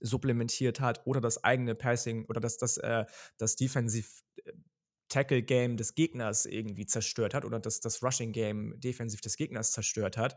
[0.00, 3.04] supplementiert hat oder das eigene Passing oder das, das, äh,
[3.38, 4.08] das Defensive
[4.44, 4.52] äh,
[5.08, 9.72] Tackle Game des Gegners irgendwie zerstört hat oder das, das Rushing Game defensiv des Gegners
[9.72, 10.36] zerstört hat.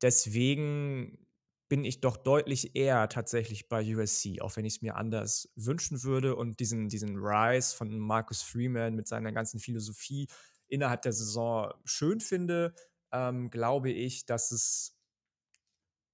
[0.00, 1.26] Deswegen
[1.68, 6.02] bin ich doch deutlich eher tatsächlich bei USC, auch wenn ich es mir anders wünschen
[6.02, 10.28] würde und diesen, diesen Rise von Marcus Freeman mit seiner ganzen Philosophie
[10.66, 12.74] innerhalb der Saison schön finde,
[13.12, 14.98] ähm, glaube ich, dass es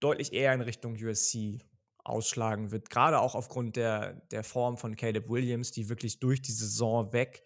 [0.00, 1.60] deutlich eher in Richtung USC
[2.04, 2.90] ausschlagen wird.
[2.90, 7.42] Gerade auch aufgrund der, der Form von Caleb Williams, die wirklich durch die Saison weg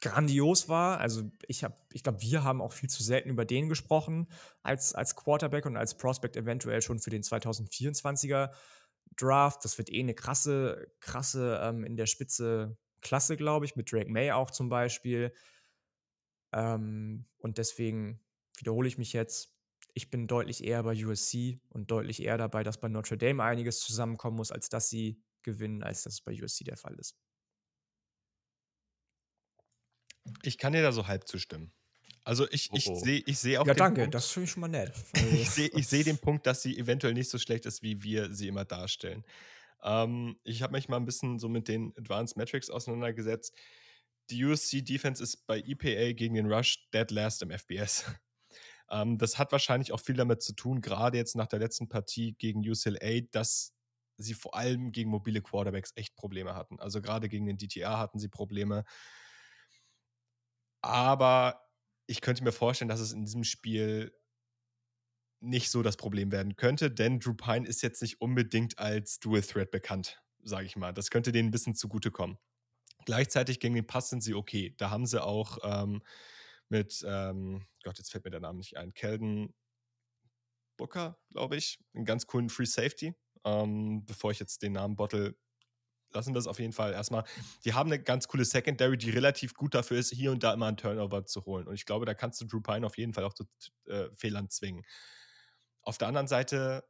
[0.00, 1.00] grandios war.
[1.00, 4.28] Also ich ich glaube, wir haben auch viel zu selten über den gesprochen
[4.62, 8.50] als, als Quarterback und als Prospect eventuell schon für den 2024er
[9.16, 9.64] Draft.
[9.64, 14.10] Das wird eh eine krasse, krasse ähm, in der Spitze Klasse, glaube ich, mit Drake
[14.10, 15.32] May auch zum Beispiel.
[16.54, 18.20] Ähm, und deswegen
[18.56, 19.50] wiederhole ich mich jetzt.
[19.92, 23.80] Ich bin deutlich eher bei USC und deutlich eher dabei, dass bei Notre Dame einiges
[23.80, 27.16] zusammenkommen muss, als dass sie gewinnen, als das bei USC der Fall ist.
[30.42, 31.72] Ich kann dir da so halb zustimmen.
[32.24, 33.04] Also ich, ich oh, oh.
[33.04, 33.66] sehe ich seh auch.
[33.66, 34.92] Ja, danke, Punkt, das finde ich schon mal nett.
[35.32, 38.32] ich sehe ich seh den Punkt, dass sie eventuell nicht so schlecht ist, wie wir
[38.32, 39.24] sie immer darstellen.
[39.82, 43.54] Ähm, ich habe mich mal ein bisschen so mit den Advanced Metrics auseinandergesetzt
[44.30, 48.04] die USC-Defense ist bei EPA gegen den Rush dead last im FBS.
[48.90, 52.34] ähm, das hat wahrscheinlich auch viel damit zu tun, gerade jetzt nach der letzten Partie
[52.38, 53.74] gegen UCLA, dass
[54.16, 56.78] sie vor allem gegen mobile Quarterbacks echt Probleme hatten.
[56.78, 58.84] Also gerade gegen den DTR hatten sie Probleme.
[60.82, 61.60] Aber
[62.06, 64.12] ich könnte mir vorstellen, dass es in diesem Spiel
[65.40, 69.42] nicht so das Problem werden könnte, denn Drew Pine ist jetzt nicht unbedingt als Dual
[69.42, 70.92] Threat bekannt, sage ich mal.
[70.92, 72.38] Das könnte denen ein bisschen zugutekommen.
[73.04, 74.74] Gleichzeitig gegen den Pass sind sie okay.
[74.78, 76.02] Da haben sie auch ähm,
[76.68, 79.54] mit, ähm, Gott, jetzt fällt mir der Name nicht ein, Kelden
[80.76, 83.14] Booker, glaube ich, einen ganz coolen Free Safety.
[83.44, 85.36] Ähm, bevor ich jetzt den Namen bottle,
[86.12, 87.24] lassen wir es auf jeden Fall erstmal.
[87.64, 90.66] Die haben eine ganz coole Secondary, die relativ gut dafür ist, hier und da immer
[90.66, 91.66] einen Turnover zu holen.
[91.66, 93.44] Und ich glaube, da kannst du Drew Pine auf jeden Fall auch zu
[93.86, 94.84] äh, Fehlern zwingen.
[95.82, 96.84] Auf der anderen Seite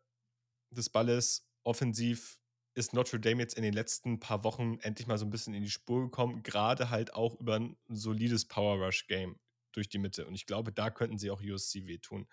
[0.70, 2.38] des Balles offensiv
[2.74, 5.62] ist Notre Dame jetzt in den letzten paar Wochen endlich mal so ein bisschen in
[5.62, 9.38] die Spur gekommen, gerade halt auch über ein solides Power Rush Game
[9.72, 10.26] durch die Mitte.
[10.26, 12.26] Und ich glaube, da könnten sie auch USC wehtun.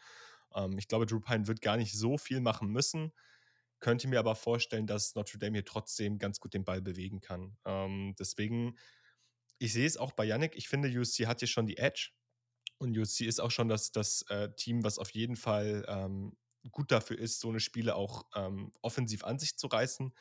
[0.56, 3.12] Ähm, ich glaube, Drew Pine wird gar nicht so viel machen müssen,
[3.80, 7.58] könnte mir aber vorstellen, dass Notre Dame hier trotzdem ganz gut den Ball bewegen kann.
[7.66, 8.78] Ähm, deswegen,
[9.60, 10.56] ich sehe es auch bei Yannick.
[10.56, 12.12] Ich finde, USC hat hier schon die Edge.
[12.78, 16.36] Und USC ist auch schon das, das äh, Team, was auf jeden Fall ähm,
[16.70, 20.14] gut dafür ist, so eine Spiele auch ähm, offensiv an sich zu reißen.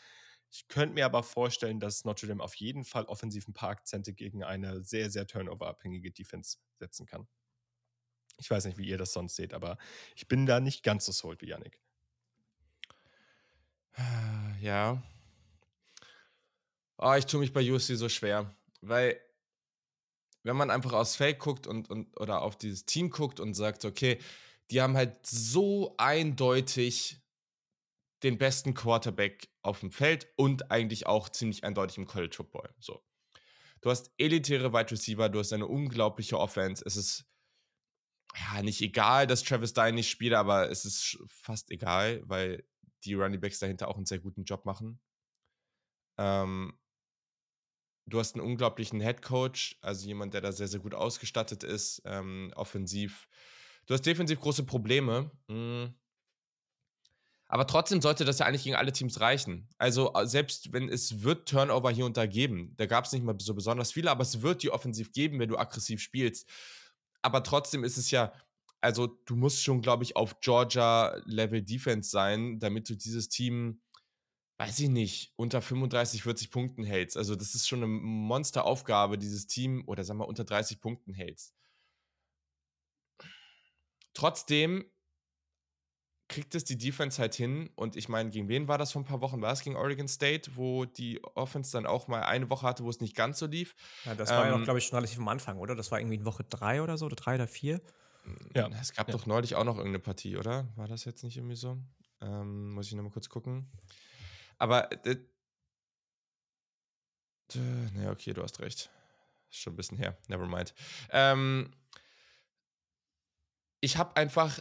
[0.51, 4.13] Ich könnte mir aber vorstellen, dass Notre Dame auf jeden Fall offensiv ein paar Akzente
[4.13, 7.29] gegen eine sehr, sehr turnoverabhängige Defense setzen kann.
[8.39, 9.77] Ich weiß nicht, wie ihr das sonst seht, aber
[10.17, 11.81] ich bin da nicht ganz so sold wie Yannick.
[14.61, 15.03] Ja.
[16.99, 19.19] Oh, ich tue mich bei USC so schwer, weil
[20.43, 23.87] wenn man einfach aufs Feld guckt und, und oder auf dieses Team guckt und sagt,
[23.87, 24.19] okay,
[24.71, 27.21] die haben halt so eindeutig
[28.23, 32.75] den besten Quarterback auf dem Feld und eigentlich auch ziemlich eindeutig im College Football.
[32.79, 33.03] So.
[33.81, 36.85] Du hast elitäre Wide Receiver, du hast eine unglaubliche Offense.
[36.87, 37.25] Es ist
[38.37, 42.65] ja nicht egal, dass Travis Dye nicht spielt, aber es ist fast egal, weil
[43.05, 45.01] die Running Backs dahinter auch einen sehr guten Job machen.
[46.19, 46.79] Ähm,
[48.07, 52.03] du hast einen unglaublichen Head Coach, also jemand, der da sehr, sehr gut ausgestattet ist,
[52.05, 53.29] ähm, offensiv.
[53.91, 55.33] Du hast defensiv große Probleme.
[55.49, 55.93] Mhm.
[57.49, 59.69] Aber trotzdem sollte das ja eigentlich gegen alle Teams reichen.
[59.79, 63.35] Also selbst wenn es wird Turnover hier und da geben, da gab es nicht mal
[63.41, 66.49] so besonders viele, aber es wird die offensiv geben, wenn du aggressiv spielst.
[67.21, 68.33] Aber trotzdem ist es ja,
[68.81, 73.83] also du musst schon, glaube ich, auf Georgia-Level Defense sein, damit du dieses Team,
[74.59, 77.17] weiß ich nicht, unter 35, 40 Punkten hältst.
[77.17, 81.57] Also das ist schon eine Monsteraufgabe, dieses Team, oder sagen wir, unter 30 Punkten hältst.
[84.21, 84.85] Trotzdem
[86.29, 87.71] kriegt es die Defense halt hin.
[87.75, 89.41] Und ich meine, gegen wen war das vor ein paar Wochen?
[89.41, 92.91] War es gegen Oregon State, wo die Offense dann auch mal eine Woche hatte, wo
[92.91, 93.75] es nicht ganz so lief?
[94.05, 95.75] Ja, das war ähm, ja auch, glaube ich, schon relativ am Anfang, oder?
[95.75, 97.81] Das war irgendwie in Woche drei oder so, oder drei oder vier.
[98.55, 98.69] Ja.
[98.79, 99.13] Es gab ja.
[99.13, 100.69] doch neulich auch noch irgendeine Partie, oder?
[100.77, 101.79] War das jetzt nicht irgendwie so?
[102.21, 103.73] Ähm, muss ich nochmal kurz gucken.
[104.59, 105.17] Aber, äh,
[107.55, 108.91] ne, okay, du hast recht.
[109.49, 110.19] Ist schon ein bisschen her.
[110.29, 110.75] Never mind.
[111.11, 111.73] Ähm,
[113.81, 114.61] ich habe einfach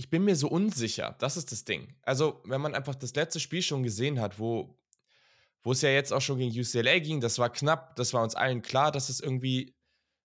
[0.00, 1.14] ich bin mir so unsicher.
[1.18, 1.94] Das ist das Ding.
[2.00, 4.78] Also, wenn man einfach das letzte Spiel schon gesehen hat, wo,
[5.62, 8.34] wo es ja jetzt auch schon gegen UCLA ging, das war knapp, das war uns
[8.34, 9.76] allen klar, dass es irgendwie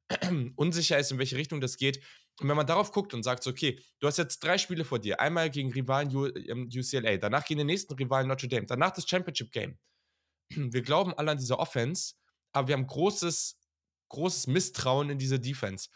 [0.56, 2.02] unsicher ist, in welche Richtung das geht.
[2.40, 5.20] Und wenn man darauf guckt und sagt, okay, du hast jetzt drei Spiele vor dir,
[5.20, 9.52] einmal gegen Rivalen UCLA, ähm, danach gegen den nächsten Rivalen Notre Dame, danach das Championship
[9.52, 9.78] Game.
[10.50, 12.14] Wir glauben alle an diese Offense,
[12.54, 13.60] aber wir haben großes,
[14.08, 15.90] großes Misstrauen in diese Defense.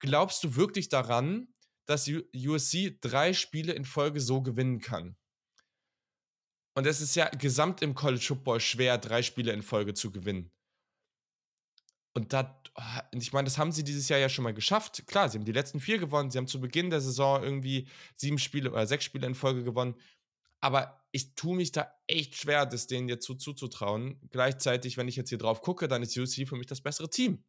[0.00, 1.48] Glaubst du wirklich daran,
[1.88, 5.16] dass USC drei Spiele in Folge so gewinnen kann.
[6.76, 10.52] Und es ist ja gesamt im College Football schwer, drei Spiele in Folge zu gewinnen.
[12.14, 15.06] Und da, ah, ich meine, das haben sie dieses Jahr ja schon mal geschafft.
[15.06, 16.30] Klar, sie haben die letzten vier gewonnen.
[16.30, 19.94] Sie haben zu Beginn der Saison irgendwie sieben Spiele oder sechs Spiele in Folge gewonnen.
[20.60, 24.20] Aber ich tue mich da echt schwer, das denen jetzt so zuzutrauen.
[24.30, 27.44] Gleichzeitig, wenn ich jetzt hier drauf gucke, dann ist USC für mich das bessere Team.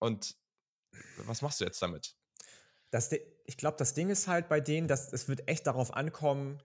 [0.00, 0.34] Und
[1.26, 2.16] was machst du jetzt damit?
[2.90, 6.62] Das, ich glaube, das Ding ist halt bei denen, dass es wird echt darauf ankommen,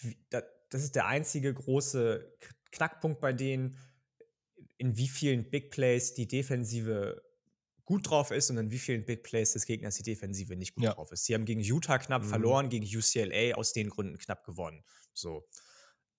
[0.00, 2.36] wie, das ist der einzige große
[2.72, 3.78] Knackpunkt bei denen,
[4.76, 7.22] in wie vielen Big Plays die Defensive
[7.84, 10.84] gut drauf ist und in wie vielen Big Plays des Gegners die Defensive nicht gut
[10.84, 10.94] ja.
[10.94, 11.26] drauf ist.
[11.26, 12.28] Sie haben gegen Utah knapp mhm.
[12.28, 14.82] verloren, gegen UCLA aus den Gründen knapp gewonnen.
[15.12, 15.46] So.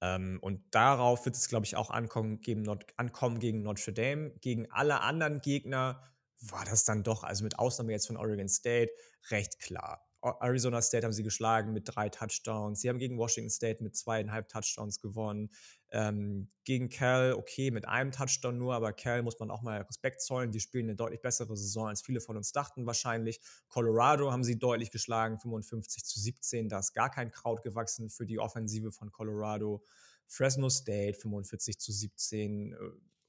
[0.02, 4.32] Ähm, und darauf wird es, glaube ich, auch ankommen, gegen, ankommen gegen Notre Dame.
[4.42, 6.04] Gegen alle anderen Gegner
[6.42, 8.92] war das dann doch, also mit Ausnahme jetzt von Oregon State,
[9.30, 10.06] recht klar.
[10.40, 12.82] Arizona State haben sie geschlagen mit drei Touchdowns.
[12.82, 15.52] Sie haben gegen Washington State mit zweieinhalb Touchdowns gewonnen.
[15.92, 20.22] Ähm, gegen Cal, okay, mit einem Touchdown nur, aber Cal muss man auch mal Respekt
[20.22, 20.52] zollen.
[20.52, 23.40] Die spielen eine deutlich bessere Saison, als viele von uns dachten wahrscheinlich.
[23.68, 26.70] Colorado haben sie deutlich geschlagen, 55 zu 17.
[26.70, 29.84] Da ist gar kein Kraut gewachsen für die Offensive von Colorado.
[30.28, 32.74] Fresno State 45 zu 17.
[32.74, 32.78] Äh,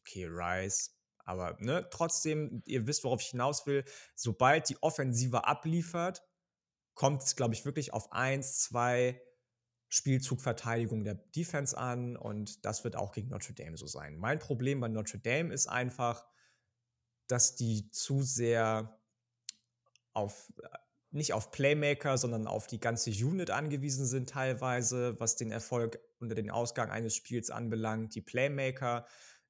[0.00, 0.96] okay, Rice
[1.26, 3.84] aber ne, trotzdem, ihr wisst, worauf ich hinaus will.
[4.14, 6.22] Sobald die Offensive abliefert,
[6.94, 9.20] kommt es, glaube ich, wirklich auf eins, zwei
[9.88, 14.16] Spielzugverteidigung der Defense an und das wird auch gegen Notre Dame so sein.
[14.16, 16.26] Mein Problem bei Notre Dame ist einfach,
[17.28, 19.00] dass die zu sehr
[20.12, 20.52] auf
[21.10, 26.34] nicht auf Playmaker, sondern auf die ganze Unit angewiesen sind teilweise, was den Erfolg unter
[26.34, 28.14] den Ausgang eines Spiels anbelangt.
[28.14, 29.06] Die Playmaker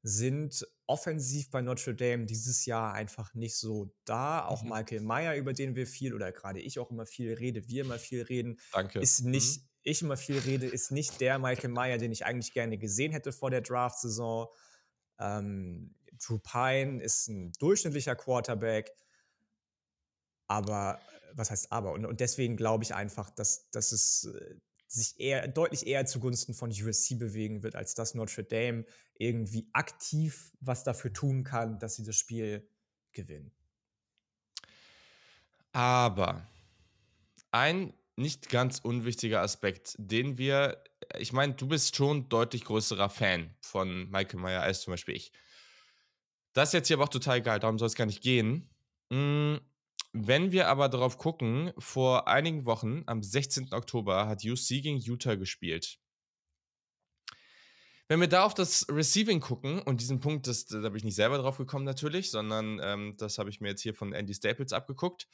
[0.08, 4.46] sind offensiv bei Notre Dame dieses Jahr einfach nicht so da.
[4.46, 4.68] Auch mhm.
[4.68, 7.98] Michael Meyer, über den wir viel oder gerade ich auch immer viel rede, wir immer
[7.98, 9.00] viel reden, Danke.
[9.00, 9.68] ist nicht, mhm.
[9.82, 13.32] ich immer viel rede, ist nicht der Michael Meyer, den ich eigentlich gerne gesehen hätte
[13.32, 14.46] vor der Draft-Saison.
[15.18, 18.92] Ähm, Drew Pine ist ein durchschnittlicher Quarterback,
[20.46, 21.00] aber
[21.32, 21.90] was heißt aber?
[21.92, 24.54] Und, und deswegen glaube ich einfach, dass, dass es äh,
[24.86, 28.84] sich eher deutlich eher zugunsten von USC bewegen wird, als dass Notre Dame
[29.14, 32.68] irgendwie aktiv was dafür tun kann, dass sie das Spiel
[33.12, 33.52] gewinnen.
[35.72, 36.48] Aber
[37.50, 40.82] ein nicht ganz unwichtiger Aspekt, den wir,
[41.18, 45.32] ich meine, du bist schon deutlich größerer Fan von Michael Meyer als zum Beispiel ich.
[46.54, 48.70] Das ist jetzt hier aber auch total geil, darum soll es gar nicht gehen.
[50.18, 53.74] Wenn wir aber darauf gucken, vor einigen Wochen, am 16.
[53.74, 55.98] Oktober, hat UC gegen Utah gespielt.
[58.08, 61.16] Wenn wir da auf das Receiving gucken, und diesen Punkt, das, da bin ich nicht
[61.16, 64.72] selber drauf gekommen natürlich, sondern ähm, das habe ich mir jetzt hier von Andy Staples
[64.72, 65.28] abgeguckt,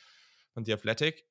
[0.53, 1.29] von The Athletic.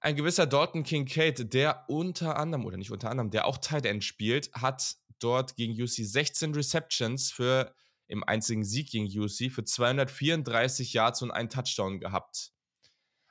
[0.00, 4.04] Ein gewisser Dalton Kincaid, der unter anderem, oder nicht unter anderem, der auch Tight End
[4.04, 7.74] spielt, hat dort gegen UC 16 Receptions für
[8.08, 12.52] im einzigen Sieg gegen UC für 234 Yards und einen Touchdown gehabt.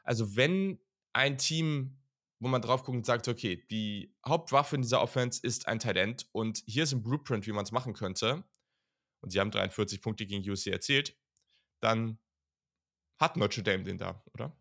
[0.07, 0.79] Also wenn
[1.13, 1.97] ein Team,
[2.39, 6.27] wo man drauf guckt und sagt, okay, die Hauptwaffe in dieser Offense ist ein End
[6.31, 8.43] und hier ist ein Blueprint, wie man es machen könnte,
[9.21, 11.17] und sie haben 43 Punkte gegen UC erzielt,
[11.81, 12.19] dann
[13.19, 14.55] hat Notre Dame den da, oder?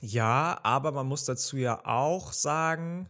[0.00, 3.08] Ja, aber man muss dazu ja auch sagen,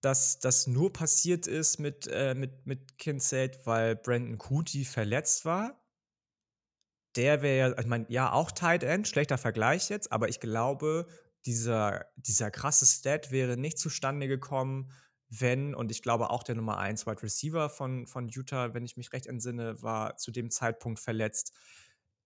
[0.00, 5.83] dass das nur passiert ist mit, äh, mit, mit Kincaid, weil Brandon Cootie verletzt war.
[7.16, 11.06] Der wäre ja, ich meine, ja, auch Tight End, schlechter Vergleich jetzt, aber ich glaube,
[11.46, 14.90] dieser, dieser krasse Stat wäre nicht zustande gekommen,
[15.28, 18.96] wenn, und ich glaube auch der Nummer 1 Wide Receiver von, von Utah, wenn ich
[18.96, 21.52] mich recht entsinne, war zu dem Zeitpunkt verletzt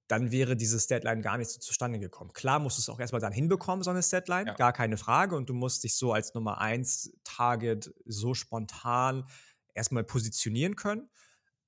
[0.08, 2.32] dann wäre dieses Deadline gar nicht so zustande gekommen.
[2.32, 4.54] Klar musst du es auch erstmal dann hinbekommen, so eine Deadline, ja.
[4.54, 5.36] gar keine Frage.
[5.36, 9.28] Und du musst dich so als Nummer 1 Target so spontan
[9.74, 11.10] erstmal positionieren können.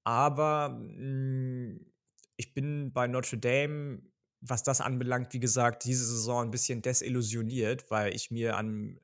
[0.04, 1.92] Aber mh, hm,
[2.40, 4.00] ich bin bei Notre Dame,
[4.40, 8.98] was das anbelangt, wie gesagt, diese Saison ein bisschen desillusioniert, weil ich mir an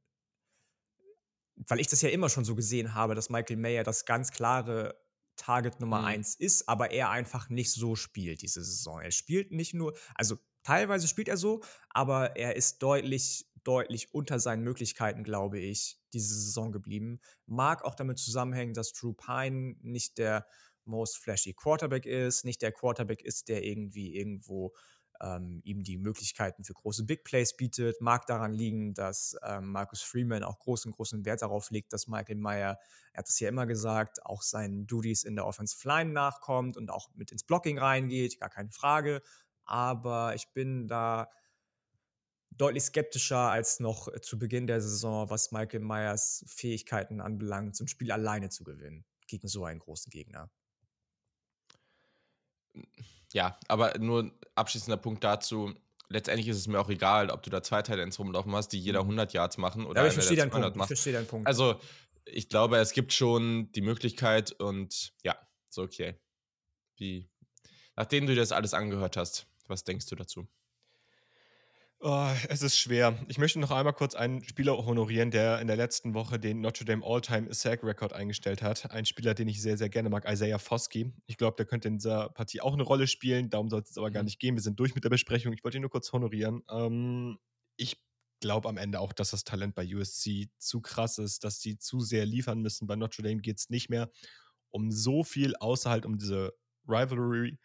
[1.68, 4.94] weil ich das ja immer schon so gesehen habe, dass Michael Mayer das ganz klare
[5.36, 6.06] Target Nummer mhm.
[6.06, 9.00] eins ist, aber er einfach nicht so spielt diese Saison.
[9.00, 14.38] Er spielt nicht nur, also teilweise spielt er so, aber er ist deutlich, deutlich unter
[14.38, 17.20] seinen Möglichkeiten, glaube ich, diese Saison geblieben.
[17.46, 20.46] Mag auch damit zusammenhängen, dass Drew Pine nicht der
[20.86, 24.74] most flashy Quarterback ist, nicht der Quarterback ist, der irgendwie irgendwo
[25.20, 28.00] ähm, ihm die Möglichkeiten für große Big Plays bietet.
[28.00, 32.36] Mag daran liegen, dass ähm, Marcus Freeman auch großen, großen Wert darauf legt, dass Michael
[32.36, 32.78] Meyer,
[33.12, 36.90] er hat es ja immer gesagt, auch seinen Duties in der Offensive Line nachkommt und
[36.90, 39.22] auch mit ins Blocking reingeht, gar keine Frage.
[39.64, 41.28] Aber ich bin da
[42.50, 47.88] deutlich skeptischer als noch zu Beginn der Saison, was Michael Meyers Fähigkeiten anbelangt, so ein
[47.88, 50.50] Spiel alleine zu gewinnen gegen so einen großen Gegner.
[53.32, 55.74] Ja, aber nur abschließender Punkt dazu.
[56.08, 59.00] Letztendlich ist es mir auch egal, ob du da zwei Titans rumlaufen hast, die jeder
[59.00, 59.36] 100 mhm.
[59.36, 60.76] Yards machen oder ja, ich verstehe deinen Punkt.
[60.76, 60.90] Macht.
[60.90, 61.46] Ich verstehe deinen Punkt.
[61.46, 61.80] Also,
[62.24, 65.36] ich glaube, es gibt schon die Möglichkeit und ja,
[65.68, 66.14] so okay.
[66.96, 67.28] Wie,
[67.96, 70.46] nachdem du dir das alles angehört hast, was denkst du dazu?
[72.00, 73.18] Oh, es ist schwer.
[73.26, 76.84] Ich möchte noch einmal kurz einen Spieler honorieren, der in der letzten Woche den Notre
[76.84, 78.90] Dame All-Time Sack-Record eingestellt hat.
[78.90, 81.10] Ein Spieler, den ich sehr, sehr gerne mag, Isaiah Foskey.
[81.26, 83.48] Ich glaube, der könnte in dieser Partie auch eine Rolle spielen.
[83.48, 84.26] Darum soll es aber gar mhm.
[84.26, 84.56] nicht gehen.
[84.56, 85.54] Wir sind durch mit der Besprechung.
[85.54, 86.62] Ich wollte ihn nur kurz honorieren.
[86.70, 87.38] Ähm,
[87.76, 87.98] ich
[88.40, 92.00] glaube am Ende auch, dass das Talent bei USC zu krass ist, dass die zu
[92.00, 92.86] sehr liefern müssen.
[92.86, 94.10] Bei Notre Dame geht es nicht mehr
[94.70, 96.52] um so viel außerhalb um diese
[96.86, 97.58] Rivalry.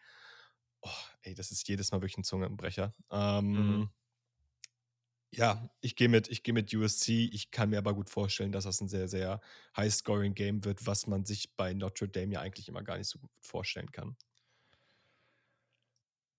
[0.80, 0.88] Oh,
[1.20, 2.94] ey, das ist jedes Mal wirklich ein Zungenbrecher.
[3.10, 3.90] Ähm, mhm
[5.34, 7.30] ja, ich gehe mit, ich mit USC.
[7.32, 9.40] Ich kann mir aber gut vorstellen, dass das ein sehr, sehr
[9.76, 13.30] high-scoring-Game wird, was man sich bei Notre Dame ja eigentlich immer gar nicht so gut
[13.40, 14.16] vorstellen kann.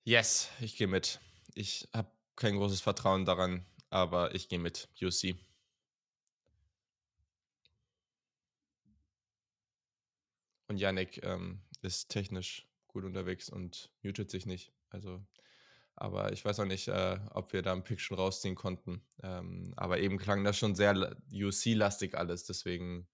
[0.05, 1.19] Yes, ich gehe mit.
[1.55, 5.35] Ich habe kein großes Vertrauen daran, aber ich gehe mit USC.
[10.67, 14.71] Und Yannick ähm, ist technisch gut unterwegs und mutet sich nicht.
[14.89, 15.25] Also
[15.95, 19.01] aber ich weiß auch nicht, äh, ob wir da einen Pick schon rausziehen konnten.
[19.21, 22.45] Ähm, aber eben klang das schon sehr UC-lastig alles.
[22.45, 23.07] Deswegen.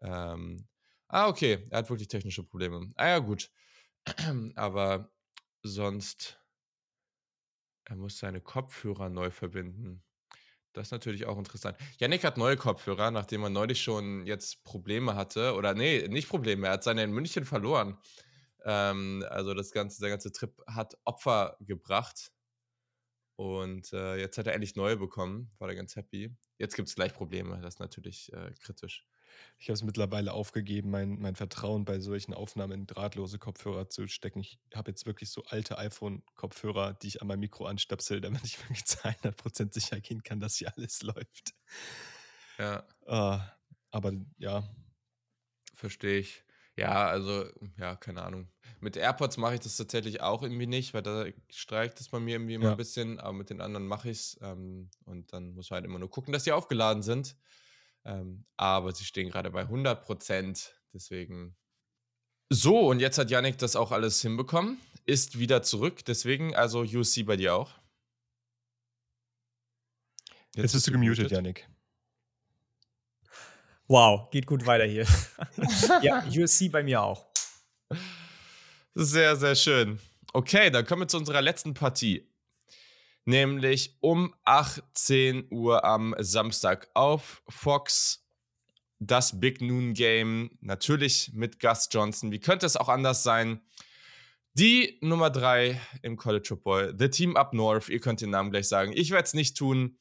[0.00, 0.68] Ähm,
[1.08, 1.66] ah, okay.
[1.70, 2.88] Er hat wirklich technische Probleme.
[2.96, 3.50] Ah, ja, gut.
[4.54, 5.10] aber
[5.62, 6.38] sonst.
[7.84, 10.02] Er muss seine Kopfhörer neu verbinden.
[10.72, 11.76] Das ist natürlich auch interessant.
[11.98, 15.54] Yannick hat neue Kopfhörer, nachdem er neulich schon jetzt Probleme hatte.
[15.54, 16.68] Oder nee, nicht Probleme.
[16.68, 17.98] Er hat seine in München verloren.
[18.64, 22.32] Ähm, also das ganze, der ganze Trip hat Opfer gebracht.
[23.36, 26.36] Und äh, jetzt hat er endlich neue bekommen, war er ganz happy.
[26.58, 29.06] Jetzt gibt es gleich Probleme, das ist natürlich äh, kritisch.
[29.58, 34.06] Ich habe es mittlerweile aufgegeben, mein, mein Vertrauen bei solchen Aufnahmen in drahtlose Kopfhörer zu
[34.06, 34.40] stecken.
[34.40, 38.58] Ich habe jetzt wirklich so alte iPhone-Kopfhörer, die ich an mein Mikro anstöpsel, damit ich
[38.68, 41.54] wirklich zu 100% sicher gehen kann, dass hier alles läuft.
[42.58, 42.86] Ja.
[43.06, 43.40] Uh,
[43.90, 44.68] aber ja.
[45.74, 46.44] Verstehe ich.
[46.76, 47.46] Ja, also,
[47.78, 48.48] ja, keine Ahnung.
[48.80, 52.36] Mit AirPods mache ich das tatsächlich auch irgendwie nicht, weil da streicht es bei mir
[52.36, 52.70] irgendwie immer ja.
[52.72, 54.38] ein bisschen, aber mit den anderen mache ich es.
[54.42, 57.36] Ähm, und dann muss man halt immer nur gucken, dass die aufgeladen sind.
[58.04, 61.56] Ähm, aber sie stehen gerade bei 100 Prozent, deswegen.
[62.48, 67.24] So, und jetzt hat Yannick das auch alles hinbekommen, ist wieder zurück, deswegen, also UC
[67.24, 67.70] bei dir auch.
[70.54, 71.66] Jetzt, jetzt bist du gemutet, Yannick.
[73.92, 75.06] Wow, geht gut weiter hier.
[76.02, 77.26] ja, USC bei mir auch.
[78.94, 79.98] Sehr, sehr schön.
[80.32, 82.26] Okay, dann kommen wir zu unserer letzten Partie.
[83.26, 88.26] nämlich um 18 Uhr am Samstag auf Fox.
[88.98, 92.32] Das Big Noon Game, natürlich mit Gus Johnson.
[92.32, 93.60] Wie könnte es auch anders sein?
[94.54, 97.90] Die Nummer 3 im College Football, The Team Up North.
[97.90, 98.92] Ihr könnt den Namen gleich sagen.
[98.94, 99.98] Ich werde es nicht tun.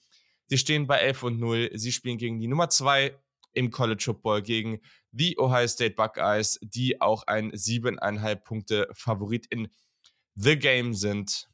[0.48, 1.72] Sie stehen bei 11 und 0.
[1.74, 3.20] Sie spielen gegen die Nummer 2
[3.54, 4.82] im College Football, gegen
[5.12, 9.70] die Ohio State Buckeyes, die auch ein 7,5 Punkte Favorit in
[10.36, 11.50] The Game sind.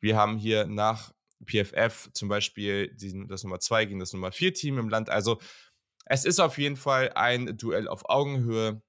[0.00, 1.12] Wir haben hier nach
[1.46, 2.94] PFF zum Beispiel
[3.28, 5.10] das Nummer 2 gegen das Nummer 4 Team im Land.
[5.10, 5.40] Also
[6.06, 8.82] es ist auf jeden Fall ein Duell auf Augenhöhe.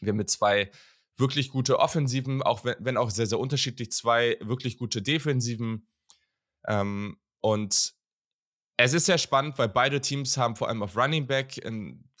[0.00, 0.70] Wir haben mit zwei
[1.16, 5.86] wirklich gute Offensiven, auch wenn, wenn auch sehr, sehr unterschiedlich, zwei wirklich gute Defensiven.
[6.66, 7.94] Ähm, und
[8.84, 11.60] es ist sehr spannend, weil beide Teams haben vor allem auf Running Back,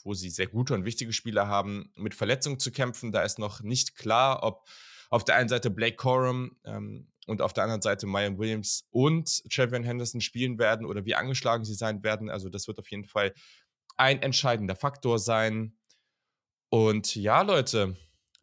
[0.02, 3.12] wo sie sehr gute und wichtige Spieler haben, mit Verletzungen zu kämpfen.
[3.12, 4.68] Da ist noch nicht klar, ob
[5.10, 9.42] auf der einen Seite Blake Corum ähm, und auf der anderen Seite Mayan Williams und
[9.50, 12.30] Trevion Henderson spielen werden oder wie angeschlagen sie sein werden.
[12.30, 13.34] Also das wird auf jeden Fall
[13.96, 15.76] ein entscheidender Faktor sein.
[16.70, 17.96] Und ja, Leute,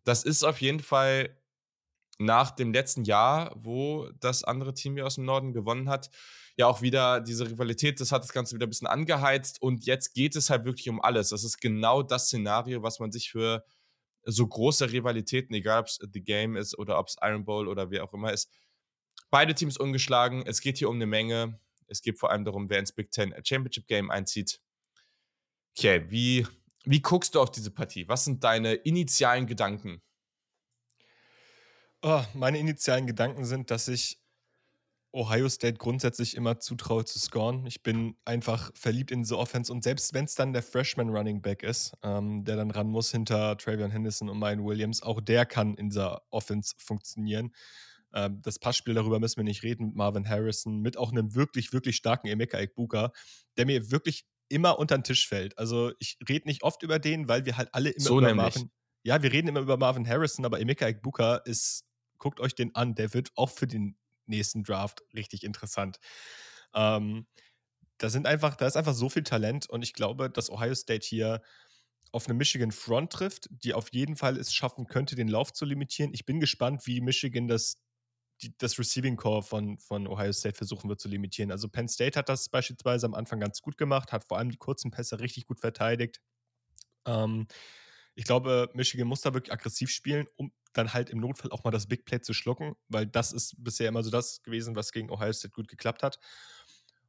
[0.04, 1.38] das ist auf jeden Fall
[2.20, 6.10] nach dem letzten Jahr, wo das andere Team hier aus dem Norden gewonnen hat,
[6.58, 10.14] ja auch wieder diese Rivalität, das hat das Ganze wieder ein bisschen angeheizt und jetzt
[10.14, 11.30] geht es halt wirklich um alles.
[11.30, 13.64] Das ist genau das Szenario, was man sich für
[14.24, 17.92] so große Rivalitäten, egal ob es The Game ist oder ob es Iron Bowl oder
[17.92, 18.52] wie auch immer ist,
[19.30, 20.44] Beide Teams ungeschlagen.
[20.46, 21.60] Es geht hier um eine Menge.
[21.88, 24.62] Es geht vor allem darum, wer ins Big Ten Championship Game einzieht.
[25.78, 26.48] Okay, wie,
[26.86, 28.08] wie guckst du auf diese Partie?
[28.08, 30.02] Was sind deine initialen Gedanken?
[32.02, 34.22] Oh, meine initialen Gedanken sind, dass ich
[35.18, 37.66] Ohio State grundsätzlich immer zutraue zu scoren.
[37.66, 41.42] Ich bin einfach verliebt in diese Offense und selbst wenn es dann der Freshman Running
[41.42, 45.46] Back ist, ähm, der dann ran muss hinter Travion Henderson und Ryan Williams, auch der
[45.46, 47.52] kann in dieser Offense funktionieren.
[48.14, 51.74] Ähm, das Passspiel, darüber müssen wir nicht reden, mit Marvin Harrison, mit auch einem wirklich,
[51.74, 53.12] wirklich starken Emeka Ekbuka,
[53.58, 55.58] der mir wirklich immer unter den Tisch fällt.
[55.58, 58.56] Also ich rede nicht oft über den, weil wir halt alle immer so über nämlich.
[58.56, 58.72] Marvin.
[59.04, 61.86] Ja, wir reden immer über Marvin Harrison, aber Emeka Ekbuka ist,
[62.18, 63.98] guckt euch den an, der wird auch für den
[64.28, 66.00] nächsten Draft richtig interessant.
[66.74, 67.28] Ähm,
[67.98, 71.06] da sind einfach, da ist einfach so viel Talent und ich glaube, dass Ohio State
[71.06, 71.42] hier
[72.12, 75.66] auf eine Michigan Front trifft, die auf jeden Fall es schaffen könnte, den Lauf zu
[75.66, 76.14] limitieren.
[76.14, 77.82] Ich bin gespannt, wie Michigan das
[78.42, 81.52] die, das Receiving Core von, von Ohio State versuchen wird zu limitieren.
[81.52, 84.58] Also Penn State hat das beispielsweise am Anfang ganz gut gemacht, hat vor allem die
[84.58, 86.22] kurzen Pässe richtig gut verteidigt.
[87.06, 87.48] Ähm,
[88.16, 91.72] ich glaube, Michigan muss da wirklich aggressiv spielen, um dann halt im Notfall auch mal
[91.72, 95.10] das Big Play zu schlucken, weil das ist bisher immer so das gewesen, was gegen
[95.10, 96.20] Ohio State gut geklappt hat.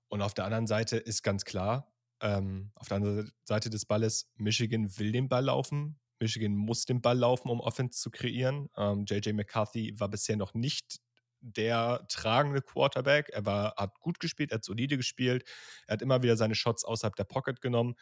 [0.09, 4.31] Und auf der anderen Seite ist ganz klar, ähm, auf der anderen Seite des Balles,
[4.37, 5.99] Michigan will den Ball laufen.
[6.21, 8.69] Michigan muss den Ball laufen, um Offense zu kreieren.
[8.77, 11.01] Ähm, JJ McCarthy war bisher noch nicht
[11.41, 13.29] der tragende Quarterback.
[13.29, 15.45] Er war, hat gut gespielt, er hat solide gespielt,
[15.87, 17.95] er hat immer wieder seine Shots außerhalb der Pocket genommen.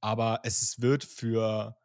[0.00, 1.76] Aber es wird für,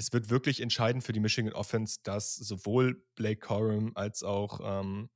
[0.00, 5.10] es wird wirklich entscheidend für die Michigan Offense, dass sowohl Blake Corum als auch, ähm,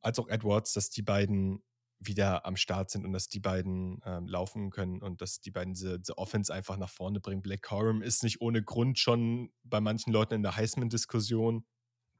[0.00, 1.62] als auch Edwards, dass die beiden
[2.00, 5.74] wieder am Start sind und dass die beiden ähm, laufen können und dass die beiden
[5.74, 7.42] diese, diese, Offense einfach nach vorne bringen.
[7.42, 11.66] Blake Corum ist nicht ohne Grund schon bei manchen Leuten in der Heisman-Diskussion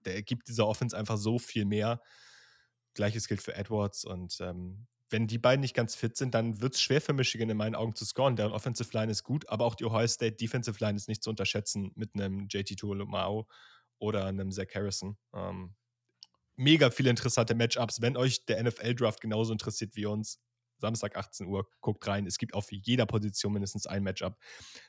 [0.05, 2.01] der gibt dieser Offense einfach so viel mehr.
[2.95, 6.75] Gleiches gilt für Edwards und ähm, wenn die beiden nicht ganz fit sind, dann wird
[6.75, 8.37] es schwer für Michigan in meinen Augen zu scoren.
[8.37, 11.31] Deren Offensive Line ist gut, aber auch die Ohio State Defensive Line ist nicht zu
[11.31, 13.49] unterschätzen mit einem JT Tuolumao
[13.99, 15.17] oder einem Zach Harrison.
[15.35, 15.75] Ähm,
[16.57, 18.01] mega viele interessante Matchups.
[18.01, 20.41] Wenn euch der NFL-Draft genauso interessiert wie uns,
[20.79, 22.27] Samstag 18 Uhr, guckt rein.
[22.27, 24.37] Es gibt auf jeder Position mindestens ein Matchup,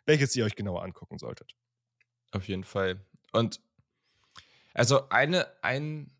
[0.05, 1.55] welches ihr euch genauer angucken solltet.
[2.31, 3.05] Auf jeden Fall.
[3.31, 3.59] Und
[4.73, 6.11] also eine, ein,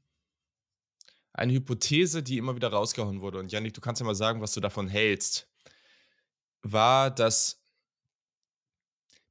[1.34, 4.54] eine Hypothese, die immer wieder rausgehauen wurde, und Janik, du kannst ja mal sagen, was
[4.54, 5.48] du davon hältst,
[6.62, 7.64] war, dass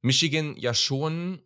[0.01, 1.41] Michigan ja schon,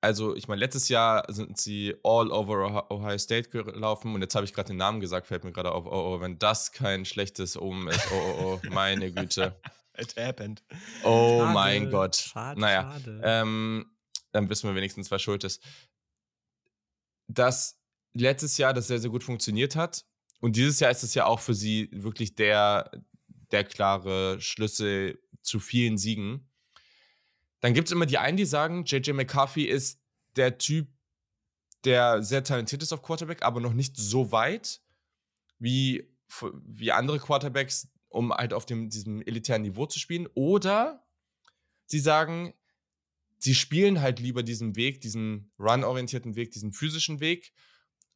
[0.00, 4.44] also ich meine, letztes Jahr sind sie all over Ohio State gelaufen und jetzt habe
[4.44, 7.56] ich gerade den Namen gesagt, fällt mir gerade auf, oh, oh, wenn das kein schlechtes
[7.56, 9.58] Omen ist, oh, oh, oh, meine Güte.
[9.98, 10.62] It happened.
[11.02, 12.16] Oh schade, mein Gott.
[12.16, 13.20] Schade, naja, schade.
[13.24, 13.90] Ähm,
[14.32, 15.60] dann wissen wir wenigstens, wer schuld ist
[17.34, 17.79] dass
[18.14, 20.04] letztes Jahr das sehr, sehr gut funktioniert hat.
[20.40, 22.90] Und dieses Jahr ist es ja auch für sie wirklich der,
[23.50, 26.48] der klare Schlüssel zu vielen Siegen.
[27.60, 30.00] Dann gibt es immer die einen, die sagen, JJ McCarthy ist
[30.36, 30.88] der Typ,
[31.84, 34.80] der sehr talentiert ist auf Quarterback, aber noch nicht so weit
[35.58, 36.08] wie,
[36.64, 40.26] wie andere Quarterbacks, um halt auf dem, diesem elitären Niveau zu spielen.
[40.34, 41.06] Oder
[41.86, 42.54] sie sagen,
[43.38, 47.52] sie spielen halt lieber diesen Weg, diesen run-orientierten Weg, diesen physischen Weg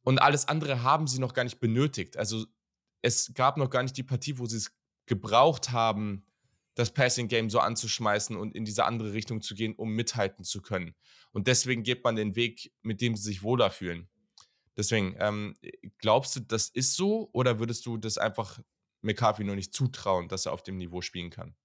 [0.05, 2.15] Und alles andere haben sie noch gar nicht benötigt.
[2.15, 2.45] Also
[3.01, 4.71] es gab noch gar nicht die Partie, wo sie es
[5.07, 6.25] gebraucht haben,
[6.75, 10.61] das Passing Game so anzuschmeißen und in diese andere Richtung zu gehen, um mithalten zu
[10.61, 10.93] können.
[11.31, 14.07] Und deswegen geht man den Weg, mit dem sie sich wohler fühlen.
[14.77, 15.55] Deswegen, ähm,
[15.97, 18.59] glaubst du, das ist so oder würdest du das einfach
[19.01, 21.55] McCarthy nur nicht zutrauen, dass er auf dem Niveau spielen kann?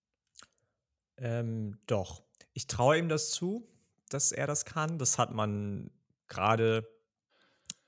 [1.19, 2.23] Ähm, doch.
[2.55, 3.69] Ich traue ihm das zu,
[4.09, 4.99] dass er das kann.
[4.99, 5.91] Das hat man
[6.29, 6.89] gerade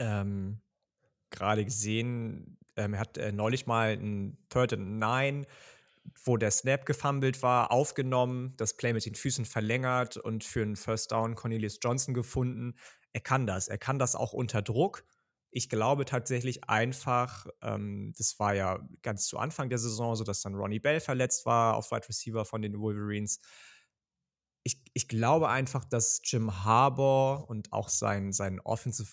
[0.02, 0.60] ähm,
[1.30, 2.58] gerade gesehen.
[2.76, 5.46] Ähm, er hat äh, neulich mal ein Third and Nine,
[6.24, 10.76] wo der Snap gefumbled war, aufgenommen, das Play mit den Füßen verlängert und für einen
[10.76, 12.74] First Down Cornelius Johnson gefunden.
[13.12, 13.68] Er kann das.
[13.68, 15.04] Er kann das auch unter Druck.
[15.50, 20.40] Ich glaube tatsächlich einfach, ähm, das war ja ganz zu Anfang der Saison so, dass
[20.40, 23.38] dann Ronnie Bell verletzt war auf Wide Receiver von den Wolverines.
[24.64, 29.12] Ich, ich glaube einfach, dass Jim Harbour und auch sein, sein Offensive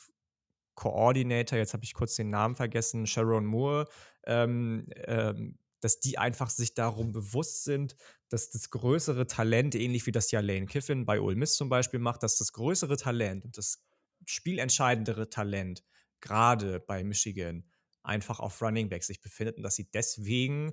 [0.79, 3.85] Coordinator, jetzt habe ich kurz den Namen vergessen, Sharon Moore,
[4.25, 7.97] ähm, ähm, dass die einfach sich darum bewusst sind,
[8.29, 11.99] dass das größere Talent, ähnlich wie das ja Lane Kiffin bei Ole Miss zum Beispiel
[11.99, 13.85] macht, dass das größere Talent und das
[14.25, 15.83] spielentscheidendere Talent
[16.21, 17.69] gerade bei Michigan
[18.03, 20.71] einfach auf Running Back sich befindet und dass sie deswegen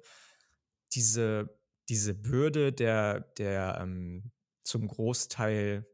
[0.92, 4.30] diese, diese Bürde der, der ähm,
[4.62, 5.84] zum Großteil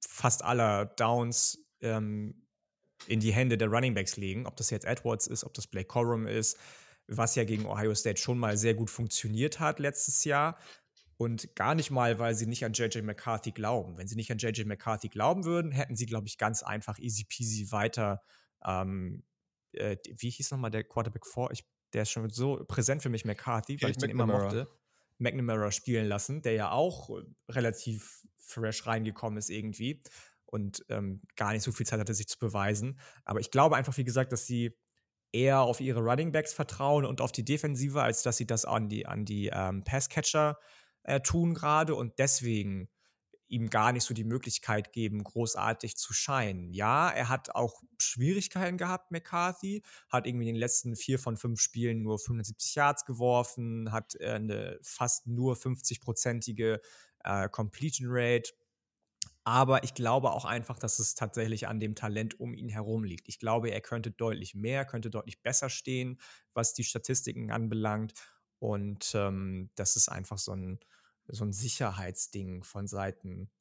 [0.00, 2.45] fast aller Downs ähm,
[3.08, 5.88] in die Hände der Running Backs legen, ob das jetzt Edwards ist, ob das Blake
[5.88, 6.58] Corum ist,
[7.06, 10.58] was ja gegen Ohio State schon mal sehr gut funktioniert hat letztes Jahr.
[11.18, 13.96] Und gar nicht mal, weil sie nicht an JJ McCarthy glauben.
[13.96, 17.24] Wenn sie nicht an JJ McCarthy glauben würden, hätten sie, glaube ich, ganz einfach easy
[17.24, 18.22] peasy weiter.
[18.62, 19.24] Ähm,
[19.72, 21.50] äh, wie hieß nochmal der Quarterback vor?
[21.52, 24.68] Ich, der ist schon so präsent für mich, McCarthy, weil ich den immer mochte.
[25.18, 27.08] McNamara spielen lassen, der ja auch
[27.48, 30.02] relativ fresh reingekommen ist irgendwie
[30.46, 32.98] und ähm, gar nicht so viel Zeit hatte, sich zu beweisen.
[33.24, 34.76] Aber ich glaube einfach, wie gesagt, dass sie
[35.32, 38.88] eher auf ihre Running Backs vertrauen und auf die Defensive, als dass sie das an
[38.88, 40.58] die, an die ähm, Passcatcher
[41.02, 42.88] äh, tun gerade und deswegen
[43.48, 46.72] ihm gar nicht so die Möglichkeit geben, großartig zu scheinen.
[46.72, 51.60] Ja, er hat auch Schwierigkeiten gehabt, McCarthy, hat irgendwie in den letzten vier von fünf
[51.60, 56.80] Spielen nur 75 Yards geworfen, hat äh, eine fast nur 50-prozentige
[57.24, 58.52] äh, Completion Rate.
[59.48, 63.28] Aber ich glaube auch einfach, dass es tatsächlich an dem Talent um ihn herum liegt.
[63.28, 66.20] Ich glaube, er könnte deutlich mehr, könnte deutlich besser stehen,
[66.52, 68.12] was die Statistiken anbelangt.
[68.58, 70.80] Und ähm, das ist einfach so ein,
[71.28, 73.52] so ein Sicherheitsding von Seiten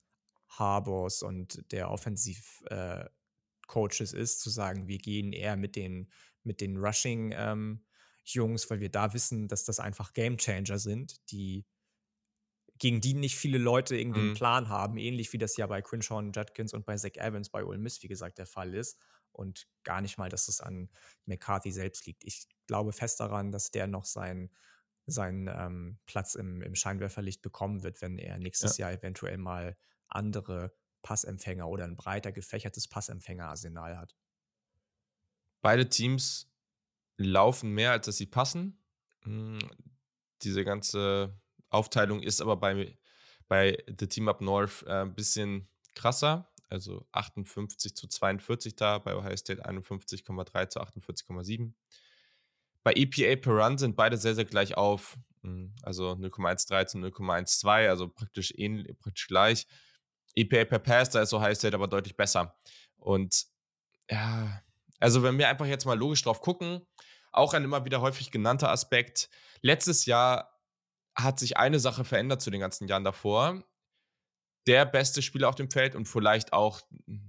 [0.47, 6.11] Harbors und der Offensiv-Coaches äh, ist, zu sagen, wir gehen eher mit den,
[6.43, 11.63] mit den Rushing-Jungs, ähm, weil wir da wissen, dass das einfach Gamechanger sind, die
[12.77, 14.27] gegen die nicht viele Leute irgendwie mhm.
[14.27, 17.63] einen Plan haben, ähnlich wie das ja bei Quinshaw Judkins und bei Zach Evans bei
[17.63, 18.99] Ole Miss, wie gesagt, der Fall ist.
[19.31, 20.89] Und gar nicht mal, dass es an
[21.25, 22.23] McCarthy selbst liegt.
[22.23, 24.49] Ich glaube fest daran, dass der noch sein
[25.07, 28.89] seinen ähm, Platz im, im Scheinwerferlicht bekommen wird, wenn er nächstes ja.
[28.89, 30.73] Jahr eventuell mal andere
[31.03, 34.15] Passempfänger oder ein breiter gefächertes Passempfängerarsenal hat.
[35.61, 36.51] Beide Teams
[37.17, 38.83] laufen mehr, als dass sie passen.
[39.21, 39.59] Hm,
[40.41, 41.39] diese ganze
[41.69, 42.97] Aufteilung ist aber bei,
[43.47, 46.51] bei The Team Up North äh, ein bisschen krasser.
[46.69, 51.73] Also 58 zu 42 da, bei Ohio State 51,3 zu 48,7.
[52.83, 55.17] Bei EPA per Run sind beide sehr, sehr gleich auf.
[55.43, 59.67] Hm, also 0,13 zu 0,12, also praktisch ähnlich, praktisch gleich.
[60.35, 62.57] EPA per Pass, da ist so High State aber deutlich besser.
[62.97, 63.45] Und
[64.09, 64.61] ja,
[64.99, 66.85] also wenn wir einfach jetzt mal logisch drauf gucken,
[67.31, 69.29] auch ein immer wieder häufig genannter Aspekt.
[69.61, 70.54] Letztes Jahr
[71.15, 73.63] hat sich eine Sache verändert zu den ganzen Jahren davor.
[74.67, 76.81] Der beste Spieler auf dem Feld und vielleicht auch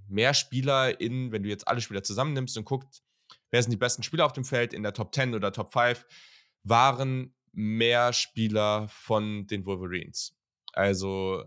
[0.08, 3.04] mehr Spieler in, wenn du jetzt alle Spieler zusammennimmst und guckst,
[3.50, 6.06] wer sind die besten Spieler auf dem Feld in der Top 10 oder Top 5,
[6.62, 10.36] waren mehr Spieler von den Wolverines.
[10.72, 11.44] Also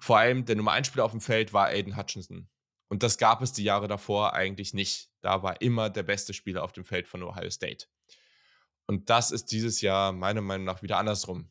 [0.00, 2.48] vor allem der Nummer 1 Spieler auf dem Feld war Aiden Hutchinson.
[2.88, 5.10] Und das gab es die Jahre davor eigentlich nicht.
[5.20, 7.86] Da war immer der beste Spieler auf dem Feld von Ohio State.
[8.88, 11.48] Und das ist dieses Jahr meiner Meinung nach wieder andersrum.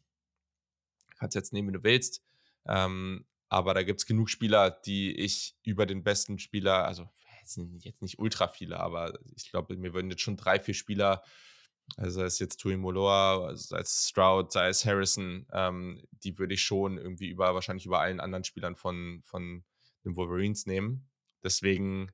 [1.17, 2.23] Kannst jetzt nehmen, wie du willst.
[2.65, 7.07] Ähm, aber da gibt es genug Spieler, die ich über den besten Spieler, also
[7.79, 11.23] jetzt nicht ultra viele, aber ich glaube, mir würden jetzt schon drei, vier Spieler,
[11.95, 16.55] also sei es jetzt Tui Moloa, sei es Stroud, sei es Harrison, ähm, die würde
[16.55, 19.63] ich schon irgendwie über, wahrscheinlich über allen anderen Spielern von, von
[20.03, 21.07] den Wolverines nehmen.
[21.41, 22.11] Deswegen,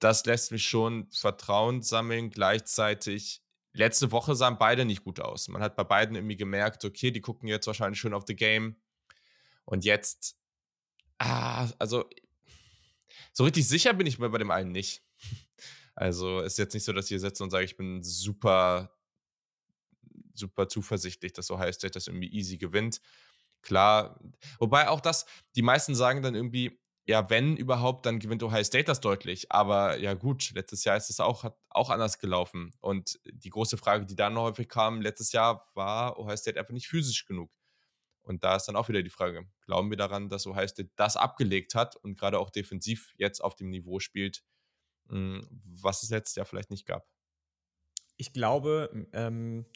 [0.00, 2.30] das lässt mich schon Vertrauen sammeln.
[2.30, 3.43] Gleichzeitig,
[3.74, 5.48] letzte Woche sahen beide nicht gut aus.
[5.48, 8.76] Man hat bei beiden irgendwie gemerkt, okay, die gucken jetzt wahrscheinlich schon auf The Game.
[9.64, 10.36] Und jetzt,
[11.18, 12.08] ah, also
[13.32, 15.02] so richtig sicher bin ich mir bei dem einen nicht.
[15.94, 18.96] Also ist jetzt nicht so, dass ich hier sitze und sage, ich bin super,
[20.34, 23.00] super zuversichtlich, dass Ohio State das irgendwie easy gewinnt.
[23.62, 24.20] Klar,
[24.58, 25.24] wobei auch das,
[25.56, 29.52] die meisten sagen dann irgendwie, ja, wenn überhaupt, dann gewinnt Ohio State das deutlich.
[29.52, 32.72] Aber ja, gut, letztes Jahr ist es auch, auch anders gelaufen.
[32.80, 36.88] Und die große Frage, die dann häufig kam, letztes Jahr war Ohio State einfach nicht
[36.88, 37.50] physisch genug.
[38.22, 41.16] Und da ist dann auch wieder die Frage, glauben wir daran, dass Ohio State das
[41.16, 44.42] abgelegt hat und gerade auch defensiv jetzt auf dem Niveau spielt,
[45.08, 47.06] hm, was es letztes Jahr vielleicht nicht gab?
[48.16, 49.66] Ich glaube, ähm,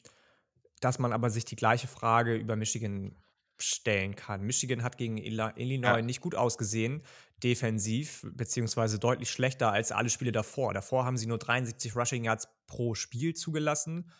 [0.79, 3.15] dass man aber sich die gleiche Frage über Michigan
[3.61, 4.41] stellen kann.
[4.41, 6.01] Michigan hat gegen Illinois ja.
[6.01, 7.03] nicht gut ausgesehen,
[7.43, 10.73] defensiv, beziehungsweise deutlich schlechter als alle Spiele davor.
[10.73, 14.11] Davor haben sie nur 73 Rushing Yards pro Spiel zugelassen.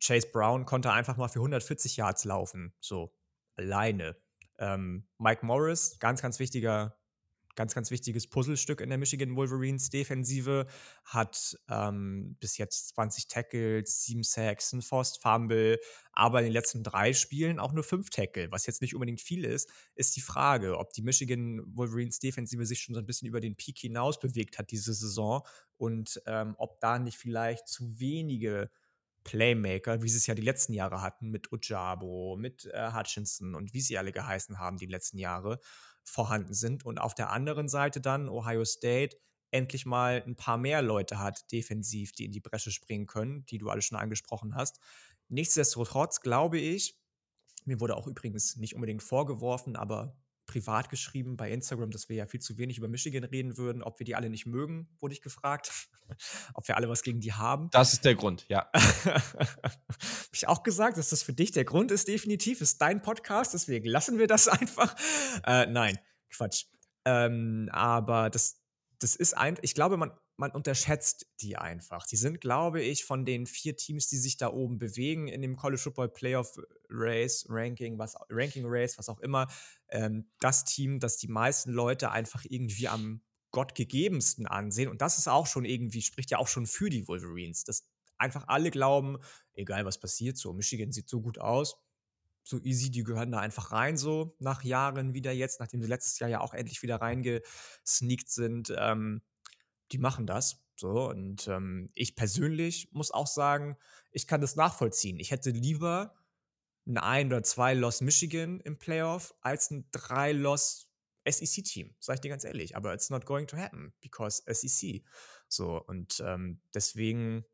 [0.00, 3.14] Chase Brown konnte einfach mal für 140 Yards laufen, so
[3.56, 4.16] alleine.
[4.58, 6.96] Ähm, Mike Morris, ganz, ganz wichtiger
[7.54, 10.66] ganz, ganz wichtiges Puzzlestück in der Michigan Wolverines Defensive.
[11.04, 15.78] Hat ähm, bis jetzt 20 Tackles, 7 Sacks, ein Forced Fumble,
[16.12, 19.44] aber in den letzten drei Spielen auch nur 5 Tackle, was jetzt nicht unbedingt viel
[19.44, 23.40] ist, ist die Frage, ob die Michigan Wolverines Defensive sich schon so ein bisschen über
[23.40, 25.42] den Peak hinaus bewegt hat diese Saison
[25.76, 28.70] und ähm, ob da nicht vielleicht zu wenige
[29.24, 33.72] Playmaker, wie sie es ja die letzten Jahre hatten, mit Ojabo, mit äh, Hutchinson und
[33.72, 35.58] wie sie alle geheißen haben die letzten Jahre,
[36.04, 36.84] vorhanden sind.
[36.84, 39.16] Und auf der anderen Seite dann Ohio State
[39.50, 43.58] endlich mal ein paar mehr Leute hat, defensiv, die in die Bresche springen können, die
[43.58, 44.80] du alle schon angesprochen hast.
[45.28, 46.98] Nichtsdestotrotz glaube ich,
[47.64, 50.16] mir wurde auch übrigens nicht unbedingt vorgeworfen, aber
[50.54, 53.98] privat geschrieben bei Instagram, dass wir ja viel zu wenig über Michigan reden würden, ob
[53.98, 55.72] wir die alle nicht mögen, wurde ich gefragt.
[56.54, 57.70] ob wir alle was gegen die haben.
[57.70, 58.70] Das ist der Grund, ja.
[59.04, 59.22] Habe
[60.32, 62.60] ich auch gesagt, dass das für dich der Grund ist, definitiv.
[62.60, 64.94] Ist dein Podcast, deswegen lassen wir das einfach.
[65.44, 65.98] Äh, nein,
[66.30, 66.66] Quatsch.
[67.04, 68.62] Ähm, aber das,
[69.00, 72.06] das ist ein, ich glaube, man, man unterschätzt die einfach.
[72.06, 75.56] Die sind, glaube ich, von den vier Teams, die sich da oben bewegen in dem
[75.56, 76.58] College Football Playoff
[76.88, 79.46] Race, Ranking, was, Ranking Race, was auch immer,
[79.88, 84.88] ähm, das Team, das die meisten Leute einfach irgendwie am gottgegebensten ansehen.
[84.88, 87.88] Und das ist auch schon irgendwie, spricht ja auch schon für die Wolverines, dass
[88.18, 89.18] einfach alle glauben,
[89.52, 91.76] egal was passiert, so Michigan sieht so gut aus,
[92.42, 96.18] so easy, die gehören da einfach rein, so nach Jahren wieder jetzt, nachdem sie letztes
[96.18, 98.72] Jahr ja auch endlich wieder reingesneakt sind.
[98.76, 99.22] Ähm,
[99.94, 100.60] die machen das.
[100.76, 103.76] So, und ähm, ich persönlich muss auch sagen,
[104.10, 105.20] ich kann das nachvollziehen.
[105.20, 106.16] Ich hätte lieber
[106.84, 110.90] ein ein oder zwei Loss Michigan im Playoff als ein drei Loss
[111.26, 112.76] SEC-Team, sag ich dir ganz ehrlich.
[112.76, 115.04] Aber it's not going to happen because SEC.
[115.48, 117.44] So, und ähm, deswegen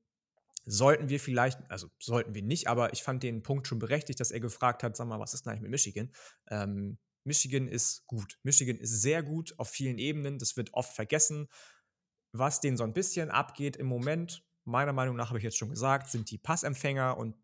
[0.65, 4.31] sollten wir vielleicht, also sollten wir nicht, aber ich fand den Punkt schon berechtigt, dass
[4.31, 6.11] er gefragt hat, sag mal, was ist denn eigentlich mit Michigan?
[6.49, 8.39] Ähm, Michigan ist gut.
[8.43, 10.39] Michigan ist sehr gut auf vielen Ebenen.
[10.39, 11.49] Das wird oft vergessen.
[12.33, 15.71] Was denen so ein bisschen abgeht im Moment, meiner Meinung nach habe ich jetzt schon
[15.71, 17.37] gesagt, sind die Passempfänger und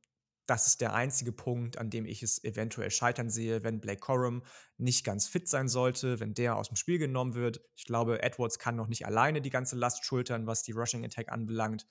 [0.46, 4.44] das ist der einzige Punkt, an dem ich es eventuell scheitern sehe, wenn Blake Corum
[4.76, 7.60] nicht ganz fit sein sollte, wenn der aus dem Spiel genommen wird.
[7.74, 11.32] Ich glaube, Edwards kann noch nicht alleine die ganze Last schultern, was die Rushing Attack
[11.32, 11.88] anbelangt.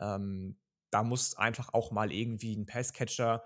[0.00, 0.58] Ähm,
[0.90, 3.44] da muss einfach auch mal irgendwie ein Passcatcher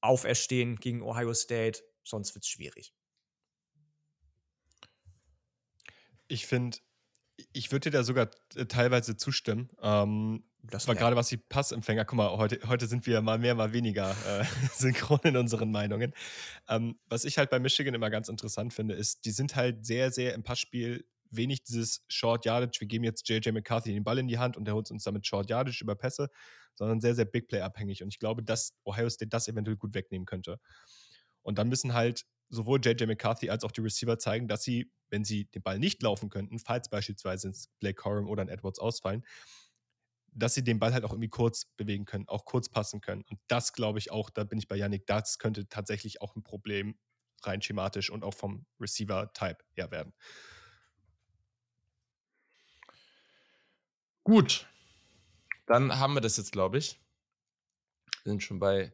[0.00, 2.94] auferstehen gegen Ohio State, sonst wird es schwierig.
[6.26, 6.78] Ich finde,
[7.52, 9.70] ich würde dir da sogar äh, teilweise zustimmen.
[9.80, 12.04] Ähm, das war gerade was die Passempfänger.
[12.04, 14.44] Guck mal, heute, heute sind wir mal mehr, mal weniger äh,
[14.74, 16.14] synchron in unseren Meinungen.
[16.68, 20.12] Ähm, was ich halt bei Michigan immer ganz interessant finde, ist, die sind halt sehr,
[20.12, 22.80] sehr im Passspiel wenig dieses Short Yardage.
[22.80, 25.26] Wir geben jetzt JJ McCarthy den Ball in die Hand und der holt uns damit
[25.26, 26.28] Short Yardage über Pässe,
[26.74, 28.02] sondern sehr, sehr Big Play abhängig.
[28.02, 30.58] Und ich glaube, dass Ohio State das eventuell gut wegnehmen könnte.
[31.42, 35.24] Und dann müssen halt sowohl JJ McCarthy als auch die Receiver zeigen, dass sie, wenn
[35.24, 39.24] sie den Ball nicht laufen könnten, falls beispielsweise ins Blake Corum oder ein Edwards ausfallen,
[40.34, 43.22] dass sie den Ball halt auch irgendwie kurz bewegen können, auch kurz passen können.
[43.22, 46.42] Und das glaube ich auch, da bin ich bei Yannick, das könnte tatsächlich auch ein
[46.42, 46.98] Problem
[47.42, 50.12] rein schematisch und auch vom Receiver-Type her werden.
[54.24, 54.68] Gut,
[55.66, 57.00] dann haben wir das jetzt, glaube ich.
[58.24, 58.92] Wir sind schon bei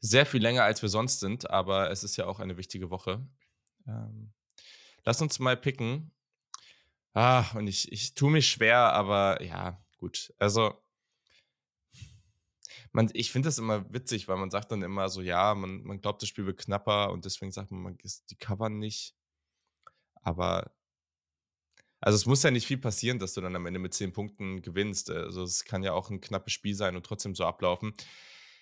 [0.00, 3.26] sehr viel länger, als wir sonst sind, aber es ist ja auch eine wichtige Woche.
[3.86, 4.32] Ähm,
[5.04, 6.12] lass uns mal picken.
[7.14, 10.34] Ah, und ich, ich tue mich schwer, aber ja, gut.
[10.38, 10.74] Also,
[12.92, 16.00] man, ich finde das immer witzig, weil man sagt dann immer so, ja, man, man
[16.00, 17.98] glaubt, das Spiel wird knapper und deswegen sagt man, man
[18.30, 19.14] die Covern nicht.
[20.22, 20.72] Aber
[22.00, 24.62] also es muss ja nicht viel passieren, dass du dann am Ende mit zehn Punkten
[24.62, 25.10] gewinnst.
[25.10, 27.94] Also es kann ja auch ein knappes Spiel sein und trotzdem so ablaufen.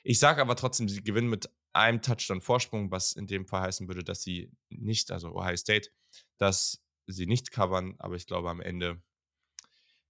[0.04, 3.88] Ich sage aber trotzdem, sie gewinnen mit einem Touchdown Vorsprung, was in dem Fall heißen
[3.88, 5.90] würde, dass sie nicht, also Ohio State,
[6.38, 9.02] das sie nicht covern, aber ich glaube am Ende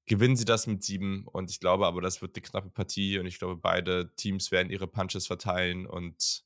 [0.06, 3.26] gewinnen sie das mit sieben und ich glaube aber, das wird eine knappe Partie und
[3.26, 6.44] ich glaube, beide Teams werden ihre Punches verteilen und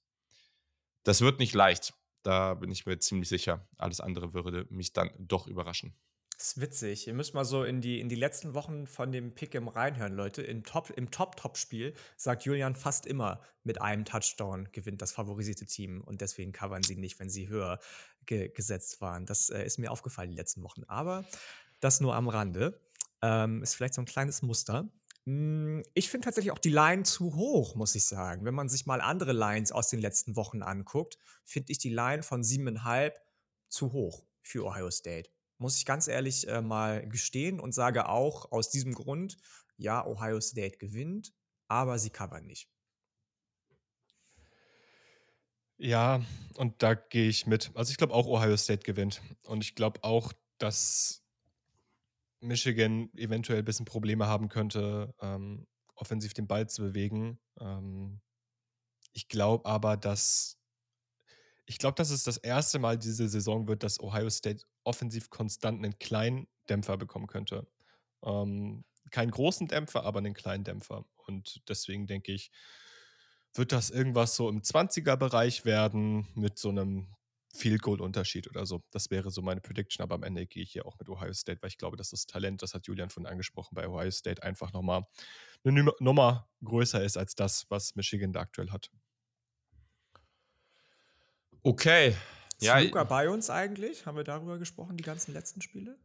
[1.03, 1.95] das wird nicht leicht.
[2.23, 3.67] Da bin ich mir ziemlich sicher.
[3.79, 5.95] Alles andere würde mich dann doch überraschen.
[6.39, 7.09] Das ist witzig.
[7.09, 10.15] Ihr müsst mal so in die, in die letzten Wochen von dem Pick im reinhören,
[10.15, 10.41] Leute.
[10.41, 16.01] Im Top, im Top-Top-Spiel sagt Julian fast immer, mit einem Touchdown gewinnt das favorisierte Team
[16.01, 17.81] und deswegen covern sie nicht, wenn sie höher
[18.25, 19.27] ge gesetzt waren.
[19.27, 20.85] Das äh, ist mir aufgefallen die letzten Wochen.
[20.85, 21.25] Aber
[21.81, 22.81] das nur am Rande.
[23.21, 24.89] Ähm, ist vielleicht so ein kleines Muster.
[25.25, 28.45] Hm, ich finde tatsächlich auch die Line zu hoch, muss ich sagen.
[28.45, 32.23] Wenn man sich mal andere Lines aus den letzten Wochen anguckt, finde ich die Line
[32.23, 33.13] von 7,5
[33.69, 35.31] zu hoch für Ohio State.
[35.59, 39.37] Muss ich ganz ehrlich äh, mal gestehen und sage auch aus diesem Grund,
[39.77, 41.33] ja, Ohio State gewinnt,
[41.69, 42.69] aber sie covern nicht.
[45.79, 46.25] Ja,
[46.57, 47.71] und da gehe ich mit.
[47.75, 49.23] Also ich glaube auch Ohio State gewinnt.
[49.45, 51.23] Und ich glaube auch, dass
[52.41, 57.39] Michigan eventuell ein bisschen Probleme haben könnte, ähm, offensiv den Ball zu bewegen.
[57.61, 58.21] Ähm,
[59.13, 60.59] ich glaube aber, dass
[61.67, 65.85] ich glaube, dass es das erste Mal diese Saison wird, dass Ohio State offensiv konstant
[65.85, 67.69] einen kleinen Dämpfer bekommen könnte.
[68.25, 71.05] Ähm, keinen großen Dämpfer, aber einen kleinen Dämpfer.
[71.27, 72.51] Und deswegen denke ich,
[73.55, 77.15] wird das irgendwas so im 20er-Bereich werden mit so einem
[77.55, 78.83] Field Goal Unterschied oder so.
[78.91, 81.63] Das wäre so meine Prediction, aber am Ende gehe ich hier auch mit Ohio State,
[81.63, 84.73] weil ich glaube, dass das Talent, das hat Julian von angesprochen, bei Ohio State einfach
[84.73, 85.07] nochmal
[85.65, 88.91] eine Nummer größer ist als das, was Michigan da aktuell hat.
[91.63, 92.15] Okay.
[92.59, 94.05] Ist ja, Luca bei uns eigentlich?
[94.05, 95.97] Haben wir darüber gesprochen, die ganzen letzten Spiele?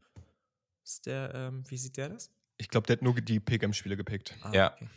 [0.83, 2.31] Ist der, ähm, wie sieht der das?
[2.57, 4.35] Ich glaube, der hat nur die PGM-Spiele gepickt.
[4.43, 4.73] Ah, ja.
[4.73, 4.87] Okay.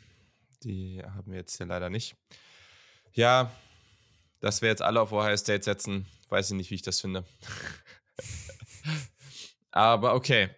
[0.62, 2.14] Die haben wir jetzt hier leider nicht.
[3.12, 3.50] Ja,
[4.40, 7.24] dass wir jetzt alle auf Ohio State setzen, weiß ich nicht, wie ich das finde.
[9.70, 10.50] Aber okay.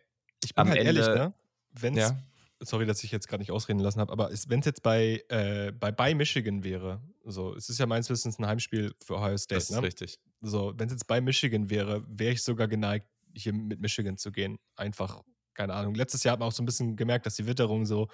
[0.43, 1.33] Ich bin Am halt Ende, ehrlich, ne?
[1.73, 2.19] Wenn's, ja?
[2.61, 5.73] sorry, dass ich jetzt gerade nicht ausreden lassen habe, aber wenn es jetzt bei, äh,
[5.73, 9.57] bei, bei Michigan wäre, so, es ist ja meines Wissens ein Heimspiel für Ohio State,
[9.57, 9.83] das ist ne?
[9.83, 10.19] richtig.
[10.41, 14.33] So, wenn es jetzt bei Michigan wäre, wäre ich sogar geneigt, hier mit Michigan zu
[14.33, 14.59] gehen.
[14.77, 15.23] Einfach,
[15.55, 15.95] keine Ahnung.
[15.95, 18.09] Letztes Jahr hat man auch so ein bisschen gemerkt, dass die Witterung so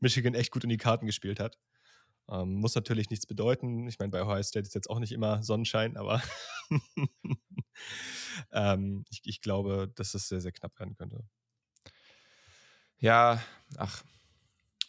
[0.00, 1.58] Michigan echt gut in die Karten gespielt hat.
[2.28, 3.88] Ähm, muss natürlich nichts bedeuten.
[3.88, 6.22] Ich meine, bei Ohio State ist jetzt auch nicht immer Sonnenschein, aber
[8.52, 11.24] ähm, ich, ich glaube, dass es sehr, sehr knapp werden könnte.
[12.98, 13.42] Ja,
[13.76, 14.04] ach,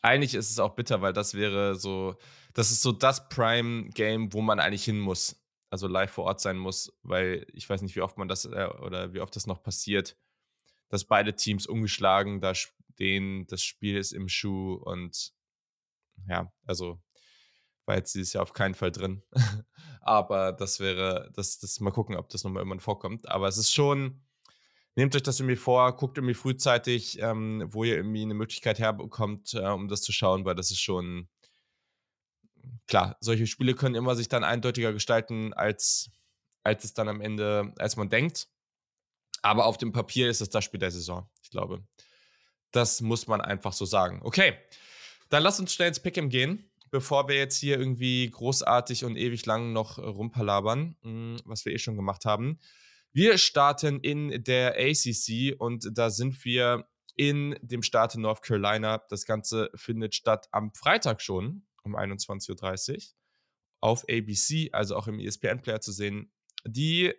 [0.01, 2.15] eigentlich ist es auch bitter, weil das wäre so,
[2.53, 5.40] das ist so das Prime-Game, wo man eigentlich hin muss.
[5.71, 8.69] Also live vor Ort sein muss, weil ich weiß nicht, wie oft man das äh,
[8.81, 10.17] oder wie oft das noch passiert,
[10.89, 15.33] dass beide Teams ungeschlagen da stehen, das Spiel ist im Schuh und
[16.27, 17.01] ja, also
[17.85, 19.23] war jetzt dieses Jahr auf keinen Fall drin.
[20.01, 23.27] Aber das wäre, das, das mal gucken, ob das nochmal irgendwann vorkommt.
[23.29, 24.21] Aber es ist schon,
[24.95, 29.53] nehmt euch das irgendwie vor, guckt irgendwie frühzeitig, ähm, wo ihr irgendwie eine Möglichkeit herbekommt,
[29.53, 31.29] äh, um das zu schauen, weil das ist schon
[32.87, 36.09] klar, solche Spiele können immer sich dann eindeutiger gestalten, als,
[36.63, 38.47] als es dann am Ende, als man denkt.
[39.41, 41.83] Aber auf dem Papier ist es das Spiel der Saison, ich glaube.
[42.71, 44.21] Das muss man einfach so sagen.
[44.23, 44.53] Okay,
[45.29, 49.45] dann lass uns schnell ins Pick'em gehen, bevor wir jetzt hier irgendwie großartig und ewig
[49.45, 52.59] lang noch rumpalabern, hm, was wir eh schon gemacht haben.
[53.13, 58.99] Wir starten in der ACC und da sind wir in dem Staat North Carolina.
[59.09, 63.01] Das Ganze findet statt am Freitag schon um 21.30 Uhr
[63.81, 66.31] auf ABC, also auch im ESPN-Player zu sehen.
[66.65, 67.13] Die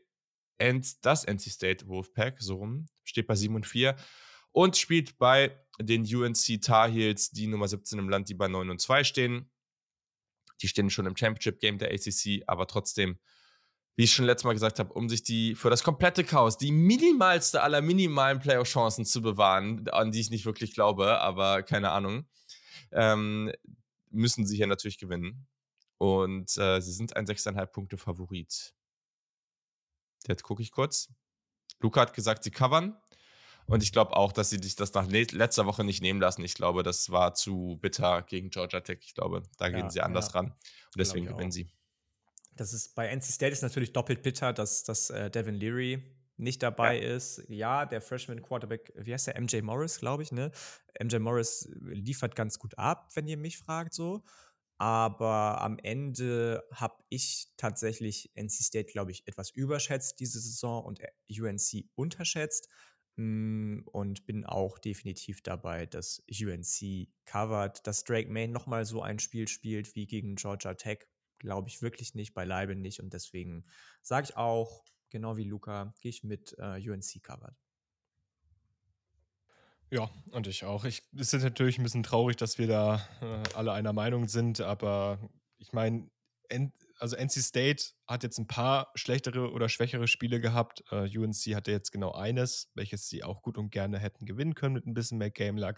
[1.02, 3.96] das NC State Wolfpack, so rum, steht bei 7 und 4
[4.52, 8.70] und spielt bei den UNC Tar Heels, die Nummer 17 im Land, die bei 9
[8.70, 9.50] und 2 stehen.
[10.60, 13.18] Die stehen schon im Championship Game der ACC, aber trotzdem
[13.96, 16.72] wie ich schon letztes Mal gesagt habe, um sich die für das komplette Chaos, die
[16.72, 22.26] minimalste aller minimalen Playoff-Chancen zu bewahren, an die ich nicht wirklich glaube, aber keine Ahnung,
[22.92, 23.52] ähm,
[24.12, 25.46] müssen sie hier natürlich gewinnen.
[25.98, 28.74] Und äh, sie sind ein 6,5 Punkte Favorit.
[30.26, 31.12] Jetzt gucke ich kurz.
[31.80, 32.96] Luca hat gesagt, sie covern.
[33.66, 36.44] Und ich glaube auch, dass sie sich das nach letzter Woche nicht nehmen lassen.
[36.44, 38.98] Ich glaube, das war zu bitter gegen Georgia Tech.
[39.02, 40.40] Ich glaube, da ja, gehen sie anders ja.
[40.40, 40.46] ran.
[40.46, 41.70] Und deswegen gewinnen sie.
[42.56, 46.02] Das ist bei NC State ist natürlich doppelt bitter, dass, dass äh, Devin Leary
[46.42, 47.14] nicht dabei ja.
[47.14, 47.42] ist.
[47.48, 49.40] Ja, der Freshman Quarterback, wie heißt der?
[49.40, 50.50] MJ Morris, glaube ich, ne?
[51.02, 54.22] MJ Morris liefert ganz gut ab, wenn ihr mich fragt, so.
[54.78, 61.00] Aber am Ende habe ich tatsächlich NC State, glaube ich, etwas überschätzt diese Saison und
[61.30, 62.68] UNC unterschätzt.
[63.16, 69.18] Mm, und bin auch definitiv dabei, dass UNC covert, dass Drake Main nochmal so ein
[69.18, 71.06] Spiel spielt wie gegen Georgia Tech
[71.42, 73.00] glaube ich wirklich nicht, beileibe nicht.
[73.00, 73.66] Und deswegen
[74.00, 77.54] sage ich auch, genau wie Luca, gehe ich mit äh, UNC covered.
[79.90, 80.84] Ja, und ich auch.
[80.84, 84.60] Ich, es ist natürlich ein bisschen traurig, dass wir da äh, alle einer Meinung sind,
[84.62, 85.18] aber
[85.58, 86.10] ich meine,
[86.98, 90.82] also NC State hat jetzt ein paar schlechtere oder schwächere Spiele gehabt.
[90.90, 94.54] Uh, äh, UNC hatte jetzt genau eines, welches sie auch gut und gerne hätten gewinnen
[94.54, 95.76] können mit ein bisschen mehr Game Luck.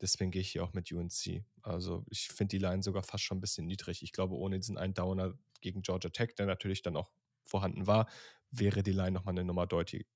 [0.00, 1.44] Deswegen gehe ich hier auch mit UNC.
[1.62, 4.02] Also ich finde die Line sogar fast schon ein bisschen niedrig.
[4.02, 5.32] Ich glaube, ohne diesen einen Downer
[5.62, 7.10] gegen Georgia Tech, der natürlich dann auch
[7.46, 8.08] vorhanden war,
[8.50, 10.06] wäre die Line nochmal eine Nummer deutlich,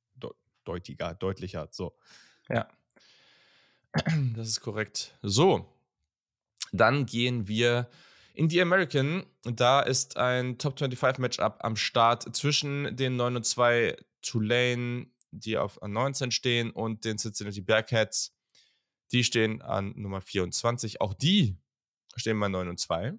[0.65, 1.69] deutiger, deutlicher.
[1.71, 1.97] So.
[2.49, 2.69] Ja.
[4.37, 5.19] Das ist korrekt.
[5.21, 5.67] So,
[6.73, 7.91] dann gehen wir
[8.35, 9.27] in die American.
[9.43, 15.59] Da ist ein Top 25 Matchup am Start zwischen den 9 und 2 Tulane, die
[15.59, 18.37] auf 19 stehen, und den Cincinnati Bearcats.
[19.13, 21.01] Die stehen an Nummer 24.
[21.01, 21.59] Auch die
[22.17, 23.15] stehen bei 9 und 2.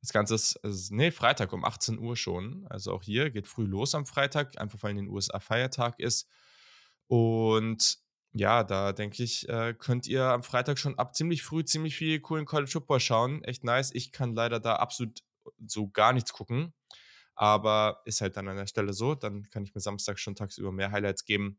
[0.00, 2.66] Das Ganze ist, ist, nee, Freitag um 18 Uhr schon.
[2.68, 6.28] Also auch hier geht früh los am Freitag, einfach weil in den USA Feiertag ist.
[7.08, 7.98] Und
[8.32, 12.20] ja, da denke ich, äh, könnt ihr am Freitag schon ab ziemlich früh ziemlich viel
[12.20, 13.42] coolen College Football schauen.
[13.44, 13.90] Echt nice.
[13.92, 15.22] Ich kann leider da absolut
[15.66, 16.74] so gar nichts gucken.
[17.34, 19.14] Aber ist halt dann an der Stelle so.
[19.14, 21.58] Dann kann ich mir Samstag schon tagsüber mehr Highlights geben.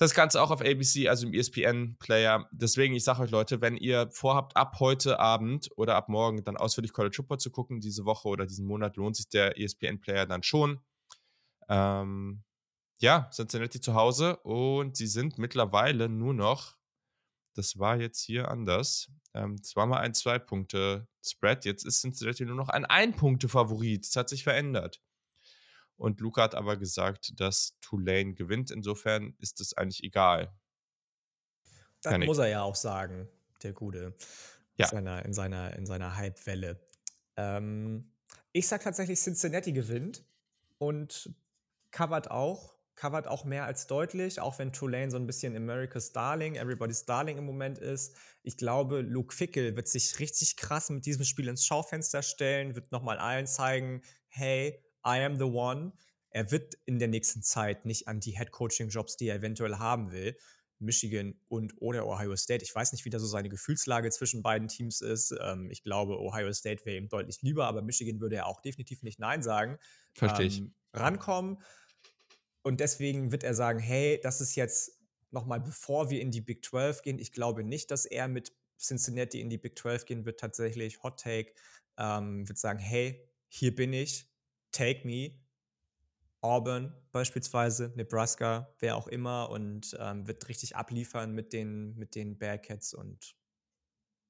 [0.00, 2.48] Das Ganze auch auf ABC, also im ESPN-Player.
[2.52, 6.56] Deswegen, ich sage euch Leute, wenn ihr vorhabt, ab heute Abend oder ab morgen dann
[6.56, 10.42] ausführlich College Football zu gucken, diese Woche oder diesen Monat, lohnt sich der ESPN-Player dann
[10.42, 10.80] schon.
[11.68, 12.44] Ähm,
[12.98, 16.78] ja, Cincinnati zu Hause und sie sind mittlerweile nur noch,
[17.54, 22.56] das war jetzt hier anders, ähm, das war mal ein Zwei-Punkte-Spread, jetzt ist Cincinnati nur
[22.56, 24.06] noch ein Ein-Punkte-Favorit.
[24.06, 25.02] Das hat sich verändert.
[26.00, 28.70] Und Luca hat aber gesagt, dass Tulane gewinnt.
[28.70, 30.50] Insofern ist es eigentlich egal.
[32.00, 32.44] Das Kann muss ich.
[32.44, 33.28] er ja auch sagen,
[33.62, 34.14] der Gute.
[34.76, 34.86] Ja.
[34.86, 36.80] In seiner, in seiner, in seiner Hype-Welle.
[37.36, 38.10] Ähm,
[38.52, 40.24] ich sag tatsächlich, Cincinnati gewinnt
[40.78, 41.34] und
[41.90, 46.56] covert auch covert auch mehr als deutlich, auch wenn Tulane so ein bisschen America's Darling,
[46.56, 48.14] Everybody's Darling im Moment ist.
[48.42, 52.92] Ich glaube, Luke Fickel wird sich richtig krass mit diesem Spiel ins Schaufenster stellen, wird
[52.92, 55.92] nochmal allen zeigen, hey, I am the one.
[56.30, 60.36] Er wird in der nächsten Zeit nicht an die Head-Coaching-Jobs, die er eventuell haben will,
[60.78, 62.64] Michigan und oder Ohio State.
[62.64, 65.34] Ich weiß nicht, wie da so seine Gefühlslage zwischen beiden Teams ist.
[65.40, 69.02] Ähm, ich glaube, Ohio State wäre ihm deutlich lieber, aber Michigan würde er auch definitiv
[69.02, 69.78] nicht Nein sagen.
[70.14, 70.58] Verstehe ich.
[70.58, 71.58] Ähm, rankommen.
[72.62, 74.98] Und deswegen wird er sagen, hey, das ist jetzt
[75.30, 77.18] nochmal, bevor wir in die Big 12 gehen.
[77.18, 81.02] Ich glaube nicht, dass er mit Cincinnati in die Big 12 gehen wird, tatsächlich.
[81.02, 81.52] Hot Take
[81.98, 84.29] ähm, wird sagen, hey, hier bin ich,
[84.72, 85.40] take me.
[86.42, 92.38] Auburn beispielsweise, Nebraska, wer auch immer und ähm, wird richtig abliefern mit den, mit den
[92.38, 93.36] Bearcats und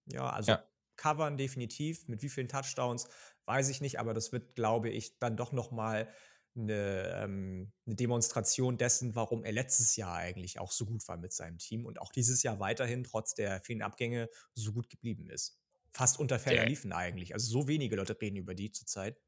[0.06, 0.64] ja, also ja.
[0.96, 2.08] covern definitiv.
[2.08, 3.08] Mit wie vielen Touchdowns
[3.46, 6.08] weiß ich nicht, aber das wird, glaube ich, dann doch nochmal
[6.56, 11.32] eine, ähm, eine Demonstration dessen, warum er letztes Jahr eigentlich auch so gut war mit
[11.32, 15.60] seinem Team und auch dieses Jahr weiterhin trotz der vielen Abgänge so gut geblieben ist.
[15.92, 17.34] Fast unter ferner liefen eigentlich.
[17.34, 19.20] Also so wenige Leute reden über die zurzeit.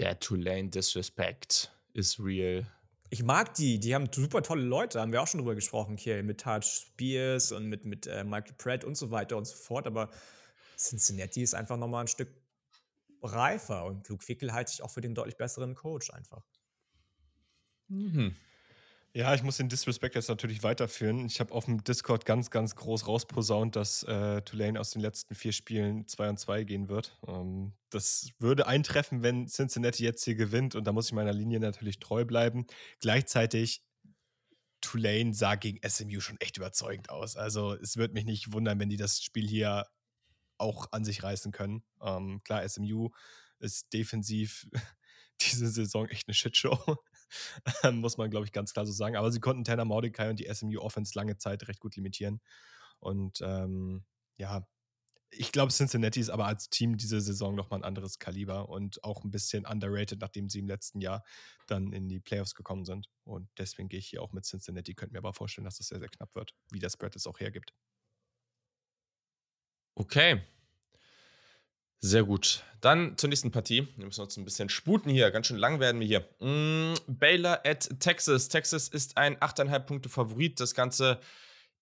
[0.00, 2.66] Der Tulane Disrespect ist real.
[3.10, 6.22] Ich mag die, die haben super tolle Leute, haben wir auch schon drüber gesprochen, hier
[6.22, 9.86] mit Taj Spears und mit, mit äh, Michael Pratt und so weiter und so fort,
[9.86, 10.08] aber
[10.78, 12.30] Cincinnati ist einfach nochmal ein Stück
[13.20, 16.46] reifer und Luke Fickel halte ich auch für den deutlich besseren Coach einfach.
[17.88, 18.34] Mhm.
[19.12, 21.26] Ja, ich muss den Disrespect jetzt natürlich weiterführen.
[21.26, 25.34] Ich habe auf dem Discord ganz, ganz groß rausposaunt, dass äh, Tulane aus den letzten
[25.34, 27.18] vier Spielen 2 und 2 gehen wird.
[27.26, 31.58] Ähm, das würde eintreffen, wenn Cincinnati jetzt hier gewinnt und da muss ich meiner Linie
[31.58, 32.66] natürlich treu bleiben.
[33.00, 33.82] Gleichzeitig,
[34.80, 37.36] Tulane sah gegen SMU schon echt überzeugend aus.
[37.36, 39.86] Also es würde mich nicht wundern, wenn die das Spiel hier
[40.58, 41.82] auch an sich reißen können.
[42.00, 43.10] Ähm, klar, SMU
[43.58, 44.68] ist defensiv
[45.40, 46.78] diese Saison echt eine Shitshow.
[47.92, 49.16] Muss man, glaube ich, ganz klar so sagen.
[49.16, 52.40] Aber sie konnten Tanner Mordecai und die SMU Offense lange Zeit recht gut limitieren.
[52.98, 54.04] Und ähm,
[54.36, 54.66] ja,
[55.32, 59.24] ich glaube, Cincinnati ist aber als Team diese Saison nochmal ein anderes Kaliber und auch
[59.24, 61.24] ein bisschen underrated, nachdem sie im letzten Jahr
[61.66, 63.06] dann in die Playoffs gekommen sind.
[63.24, 64.94] Und deswegen gehe ich hier auch mit Cincinnati.
[64.94, 67.38] Könnt mir aber vorstellen, dass das sehr, sehr knapp wird, wie der Spread es auch
[67.38, 67.72] hergibt.
[69.94, 70.42] Okay.
[72.00, 72.64] Sehr gut.
[72.80, 73.86] Dann zur nächsten Partie.
[73.96, 75.30] Wir müssen uns ein bisschen sputen hier.
[75.30, 76.20] Ganz schön lang werden wir hier.
[76.40, 78.48] Mm, Baylor at Texas.
[78.48, 80.58] Texas ist ein 8,5 Punkte Favorit.
[80.60, 81.20] Das Ganze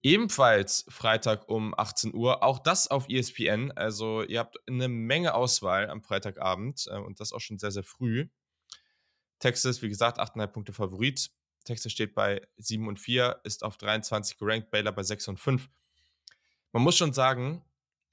[0.03, 2.43] ebenfalls Freitag um 18 Uhr.
[2.43, 3.71] Auch das auf ESPN.
[3.73, 7.85] Also ihr habt eine Menge Auswahl am Freitagabend äh, und das auch schon sehr, sehr
[7.85, 8.29] früh.
[9.39, 11.31] Texas, wie gesagt, 8,5 Punkte Favorit.
[11.65, 15.69] Texas steht bei 7 und 4, ist auf 23 gerankt, Baylor bei 6 und 5.
[16.73, 17.63] Man muss schon sagen,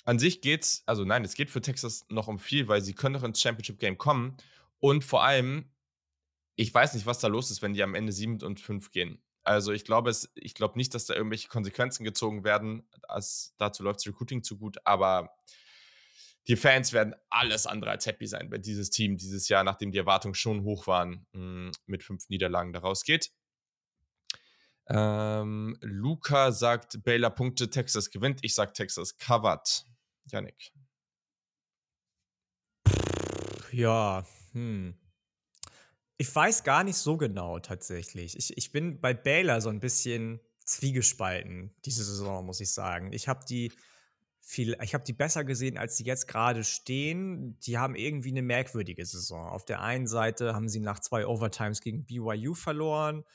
[0.06, 3.14] an sich geht's, also nein, es geht für Texas noch um viel, weil sie können
[3.14, 4.38] noch ins Championship Game kommen.
[4.80, 5.72] Und vor allem,
[6.56, 9.22] ich weiß nicht, was da los ist, wenn die am Ende 7 und 5 gehen.
[9.44, 12.88] Also ich glaube es, ich glaube nicht, dass da irgendwelche Konsequenzen gezogen werden.
[13.08, 15.36] Das, dazu läuft das Recruiting zu gut, aber
[16.48, 19.98] die Fans werden alles andere als happy sein, wenn dieses Team dieses Jahr, nachdem die
[19.98, 23.32] Erwartungen schon hoch waren, mm, mit fünf Niederlagen daraus geht.
[24.88, 28.40] Ähm, Luca sagt Baylor Punkte, Texas gewinnt.
[28.44, 29.86] Ich sag Texas covered.
[30.26, 30.72] Janik.
[33.72, 34.96] Ja, hm.
[36.18, 38.38] Ich weiß gar nicht so genau tatsächlich.
[38.38, 43.12] Ich, ich bin bei Baylor so ein bisschen zwiegespalten diese Saison, muss ich sagen.
[43.12, 43.72] Ich habe die
[44.40, 47.60] viel, ich habe die besser gesehen, als sie jetzt gerade stehen.
[47.62, 49.50] Die haben irgendwie eine merkwürdige Saison.
[49.50, 53.26] Auf der einen Seite haben sie nach zwei Overtimes gegen BYU verloren.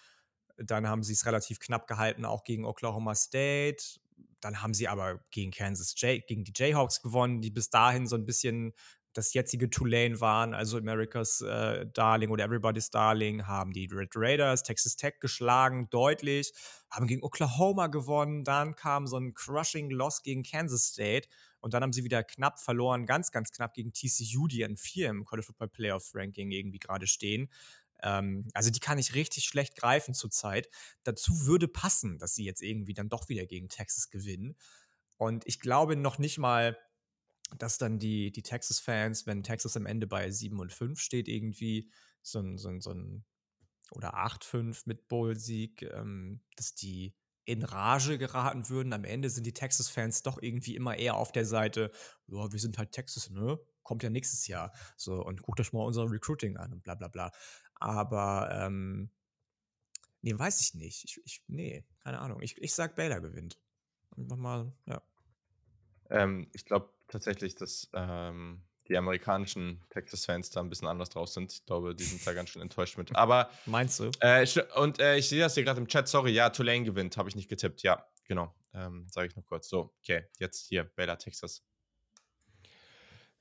[0.57, 4.01] Dann haben sie es relativ knapp gehalten, auch gegen Oklahoma State.
[4.41, 8.17] Dann haben sie aber gegen Kansas J gegen die Jayhawks gewonnen, die bis dahin so
[8.17, 8.73] ein bisschen
[9.13, 14.63] das jetzige Tulane waren, also America's äh, Darling oder Everybody's Darling, haben die Red Raiders
[14.63, 16.53] Texas Tech geschlagen, deutlich,
[16.91, 21.83] haben gegen Oklahoma gewonnen, dann kam so ein crushing Loss gegen Kansas State und dann
[21.83, 25.47] haben sie wieder knapp verloren, ganz, ganz knapp gegen TCU, die an vier im College
[25.47, 27.51] Football Playoff Ranking irgendwie gerade stehen.
[28.03, 30.69] Ähm, also die kann ich richtig schlecht greifen zurzeit.
[31.03, 34.57] Dazu würde passen, dass sie jetzt irgendwie dann doch wieder gegen Texas gewinnen.
[35.17, 36.79] Und ich glaube noch nicht mal,
[37.59, 41.91] dass dann die, die Texas-Fans, wenn Texas am Ende bei 7 und 5 steht, irgendwie
[42.23, 43.25] so ein, so ein, so ein
[43.91, 47.15] oder 8-5 mit Bowl-Sieg, ähm, dass die
[47.45, 48.93] in Rage geraten würden.
[48.93, 51.91] Am Ende sind die Texas-Fans doch irgendwie immer eher auf der Seite,
[52.29, 53.59] ja, wir sind halt Texas, ne?
[53.83, 54.73] Kommt ja nächstes Jahr.
[54.97, 57.33] So, und guckt euch mal unser Recruiting an und bla bla bla.
[57.81, 59.11] Aber, ähm,
[60.23, 61.05] nee, weiß ich nicht.
[61.05, 62.41] Ich, ich, nee, keine Ahnung.
[62.43, 63.59] Ich, ich sag, Baylor gewinnt.
[64.17, 65.03] Einfach mal, ja.
[66.11, 71.53] Ähm, ich glaube, tatsächlich, dass ähm, die amerikanischen Texas-Fans da ein bisschen anders draus sind.
[71.53, 73.15] Ich glaube, die sind da ganz schön enttäuscht mit.
[73.15, 73.51] Aber.
[73.67, 74.11] Meinst du?
[74.21, 74.47] Äh,
[74.77, 76.09] und äh, ich sehe das hier gerade im Chat.
[76.09, 77.17] Sorry, ja, Tulane gewinnt.
[77.17, 77.83] Habe ich nicht getippt.
[77.83, 78.55] Ja, genau.
[78.75, 79.69] Ähm, Sage ich noch kurz.
[79.69, 80.25] So, okay.
[80.39, 81.65] Jetzt hier, Baylor, Texas.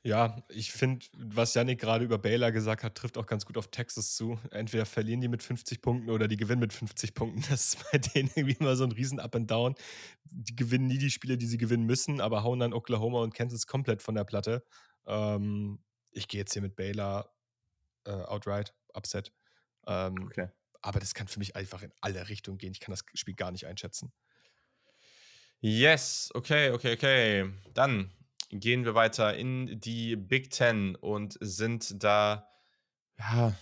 [0.02, 3.68] Ja, ich finde, was Yannick gerade über Baylor gesagt hat, trifft auch ganz gut auf
[3.68, 4.40] Texas zu.
[4.52, 7.42] Entweder verlieren die mit 50 Punkten oder die gewinnen mit 50 Punkten.
[7.50, 9.76] Das ist bei denen irgendwie immer so ein riesen Up and Down.
[10.24, 13.68] Die gewinnen nie die Spiele, die sie gewinnen müssen, aber hauen dann Oklahoma und Kansas
[13.68, 14.64] komplett von der Platte.
[15.06, 17.34] Ähm, ich gehe jetzt hier mit Baylor
[18.06, 19.34] äh, outright, Upset.
[19.86, 20.48] Ähm, okay.
[20.82, 22.72] Aber das kann für mich einfach in alle Richtungen gehen.
[22.72, 24.14] Ich kann das Spiel gar nicht einschätzen.
[25.60, 27.54] Yes, okay, okay, okay.
[27.74, 28.14] Dann
[28.50, 32.48] gehen wir weiter in die Big Ten und sind da,
[33.18, 33.54] ja,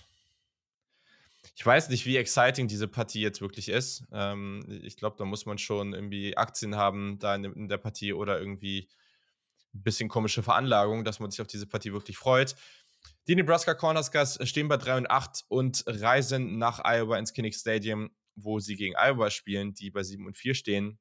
[1.55, 4.03] ich weiß nicht, wie exciting diese Partie jetzt wirklich ist.
[4.11, 8.14] Ähm, ich glaube, da muss man schon irgendwie Aktien haben da in, in, der Partie
[8.14, 8.88] oder irgendwie
[9.73, 12.55] ein bisschen komische Veranlagung, dass man sich auf diese Partie wirklich freut.
[13.27, 18.11] Die Nebraska Cornhuskers stehen bei 3 und 8 und reisen nach Iowa ins Kinnick Stadium,
[18.35, 20.99] wo sie gegen Iowa spielen, die bei 7 und 4 stehen.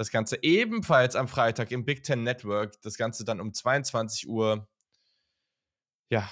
[0.00, 2.80] Das Ganze ebenfalls am Freitag im Big Ten Network.
[2.80, 4.66] Das Ganze dann um 22 Uhr.
[6.08, 6.26] Ja.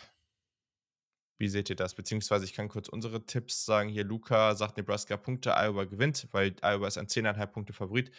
[1.37, 1.95] Wie seht ihr das?
[1.95, 3.91] Beziehungsweise ich kann kurz unsere Tipps sagen.
[3.91, 8.11] Hier Luca sagt Nebraska Punkte, Iowa gewinnt, weil Iowa ist ein 10,5 Punkte Favorit.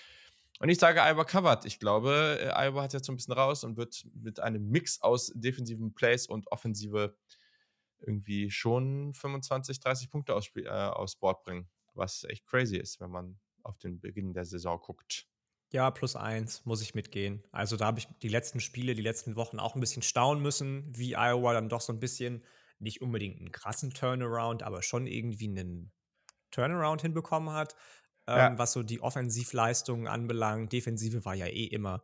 [0.60, 1.66] Und ich sage Iowa covered.
[1.66, 5.02] Ich glaube, äh, Iowa hat jetzt so ein bisschen raus und wird mit einem Mix
[5.02, 7.18] aus defensiven Plays und Offensive
[8.02, 11.68] irgendwie schon 25, 30 Punkte aufs, äh, aufs Board bringen.
[11.96, 15.29] Was echt crazy ist, wenn man auf den Beginn der Saison guckt.
[15.72, 17.44] Ja, plus eins muss ich mitgehen.
[17.52, 20.92] Also da habe ich die letzten Spiele, die letzten Wochen auch ein bisschen staunen müssen,
[20.96, 22.44] wie Iowa dann doch so ein bisschen,
[22.80, 25.92] nicht unbedingt einen krassen Turnaround, aber schon irgendwie einen
[26.50, 27.76] Turnaround hinbekommen hat,
[28.26, 28.58] ähm, ja.
[28.58, 30.74] was so die Offensivleistungen anbelangt.
[30.74, 32.04] Defensive war ja eh immer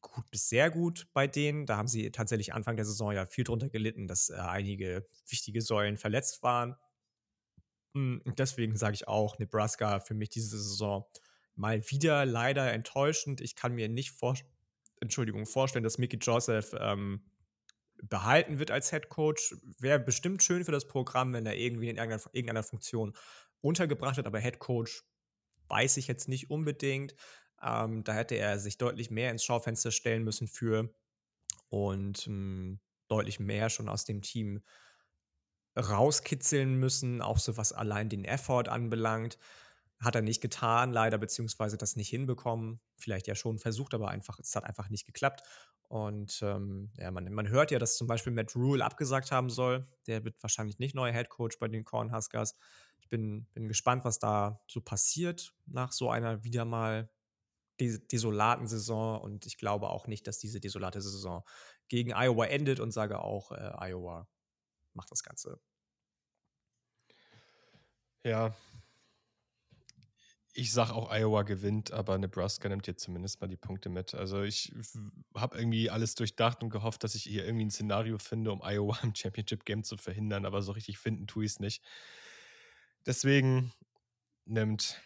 [0.00, 1.66] gut bis sehr gut bei denen.
[1.66, 5.62] Da haben sie tatsächlich Anfang der Saison ja viel drunter gelitten, dass äh, einige wichtige
[5.62, 6.76] Säulen verletzt waren.
[7.94, 11.06] Hm, und deswegen sage ich auch, Nebraska für mich diese Saison
[11.56, 13.40] mal wieder leider enttäuschend.
[13.40, 14.36] Ich kann mir nicht vor
[15.00, 17.22] Entschuldigung, vorstellen, dass Mickey Joseph ähm,
[18.02, 19.54] behalten wird als Head Coach.
[19.78, 23.14] Wäre bestimmt schön für das Programm, wenn er irgendwie in irgendeiner, irgendeiner Funktion
[23.60, 25.02] untergebracht wird, aber Head Coach
[25.68, 27.14] weiß ich jetzt nicht unbedingt.
[27.62, 30.94] Ähm, da hätte er sich deutlich mehr ins Schaufenster stellen müssen für
[31.68, 34.62] und ähm, deutlich mehr schon aus dem Team
[35.76, 39.38] rauskitzeln müssen, auch so was allein den Effort anbelangt.
[40.04, 42.80] Hat er nicht getan, leider, beziehungsweise das nicht hinbekommen.
[42.96, 45.42] Vielleicht ja schon versucht, aber einfach, es hat einfach nicht geklappt.
[45.88, 49.86] Und ähm, ja, man, man hört ja, dass zum Beispiel Matt Rule abgesagt haben soll.
[50.06, 52.56] Der wird wahrscheinlich nicht neuer Head Coach bei den Cornhuskers.
[53.00, 57.10] Ich bin, bin gespannt, was da so passiert nach so einer wieder mal
[57.80, 59.20] des desolaten Saison.
[59.20, 61.44] Und ich glaube auch nicht, dass diese desolate Saison
[61.88, 64.28] gegen Iowa endet und sage auch, äh, Iowa
[64.94, 65.60] macht das Ganze.
[68.24, 68.54] Ja,
[70.56, 74.14] ich sag auch, Iowa gewinnt, aber Nebraska nimmt jetzt zumindest mal die Punkte mit.
[74.14, 74.72] Also ich
[75.34, 78.96] habe irgendwie alles durchdacht und gehofft, dass ich hier irgendwie ein Szenario finde, um Iowa
[79.02, 81.82] im Championship Game zu verhindern, aber so richtig finden tue ich es nicht.
[83.04, 83.72] Deswegen
[84.44, 85.00] nimmt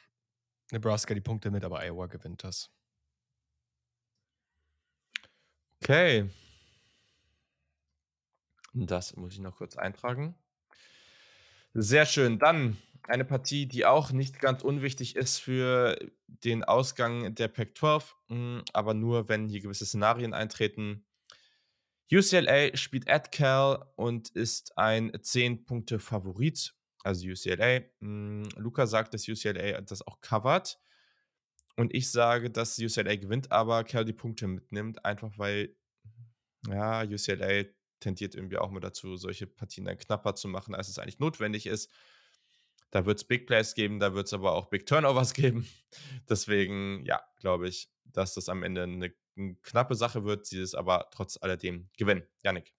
[0.71, 2.71] Nebraska die Punkte mit, aber Iowa gewinnt das.
[5.83, 6.29] Okay.
[8.75, 10.35] Das muss ich noch kurz eintragen.
[11.73, 12.39] Sehr schön.
[12.39, 18.63] Dann eine Partie, die auch nicht ganz unwichtig ist für den Ausgang der Pac-12, hm,
[18.73, 21.05] aber nur, wenn hier gewisse Szenarien eintreten.
[22.11, 27.81] UCLA spielt at Cal und ist ein 10-Punkte-Favorit, also UCLA.
[28.01, 30.81] Hm, Luca sagt, dass UCLA das auch covert.
[31.77, 35.77] Und ich sage, dass UCLA gewinnt, aber Cal die Punkte mitnimmt, einfach weil
[36.67, 37.65] ja, UCLA
[38.01, 41.67] tendiert irgendwie auch mal dazu, solche Partien dann knapper zu machen, als es eigentlich notwendig
[41.67, 41.91] ist.
[42.91, 45.69] Da wird es Big Plays geben, da wird es aber auch Big Turnovers geben.
[46.29, 50.75] Deswegen, ja, glaube ich, dass das am Ende eine, eine knappe Sache wird, sie es
[50.75, 52.23] aber trotz alledem gewinnen.
[52.43, 52.73] Janik.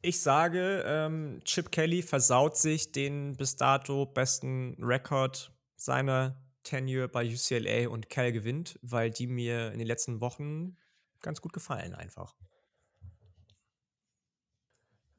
[0.00, 7.26] Ich sage, ähm, Chip Kelly versaut sich den bis dato besten Rekord seiner Tenure bei
[7.26, 10.76] UCLA und Cal gewinnt, weil die mir in den letzten Wochen
[11.20, 12.36] ganz gut gefallen einfach.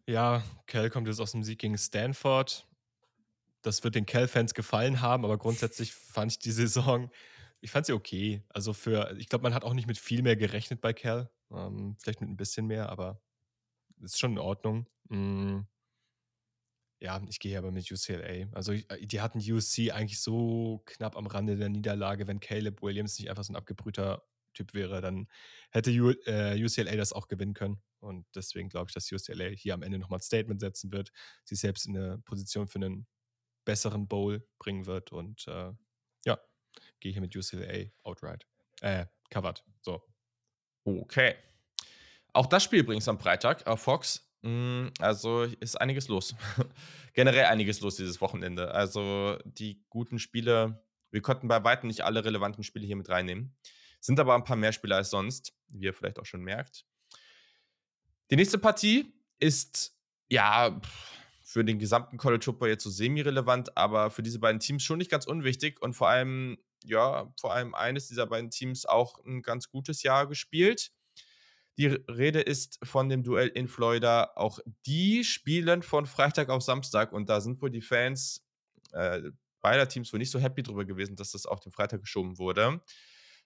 [0.06, 2.69] Ja, Cal kommt jetzt aus dem Sieg gegen Stanford
[3.62, 7.12] das wird den Cal-Fans gefallen haben, aber grundsätzlich fand ich die Saison,
[7.62, 8.44] ich fand sie okay.
[8.50, 11.30] Also für, ich glaube, man hat auch nicht mit viel mehr gerechnet bei Cal.
[11.52, 13.22] Ähm, vielleicht mit ein bisschen mehr, aber
[14.02, 14.88] ist schon in Ordnung.
[15.10, 15.68] Mhm.
[17.02, 18.48] Ja, ich gehe aber mit UCLA.
[18.52, 23.18] Also äh, die hatten USC eigentlich so knapp am Rande der Niederlage, wenn Caleb Williams
[23.20, 24.24] nicht einfach so ein abgebrühter
[24.54, 25.28] Typ wäre, dann
[25.72, 27.82] hätte U, äh, UCLA das auch gewinnen können.
[28.00, 31.12] Und deswegen glaube ich, dass UCLA hier am Ende nochmal ein Statement setzen wird,
[31.46, 33.08] sich selbst in eine Position für einen
[33.70, 35.12] besseren Bowl bringen wird.
[35.12, 35.72] Und äh,
[36.26, 36.40] ja,
[37.00, 38.48] gehe hier mit UCLA outright.
[38.82, 39.64] Äh, covered.
[39.82, 40.02] So.
[40.84, 41.36] Okay.
[42.34, 44.28] Auch das Spiel übrigens am Freitag auf Fox.
[44.42, 46.34] Mm, also ist einiges los.
[47.14, 48.72] Generell einiges los dieses Wochenende.
[48.72, 53.56] Also die guten Spiele, wir konnten bei weitem nicht alle relevanten Spiele hier mit reinnehmen.
[54.00, 56.86] Sind aber ein paar mehr Spiele als sonst, wie ihr vielleicht auch schon merkt.
[58.32, 59.96] Die nächste Partie ist,
[60.28, 60.82] ja,
[61.50, 65.10] für den gesamten College Football jetzt so semi-relevant, aber für diese beiden Teams schon nicht
[65.10, 69.68] ganz unwichtig und vor allem, ja, vor allem eines dieser beiden Teams auch ein ganz
[69.72, 70.92] gutes Jahr gespielt.
[71.80, 74.32] Die Rede ist von dem Duell in Florida.
[74.36, 78.46] Auch die spielen von Freitag auf Samstag und da sind wohl die Fans
[78.92, 82.38] äh, beider Teams wohl nicht so happy drüber gewesen, dass das auf den Freitag geschoben
[82.38, 82.80] wurde.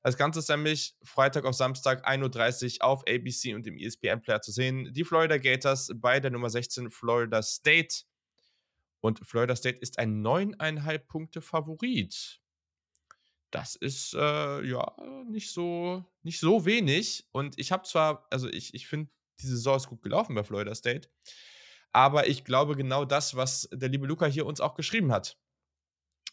[0.03, 4.51] Das Ganze ist nämlich Freitag auf Samstag 1.30 Uhr auf ABC und im ESPN-Player zu
[4.51, 4.93] sehen.
[4.93, 8.03] Die Florida Gators bei der Nummer 16 Florida State.
[8.99, 12.41] Und Florida State ist ein 9,5 Punkte Favorit.
[13.49, 14.93] Das ist äh, ja
[15.25, 17.25] nicht so, nicht so wenig.
[17.31, 19.09] Und ich habe zwar, also ich, ich finde,
[19.39, 21.09] die Saison ist gut gelaufen bei Florida State.
[21.93, 25.37] Aber ich glaube genau das, was der liebe Luca hier uns auch geschrieben hat.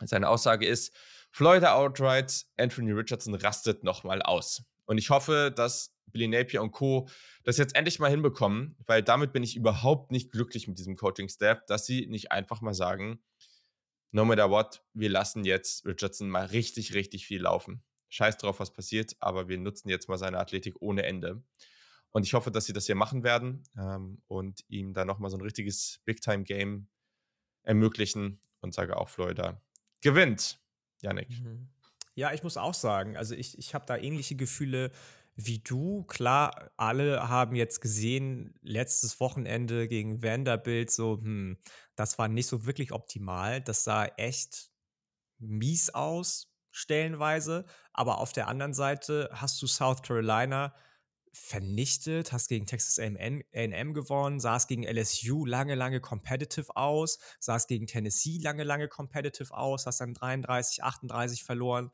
[0.01, 0.92] Seine Aussage ist,
[1.31, 4.65] Florida outright, Anthony Richardson rastet nochmal aus.
[4.86, 7.09] Und ich hoffe, dass Billy Napier und Co.
[7.44, 11.65] das jetzt endlich mal hinbekommen, weil damit bin ich überhaupt nicht glücklich mit diesem Coaching-Staff,
[11.66, 13.23] dass sie nicht einfach mal sagen,
[14.11, 17.82] no matter what, wir lassen jetzt Richardson mal richtig, richtig viel laufen.
[18.09, 21.43] Scheiß drauf, was passiert, aber wir nutzen jetzt mal seine Athletik ohne Ende.
[22.11, 25.36] Und ich hoffe, dass sie das hier machen werden ähm, und ihm dann nochmal so
[25.36, 26.89] ein richtiges Big-Time-Game
[27.62, 29.62] ermöglichen und sage auch, Florida
[30.01, 30.61] gewinnt.
[31.02, 31.28] Janik.
[31.31, 31.68] Mhm.
[32.14, 34.90] Ja, ich muss auch sagen, also ich, ich habe da ähnliche Gefühle
[35.36, 36.05] wie du.
[36.05, 41.59] Klar, alle haben jetzt gesehen, letztes Wochenende gegen Vanderbilt, so, hm,
[41.97, 43.60] das war nicht so wirklich optimal.
[43.60, 44.70] Das sah echt
[45.39, 47.64] mies aus, stellenweise.
[47.93, 50.74] Aber auf der anderen Seite hast du South Carolina
[51.32, 57.57] vernichtet, hast gegen Texas AM gewonnen, sah es gegen LSU lange, lange competitive aus, sah
[57.57, 61.90] es gegen Tennessee lange, lange competitive aus, hast dann 33, 38 verloren,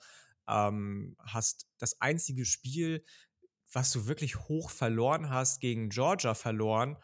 [0.49, 3.05] ähm, hast das einzige Spiel,
[3.73, 6.97] was du wirklich hoch verloren hast, gegen Georgia verloren.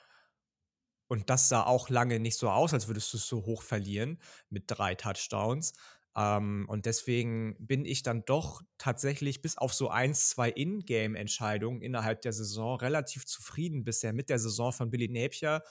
[1.09, 4.19] Und das sah auch lange nicht so aus, als würdest du es so hoch verlieren
[4.49, 5.75] mit drei Touchdowns.
[6.17, 12.23] Ähm, und deswegen bin ich dann doch tatsächlich bis auf so ein, zwei In-Game-Entscheidungen innerhalb
[12.23, 15.63] der Saison relativ zufrieden bisher mit der Saison von Billy Napier,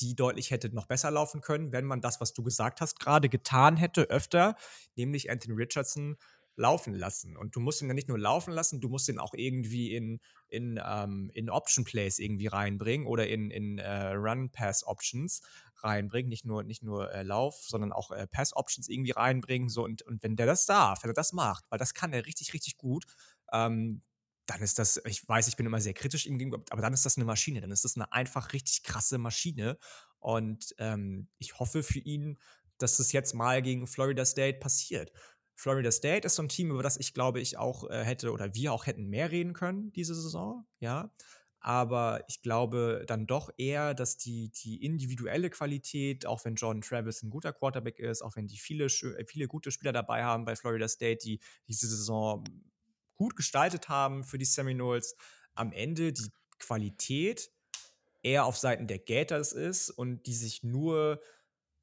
[0.00, 3.28] die deutlich hätte noch besser laufen können, wenn man das, was du gesagt hast, gerade
[3.28, 4.54] getan hätte, öfter,
[4.94, 6.16] nämlich Anthony Richardson
[6.58, 7.36] laufen lassen.
[7.36, 10.20] Und du musst ihn ja nicht nur laufen lassen, du musst ihn auch irgendwie in,
[10.48, 15.40] in, ähm, in Option Plays irgendwie reinbringen oder in, in äh, Run-Pass-Options
[15.76, 16.28] reinbringen.
[16.28, 19.68] Nicht nur, nicht nur äh, Lauf, sondern auch äh, Pass-Options irgendwie reinbringen.
[19.68, 22.26] So, und, und wenn der das darf, wenn er das macht, weil das kann er
[22.26, 23.04] richtig, richtig gut,
[23.52, 24.02] ähm,
[24.46, 27.04] dann ist das, ich weiß, ich bin immer sehr kritisch ihm gegenüber, aber dann ist
[27.04, 29.78] das eine Maschine, dann ist das eine einfach richtig krasse Maschine.
[30.18, 32.38] Und ähm, ich hoffe für ihn,
[32.78, 35.12] dass das jetzt mal gegen Florida State passiert.
[35.58, 38.54] Florida State ist so ein Team, über das ich glaube, ich auch äh, hätte oder
[38.54, 41.12] wir auch hätten mehr reden können diese Saison, ja.
[41.58, 47.24] Aber ich glaube dann doch eher, dass die, die individuelle Qualität, auch wenn John Travis
[47.24, 50.86] ein guter Quarterback ist, auch wenn die viele, viele gute Spieler dabei haben bei Florida
[50.86, 52.44] State, die diese Saison
[53.16, 55.16] gut gestaltet haben für die Seminoles,
[55.54, 56.30] am Ende die
[56.60, 57.50] Qualität
[58.22, 61.20] eher auf Seiten der Gators ist und die sich nur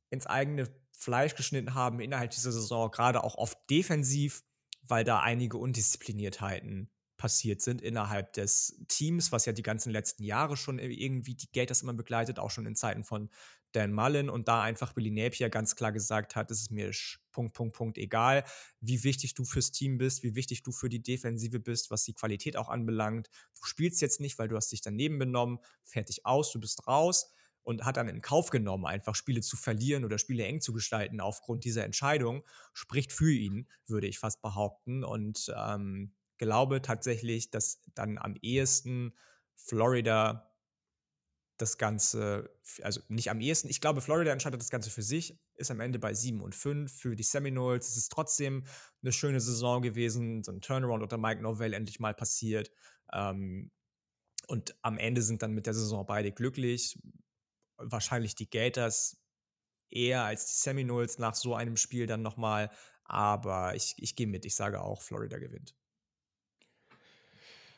[0.09, 4.43] ins eigene Fleisch geschnitten haben innerhalb dieser Saison, gerade auch oft defensiv,
[4.81, 10.57] weil da einige Undiszipliniertheiten passiert sind innerhalb des Teams, was ja die ganzen letzten Jahre
[10.57, 13.29] schon irgendwie die Gators immer begleitet, auch schon in Zeiten von
[13.71, 16.91] Dan Mullen und da einfach Billy Napier ganz klar gesagt hat, es ist mir
[17.31, 18.43] Punkt, Punkt, Punkt egal,
[18.79, 22.13] wie wichtig du fürs Team bist, wie wichtig du für die Defensive bist, was die
[22.13, 23.29] Qualität auch anbelangt.
[23.59, 27.31] Du spielst jetzt nicht, weil du hast dich daneben benommen, fertig aus, du bist raus
[27.65, 31.19] und hat dann in Kauf genommen, einfach Spiele zu verlieren oder Spiele eng zu gestalten
[31.19, 32.43] aufgrund dieser Entscheidung,
[32.73, 35.03] spricht für ihn, würde ich fast behaupten.
[35.03, 39.13] Und ähm, glaube tatsächlich, dass dann am ehesten
[39.55, 40.51] Florida
[41.57, 42.51] das Ganze,
[42.81, 45.99] also nicht am ehesten, ich glaube, Florida entscheidet das Ganze für sich, ist am Ende
[45.99, 47.87] bei 7 und 5 für die Seminoles.
[47.87, 48.65] Es ist trotzdem
[49.01, 52.71] eine schöne Saison gewesen, so ein Turnaround unter Mike Novell endlich mal passiert.
[53.11, 53.71] Ähm,
[54.47, 56.99] und am Ende sind dann mit der Saison beide glücklich.
[57.77, 59.17] Wahrscheinlich die Gators
[59.89, 62.69] eher als die Seminoles nach so einem Spiel dann nochmal.
[63.05, 65.75] Aber ich, ich gehe mit, ich sage auch, Florida gewinnt.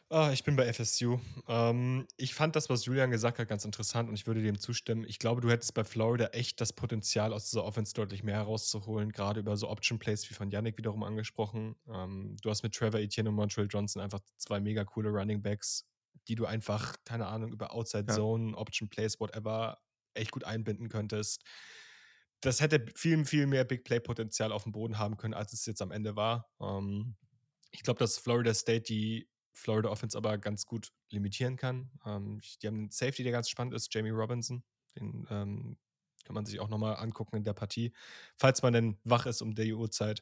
[0.09, 1.19] Ah, ich bin bei FSU.
[1.49, 5.03] Ähm, ich fand das, was Julian gesagt hat, ganz interessant und ich würde dem zustimmen.
[5.05, 9.11] Ich glaube, du hättest bei Florida echt das Potenzial, aus dieser Offense deutlich mehr herauszuholen,
[9.11, 11.75] gerade über so Option Plays wie von Yannick wiederum angesprochen.
[11.89, 15.85] Ähm, du hast mit Trevor Etienne und Montreal Johnson einfach zwei mega coole Running Backs,
[16.29, 18.57] die du einfach, keine Ahnung, über Outside Zone, ja.
[18.57, 19.77] Option Plays, whatever,
[20.17, 21.43] echt gut einbinden könntest.
[22.41, 25.65] Das hätte viel, viel mehr Big Play Potenzial auf dem Boden haben können, als es
[25.65, 26.49] jetzt am Ende war.
[26.61, 27.15] Ähm,
[27.71, 31.91] ich glaube, dass Florida State die Florida Offense aber ganz gut limitieren kann.
[32.05, 34.63] Ähm, die haben einen Safety, der ganz spannend ist, Jamie Robinson.
[34.95, 35.77] Den ähm,
[36.25, 37.93] kann man sich auch nochmal angucken in der Partie,
[38.37, 40.21] falls man denn wach ist um die Uhrzeit.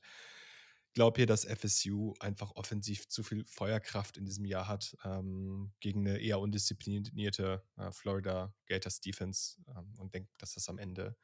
[0.96, 6.08] Glaube hier, dass FSU einfach offensiv zu viel Feuerkraft in diesem Jahr hat ähm, gegen
[6.08, 11.18] eine eher undisziplinierte äh, Florida Gators Defense ähm, und denke, dass das am Ende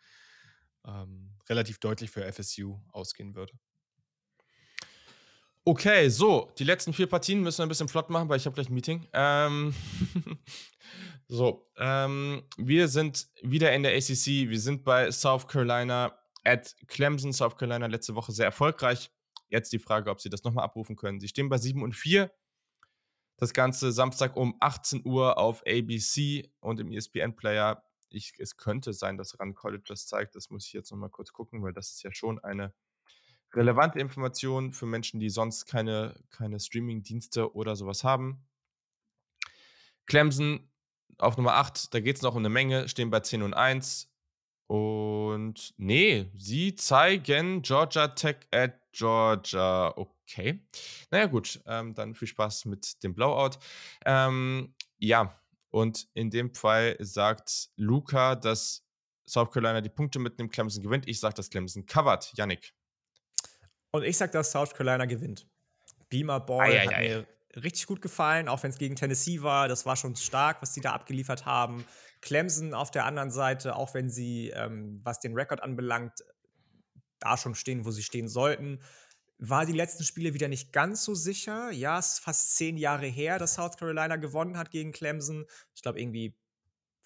[0.86, 3.54] ähm, relativ deutlich für FSU ausgehen würde.
[5.64, 8.56] Okay, so, die letzten vier Partien müssen wir ein bisschen flott machen, weil ich habe
[8.56, 9.08] gleich ein Meeting.
[9.14, 9.74] Ähm,
[11.30, 14.50] so, ähm, wir sind wieder in der ACC.
[14.50, 17.32] Wir sind bei South Carolina at Clemson.
[17.32, 19.10] South Carolina letzte Woche sehr erfolgreich.
[19.52, 21.20] Jetzt die Frage, ob sie das nochmal abrufen können.
[21.20, 22.32] Sie stehen bei 7 und 4.
[23.38, 27.84] Das Ganze Samstag um 18 Uhr auf ABC und im ESPN-Player.
[28.38, 30.36] Es könnte sein, dass Run College das zeigt.
[30.36, 32.74] Das muss ich jetzt nochmal kurz gucken, weil das ist ja schon eine
[33.54, 38.48] relevante Informationen für Menschen, die sonst keine, keine Streaming-Dienste oder sowas haben.
[40.06, 40.70] Clemson
[41.18, 44.10] auf Nummer 8, da geht es noch um eine Menge, stehen bei 10 und 1.
[44.68, 49.94] Und nee, sie zeigen Georgia Tech at Georgia.
[49.96, 50.66] Okay.
[51.10, 53.58] Naja, gut, ähm, dann viel Spaß mit dem Blowout.
[54.06, 55.36] Ähm, ja,
[55.70, 58.84] und in dem Fall sagt Luca, dass
[59.26, 61.08] South Carolina die Punkte mitnimmt, Clemson gewinnt.
[61.08, 62.34] Ich sage, dass Clemson covert.
[62.36, 62.74] Yannick.
[63.92, 65.48] Und ich sage, dass South Carolina gewinnt.
[66.10, 67.08] Beamer Ball ei, ei, hat ei.
[67.08, 67.28] mir
[67.64, 69.68] richtig gut gefallen, auch wenn es gegen Tennessee war.
[69.68, 71.86] Das war schon stark, was die da abgeliefert haben.
[72.22, 76.14] Clemson auf der anderen Seite, auch wenn sie, ähm, was den Rekord anbelangt,
[77.22, 78.80] da schon stehen, wo sie stehen sollten,
[79.38, 81.72] war die letzten Spiele wieder nicht ganz so sicher.
[81.72, 85.46] Ja, es ist fast zehn Jahre her, dass South Carolina gewonnen hat gegen Clemson.
[85.74, 86.38] Ich glaube, irgendwie,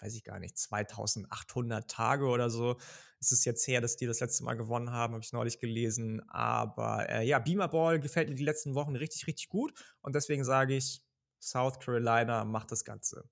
[0.00, 2.76] weiß ich gar nicht, 2800 Tage oder so.
[3.20, 6.20] Es ist jetzt her, dass die das letzte Mal gewonnen haben, habe ich neulich gelesen.
[6.28, 9.72] Aber äh, ja, Beamer Ball gefällt mir die letzten Wochen richtig, richtig gut.
[10.02, 11.00] Und deswegen sage ich,
[11.40, 13.30] South Carolina macht das Ganze.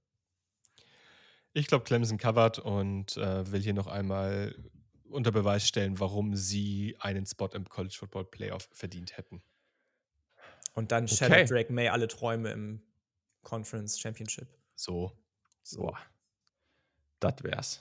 [1.52, 4.56] Ich glaube, Clemson covert und äh, will hier noch einmal
[5.14, 9.42] unter Beweis stellen, warum sie einen Spot im College Football Playoff verdient hätten.
[10.74, 11.14] Und dann okay.
[11.14, 12.82] Shadow Drake May alle Träume im
[13.42, 14.48] Conference Championship.
[14.74, 15.12] So.
[15.62, 15.82] So.
[15.82, 15.98] Boah.
[17.20, 17.80] Das wär's.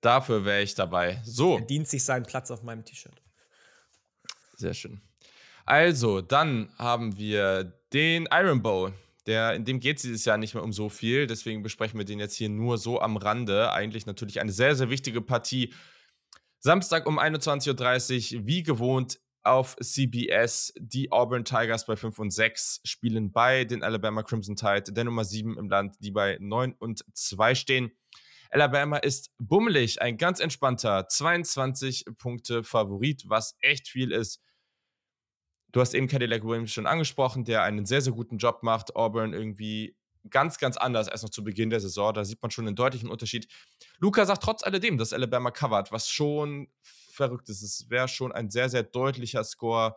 [0.00, 1.20] Dafür wäre ich dabei.
[1.24, 1.58] So.
[1.58, 3.20] Er dient sich seinen Platz auf meinem T-Shirt.
[4.56, 5.00] Sehr schön.
[5.66, 8.92] Also, dann haben wir den Iron Bow.
[9.26, 12.06] Der, in dem geht es dieses Jahr nicht mehr um so viel, deswegen besprechen wir
[12.06, 13.70] den jetzt hier nur so am Rande.
[13.72, 15.74] Eigentlich natürlich eine sehr, sehr wichtige Partie.
[16.62, 20.74] Samstag um 21.30 Uhr, wie gewohnt, auf CBS.
[20.78, 25.24] Die Auburn Tigers bei 5 und 6 spielen bei den Alabama Crimson Tide, der Nummer
[25.24, 27.90] 7 im Land, die bei 9 und 2 stehen.
[28.50, 34.42] Alabama ist bummelig, ein ganz entspannter 22 Punkte Favorit, was echt viel ist.
[35.72, 38.96] Du hast eben Cadillac Williams schon angesprochen, der einen sehr, sehr guten Job macht.
[38.96, 39.96] Auburn irgendwie
[40.28, 42.12] ganz, ganz anders als noch zu Beginn der Saison.
[42.12, 43.48] Da sieht man schon einen deutlichen Unterschied.
[43.98, 47.62] Luca sagt trotz alledem, dass Alabama covert, was schon verrückt ist.
[47.62, 49.96] Es wäre schon ein sehr, sehr deutlicher Score.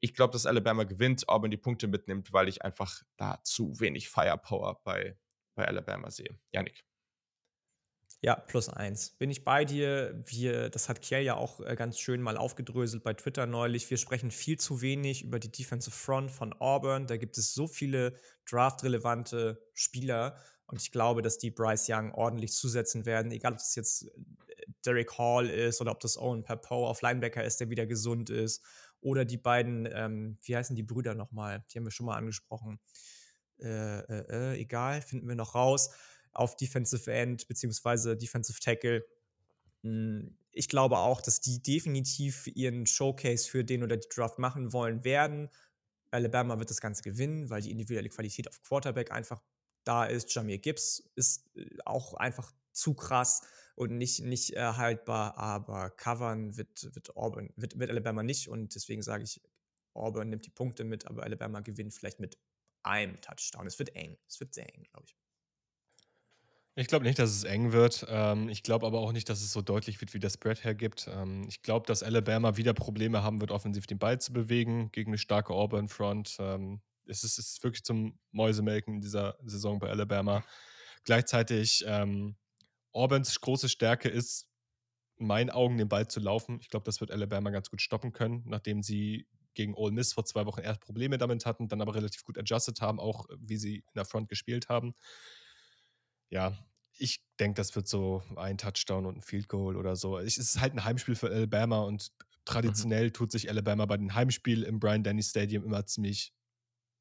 [0.00, 4.08] Ich glaube, dass Alabama gewinnt, Auburn die Punkte mitnimmt, weil ich einfach da zu wenig
[4.08, 5.18] Firepower bei,
[5.54, 6.38] bei Alabama sehe.
[6.52, 6.85] Janik.
[8.22, 9.10] Ja, plus eins.
[9.18, 10.22] Bin ich bei dir.
[10.26, 13.88] Wir, das hat Kiel ja auch äh, ganz schön mal aufgedröselt bei Twitter neulich.
[13.90, 17.06] Wir sprechen viel zu wenig über die Defensive Front von Auburn.
[17.06, 18.14] Da gibt es so viele
[18.48, 20.36] draftrelevante Spieler.
[20.66, 23.30] Und ich glaube, dass die Bryce Young ordentlich zusetzen werden.
[23.32, 24.12] Egal, ob das jetzt äh,
[24.84, 28.64] Derek Hall ist oder ob das Owen Papo auf Linebacker ist, der wieder gesund ist.
[29.02, 31.64] Oder die beiden, ähm, wie heißen die Brüder nochmal?
[31.70, 32.80] Die haben wir schon mal angesprochen.
[33.60, 35.90] Äh, äh, äh egal, finden wir noch raus
[36.36, 39.04] auf Defensive End beziehungsweise Defensive Tackle.
[39.82, 44.72] Hm, ich glaube auch, dass die definitiv ihren Showcase für den oder die Draft machen
[44.72, 45.50] wollen werden.
[46.10, 49.42] Alabama wird das Ganze gewinnen, weil die individuelle Qualität auf Quarterback einfach
[49.84, 50.34] da ist.
[50.34, 53.42] Jamir Gibbs ist äh, auch einfach zu krass
[53.74, 59.02] und nicht, nicht erhaltbar, aber covern wird, wird, Auburn, wird, wird Alabama nicht und deswegen
[59.02, 59.40] sage ich,
[59.94, 62.38] Auburn nimmt die Punkte mit, aber Alabama gewinnt vielleicht mit
[62.82, 63.66] einem Touchdown.
[63.66, 64.16] Es wird eng.
[64.28, 65.16] Es wird sehr eng, glaube ich.
[66.78, 68.04] Ich glaube nicht, dass es eng wird.
[68.10, 71.08] Ähm, ich glaube aber auch nicht, dass es so deutlich wird, wie der Spread hergibt.
[71.10, 75.10] Ähm, ich glaube, dass Alabama wieder Probleme haben wird, offensiv den Ball zu bewegen gegen
[75.10, 76.36] eine starke Auburn-Front.
[76.38, 80.44] Ähm, es, ist, es ist wirklich zum Mäusemelken in dieser Saison bei Alabama.
[81.04, 82.36] Gleichzeitig ähm,
[82.92, 84.46] Aubans große Stärke ist,
[85.16, 86.58] in meinen Augen den Ball zu laufen.
[86.60, 90.26] Ich glaube, das wird Alabama ganz gut stoppen können, nachdem sie gegen Ole Miss vor
[90.26, 93.76] zwei Wochen erst Probleme damit hatten, dann aber relativ gut adjusted haben, auch wie sie
[93.76, 94.92] in der Front gespielt haben
[96.30, 96.56] ja,
[96.98, 100.18] ich denke, das wird so ein Touchdown und ein Field Goal oder so.
[100.18, 102.24] Es ist halt ein Heimspiel für Alabama und mhm.
[102.44, 103.12] traditionell mhm.
[103.12, 106.32] tut sich Alabama bei den Heimspielen im Brian Denny Stadium immer ziemlich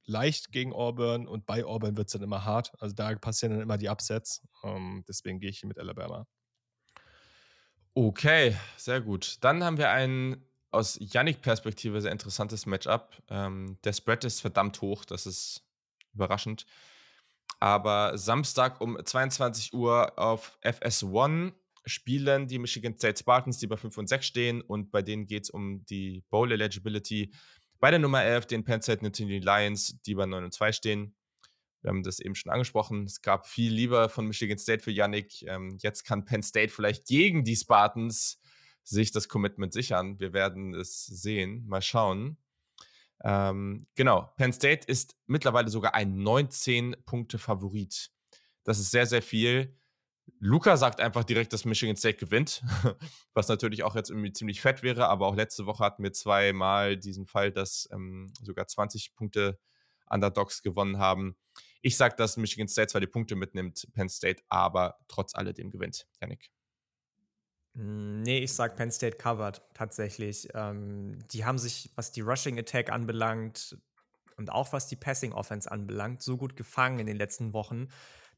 [0.05, 2.71] leicht gegen Auburn und bei Auburn wird es dann immer hart.
[2.79, 4.43] Also da passieren dann immer die Upsets.
[4.61, 6.27] Um, ähm, deswegen gehe ich hier mit Alabama.
[7.93, 9.37] Okay, sehr gut.
[9.41, 13.15] Dann haben wir ein aus Yannick-Perspektive sehr interessantes Matchup.
[13.29, 15.63] Ähm, der Spread ist verdammt hoch, das ist
[16.13, 16.65] überraschend.
[17.59, 21.53] Aber Samstag um 22 Uhr auf FS1
[21.85, 24.61] spielen die Michigan State Spartans, die bei 5 und 6 stehen.
[24.61, 27.31] Und bei denen geht es um die Bowl Eligibility.
[27.79, 31.15] Bei der Nummer 11 den Penn State Nittany Lions, die bei 9 und 2 stehen.
[31.81, 33.03] Wir haben das eben schon angesprochen.
[33.05, 35.43] Es gab viel lieber von Michigan State für Yannick.
[35.43, 38.41] Ähm, jetzt kann Penn State vielleicht gegen die Spartans
[38.83, 40.19] sich das Commitment sichern.
[40.19, 41.63] Wir werden es sehen.
[41.67, 42.37] Mal schauen.
[43.23, 48.11] Ähm, genau, Penn State ist mittlerweile sogar ein 19-Punkte-Favorit.
[48.63, 49.77] Das ist sehr, sehr viel.
[50.39, 52.63] Luca sagt einfach direkt, dass Michigan State gewinnt,
[53.33, 56.97] was natürlich auch jetzt irgendwie ziemlich fett wäre, aber auch letzte Woche hatten wir zweimal
[56.97, 59.59] diesen Fall, dass ähm, sogar 20 Punkte
[60.09, 61.35] Underdogs gewonnen haben.
[61.81, 66.07] Ich sage, dass Michigan State zwar die Punkte mitnimmt, Penn State aber trotz alledem gewinnt.
[66.19, 66.49] Janik.
[67.75, 70.47] Hm, nee, ich sag Penn State covered tatsächlich.
[70.53, 73.77] Ähm, die haben sich, was die Rushing Attack anbelangt
[74.37, 77.89] und auch was die Passing Offense anbelangt, so gut gefangen in den letzten Wochen.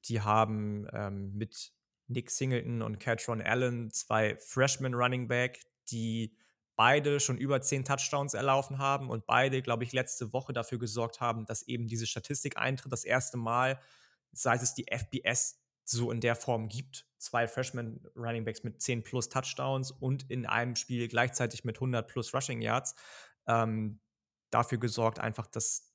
[0.05, 1.71] Die haben ähm, mit
[2.07, 5.59] Nick Singleton und Catron Allen zwei Freshman Running Back,
[5.91, 6.35] die
[6.75, 11.21] beide schon über zehn Touchdowns erlaufen haben und beide, glaube ich, letzte Woche dafür gesorgt
[11.21, 12.91] haben, dass eben diese Statistik eintritt.
[12.91, 13.79] Das erste Mal,
[14.31, 15.59] seit es die FBS
[15.89, 17.05] so in der Form gibt.
[17.17, 22.07] Zwei Freshman Running Backs mit 10 plus Touchdowns und in einem Spiel gleichzeitig mit 100
[22.07, 22.95] plus Rushing Yards.
[23.47, 23.99] Ähm,
[24.51, 25.93] dafür gesorgt einfach, dass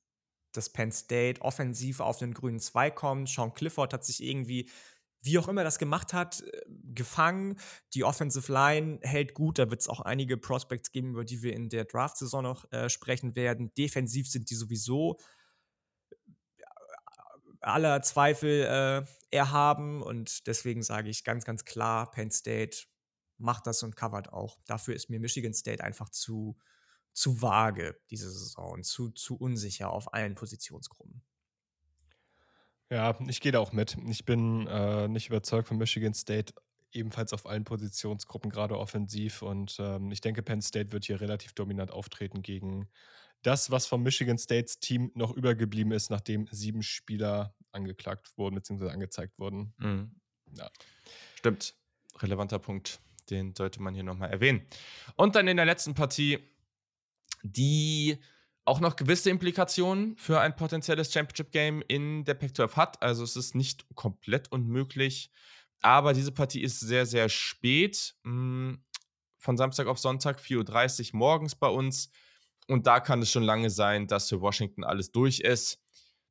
[0.51, 3.29] das Penn State offensiv auf den grünen Zweig kommt.
[3.29, 4.69] Sean Clifford hat sich irgendwie,
[5.21, 6.61] wie auch immer das gemacht hat, äh,
[6.93, 7.59] gefangen.
[7.93, 9.59] Die Offensive Line hält gut.
[9.59, 12.89] Da wird es auch einige Prospects geben, über die wir in der Draft-Saison noch äh,
[12.89, 13.73] sprechen werden.
[13.75, 15.17] Defensiv sind die sowieso
[17.63, 22.85] aller Zweifel äh, erhaben und deswegen sage ich ganz, ganz klar, Penn State
[23.37, 24.59] macht das und covert auch.
[24.65, 26.57] Dafür ist mir Michigan State einfach zu,
[27.13, 31.23] zu vage diese Saison, zu, zu unsicher auf allen Positionsgruppen.
[32.89, 33.97] Ja, ich gehe da auch mit.
[34.07, 36.53] Ich bin äh, nicht überzeugt von Michigan State,
[36.91, 39.41] ebenfalls auf allen Positionsgruppen, gerade offensiv.
[39.41, 42.87] Und ähm, ich denke, Penn State wird hier relativ dominant auftreten gegen
[43.43, 48.89] das, was vom Michigan States Team noch übergeblieben ist, nachdem sieben Spieler angeklagt wurden bzw.
[48.89, 49.73] angezeigt wurden.
[49.77, 50.11] Mhm.
[50.57, 50.69] Ja.
[51.35, 51.75] Stimmt.
[52.19, 52.99] Relevanter Punkt.
[53.29, 54.65] Den sollte man hier nochmal erwähnen.
[55.15, 56.39] Und dann in der letzten Partie,
[57.43, 58.17] die
[58.65, 63.01] auch noch gewisse Implikationen für ein potenzielles Championship-Game in der Pac-12 hat.
[63.01, 65.31] Also es ist nicht komplett unmöglich.
[65.81, 68.15] Aber diese Partie ist sehr, sehr spät.
[68.23, 68.81] Hm,
[69.37, 72.09] von Samstag auf Sonntag, 4.30 Uhr morgens bei uns.
[72.67, 75.79] Und da kann es schon lange sein, dass für Washington alles durch ist.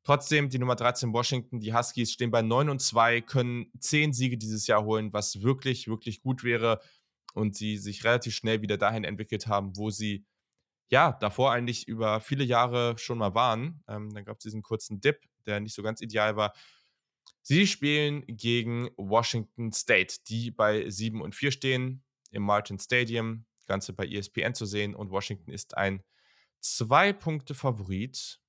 [0.03, 4.37] Trotzdem, die Nummer 13 Washington, die Huskies stehen bei 9 und 2, können 10 Siege
[4.37, 6.81] dieses Jahr holen, was wirklich, wirklich gut wäre.
[7.33, 10.25] Und sie sich relativ schnell wieder dahin entwickelt haben, wo sie
[10.89, 13.83] ja davor eigentlich über viele Jahre schon mal waren.
[13.87, 16.53] Ähm, dann gab es diesen kurzen Dip, der nicht so ganz ideal war.
[17.41, 23.45] Sie spielen gegen Washington State, die bei 7 und 4 stehen im Martin Stadium.
[23.65, 24.93] Ganze bei ESPN zu sehen.
[24.93, 26.03] Und Washington ist ein
[26.63, 28.39] zwei Punkte Favorit.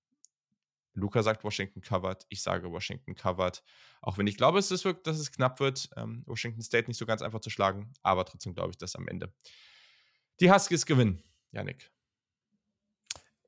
[0.95, 2.25] Luca sagt Washington covered.
[2.29, 3.63] Ich sage Washington covered.
[4.01, 5.91] Auch wenn ich glaube, es ist, dass es knapp wird.
[5.97, 7.93] Ähm, Washington State nicht so ganz einfach zu schlagen.
[8.03, 9.33] Aber trotzdem glaube ich, dass am Ende
[10.41, 11.23] die Huskies gewinnen.
[11.51, 11.91] Janik.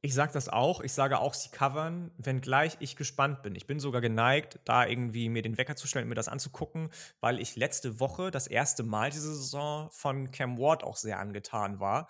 [0.03, 0.81] Ich sage das auch.
[0.81, 3.55] Ich sage auch, sie covern, wenngleich ich gespannt bin.
[3.55, 6.91] Ich bin sogar geneigt, da irgendwie mir den Wecker zu stellen und mir das anzugucken,
[7.21, 11.81] weil ich letzte Woche das erste Mal diese Saison von Cam Ward auch sehr angetan
[11.81, 12.09] war.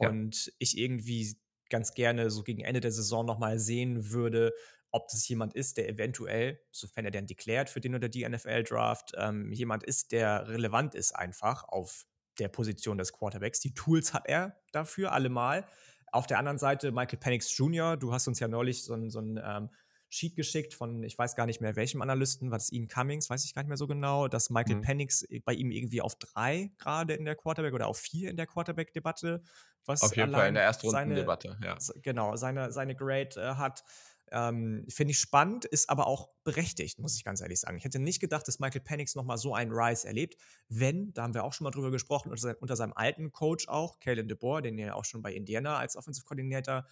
[0.00, 0.08] Ja.
[0.08, 1.36] Und ich irgendwie
[1.70, 4.52] ganz gerne so gegen Ende der Saison nochmal sehen würde,
[4.90, 9.12] ob das jemand ist, der eventuell, sofern er denn deklärt für den oder die NFL-Draft,
[9.18, 12.06] ähm, jemand ist, der relevant ist einfach auf
[12.38, 13.60] der Position des Quarterbacks.
[13.60, 15.66] Die Tools hat er dafür allemal.
[16.12, 19.20] Auf der anderen Seite Michael Penix Jr., du hast uns ja neulich so ein, so
[19.20, 19.70] ein ähm,
[20.08, 23.44] Sheet geschickt von, ich weiß gar nicht mehr welchem Analysten, war das Ian Cummings, weiß
[23.44, 24.82] ich gar nicht mehr so genau, dass Michael mhm.
[24.82, 28.46] Penix bei ihm irgendwie auf drei gerade in der Quarterback oder auf vier in der
[28.46, 29.42] Quarterback-Debatte
[29.86, 31.76] was Auf jeden Fall in der Erstrundendebatte, ja.
[32.02, 33.84] Genau, seine, seine Grade äh, hat.
[34.32, 37.76] Ähm, Finde ich spannend, ist aber auch berechtigt, muss ich ganz ehrlich sagen.
[37.76, 40.36] Ich hätte nicht gedacht, dass Michael Penix nochmal so einen Rise erlebt.
[40.68, 44.00] Wenn, da haben wir auch schon mal drüber gesprochen, unter, unter seinem alten Coach auch,
[44.00, 46.84] Kalen DeBoer, den er auch schon bei Indiana als Offensive Coordinator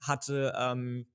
[0.00, 0.52] hatte.
[0.58, 1.06] Ähm,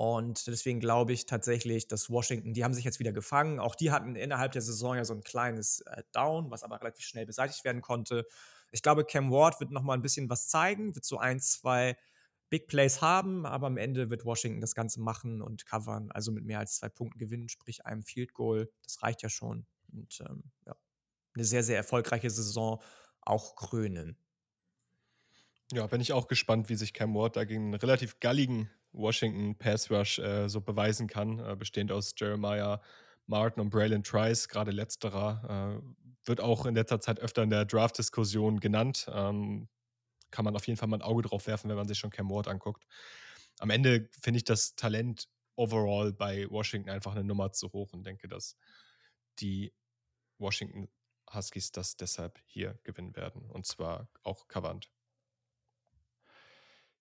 [0.00, 3.60] und deswegen glaube ich tatsächlich, dass Washington, die haben sich jetzt wieder gefangen.
[3.60, 7.04] Auch die hatten innerhalb der Saison ja so ein kleines äh, Down, was aber relativ
[7.04, 8.26] schnell beseitigt werden konnte.
[8.70, 11.98] Ich glaube, Cam Ward wird noch mal ein bisschen was zeigen, wird so ein, zwei
[12.48, 16.46] Big Plays haben, aber am Ende wird Washington das Ganze machen und covern, also mit
[16.46, 18.72] mehr als zwei Punkten gewinnen, sprich einem Field Goal.
[18.82, 19.66] Das reicht ja schon.
[19.92, 20.76] Und ähm, ja,
[21.34, 22.82] eine sehr, sehr erfolgreiche Saison
[23.20, 24.16] auch krönen.
[25.72, 29.56] Ja, bin ich auch gespannt, wie sich Cam Ward da gegen einen relativ galligen Washington
[29.56, 32.80] Pass Rush äh, so beweisen kann, äh, bestehend aus Jeremiah
[33.26, 37.64] Martin und Braylon Trice, gerade letzterer, äh, wird auch in letzter Zeit öfter in der
[37.64, 39.08] Draft-Diskussion genannt.
[39.12, 39.68] Ähm,
[40.30, 42.30] kann man auf jeden Fall mal ein Auge drauf werfen, wenn man sich schon Cam
[42.30, 42.86] Ward anguckt.
[43.58, 48.04] Am Ende finde ich das Talent overall bei Washington einfach eine Nummer zu hoch und
[48.04, 48.56] denke, dass
[49.38, 49.72] die
[50.38, 50.88] Washington
[51.32, 53.48] Huskies das deshalb hier gewinnen werden.
[53.50, 54.90] Und zwar auch covernd.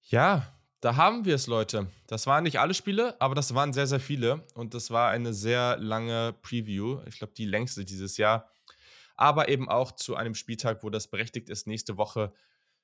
[0.01, 1.87] Ja, da haben wir es, Leute.
[2.07, 4.45] Das waren nicht alle Spiele, aber das waren sehr, sehr viele.
[4.53, 7.01] Und das war eine sehr lange Preview.
[7.07, 8.49] Ich glaube, die längste dieses Jahr
[9.19, 11.67] aber eben auch zu einem Spieltag, wo das berechtigt ist.
[11.67, 12.31] Nächste Woche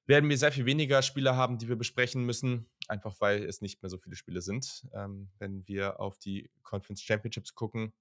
[0.05, 3.81] werden wir sehr viel weniger Spiele haben, die wir besprechen müssen, einfach weil es nicht
[3.81, 7.93] mehr so viele Spiele sind, ähm, wenn wir auf die Conference Championships gucken.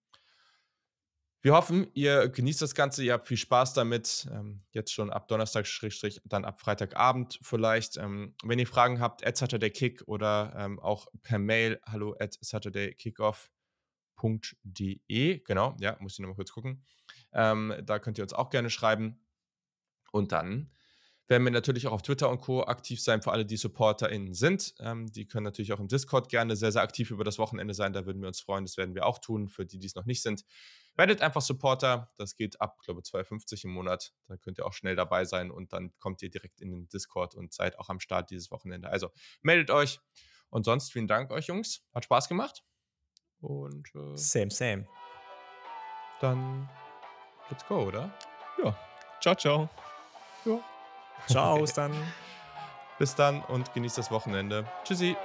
[1.45, 4.27] Wir hoffen, ihr genießt das Ganze, ihr habt viel Spaß damit.
[4.33, 5.67] Ähm, jetzt schon ab Donnerstag,
[6.25, 7.99] dann ab Freitagabend vielleicht.
[7.99, 12.39] Ähm, wenn ihr Fragen habt, at Saturday Kick oder ähm, auch per Mail, hallo at
[12.41, 15.41] saturdaykickoff.de.
[15.41, 16.83] Genau, ja, muss ich nochmal kurz gucken.
[17.35, 19.21] Ähm, da könnt ihr uns auch gerne schreiben.
[20.13, 20.71] Und dann
[21.29, 22.65] werden wir natürlich auch auf Twitter und Co.
[22.65, 24.75] aktiv sein für alle, die SupporterInnen sind.
[24.79, 27.93] Ähm, die können natürlich auch im Discord gerne sehr, sehr aktiv über das Wochenende sein.
[27.93, 28.65] Da würden wir uns freuen.
[28.65, 29.49] Das werden wir auch tun.
[29.49, 30.45] Für die, die es noch nicht sind,
[30.97, 32.11] werdet einfach Supporter.
[32.17, 34.13] Das geht ab, glaube ich, 2,50 im Monat.
[34.29, 37.35] Dann könnt ihr auch schnell dabei sein und dann kommt ihr direkt in den Discord
[37.35, 38.91] und seid auch am Start dieses Wochenende.
[38.91, 39.11] Also
[39.43, 40.01] meldet euch.
[40.51, 41.83] Und sonst vielen Dank euch, Jungs.
[41.95, 42.63] Hat Spaß gemacht.
[43.41, 44.87] Und äh, same, same.
[46.21, 46.69] Dann
[47.51, 48.11] Let's go, oder?
[48.63, 48.75] Ja.
[49.21, 49.69] Ciao, ciao.
[50.45, 50.74] Ja.
[51.27, 51.93] Ciao, bis dann.
[52.99, 54.65] bis dann und genießt das Wochenende.
[54.85, 55.17] Tschüssi.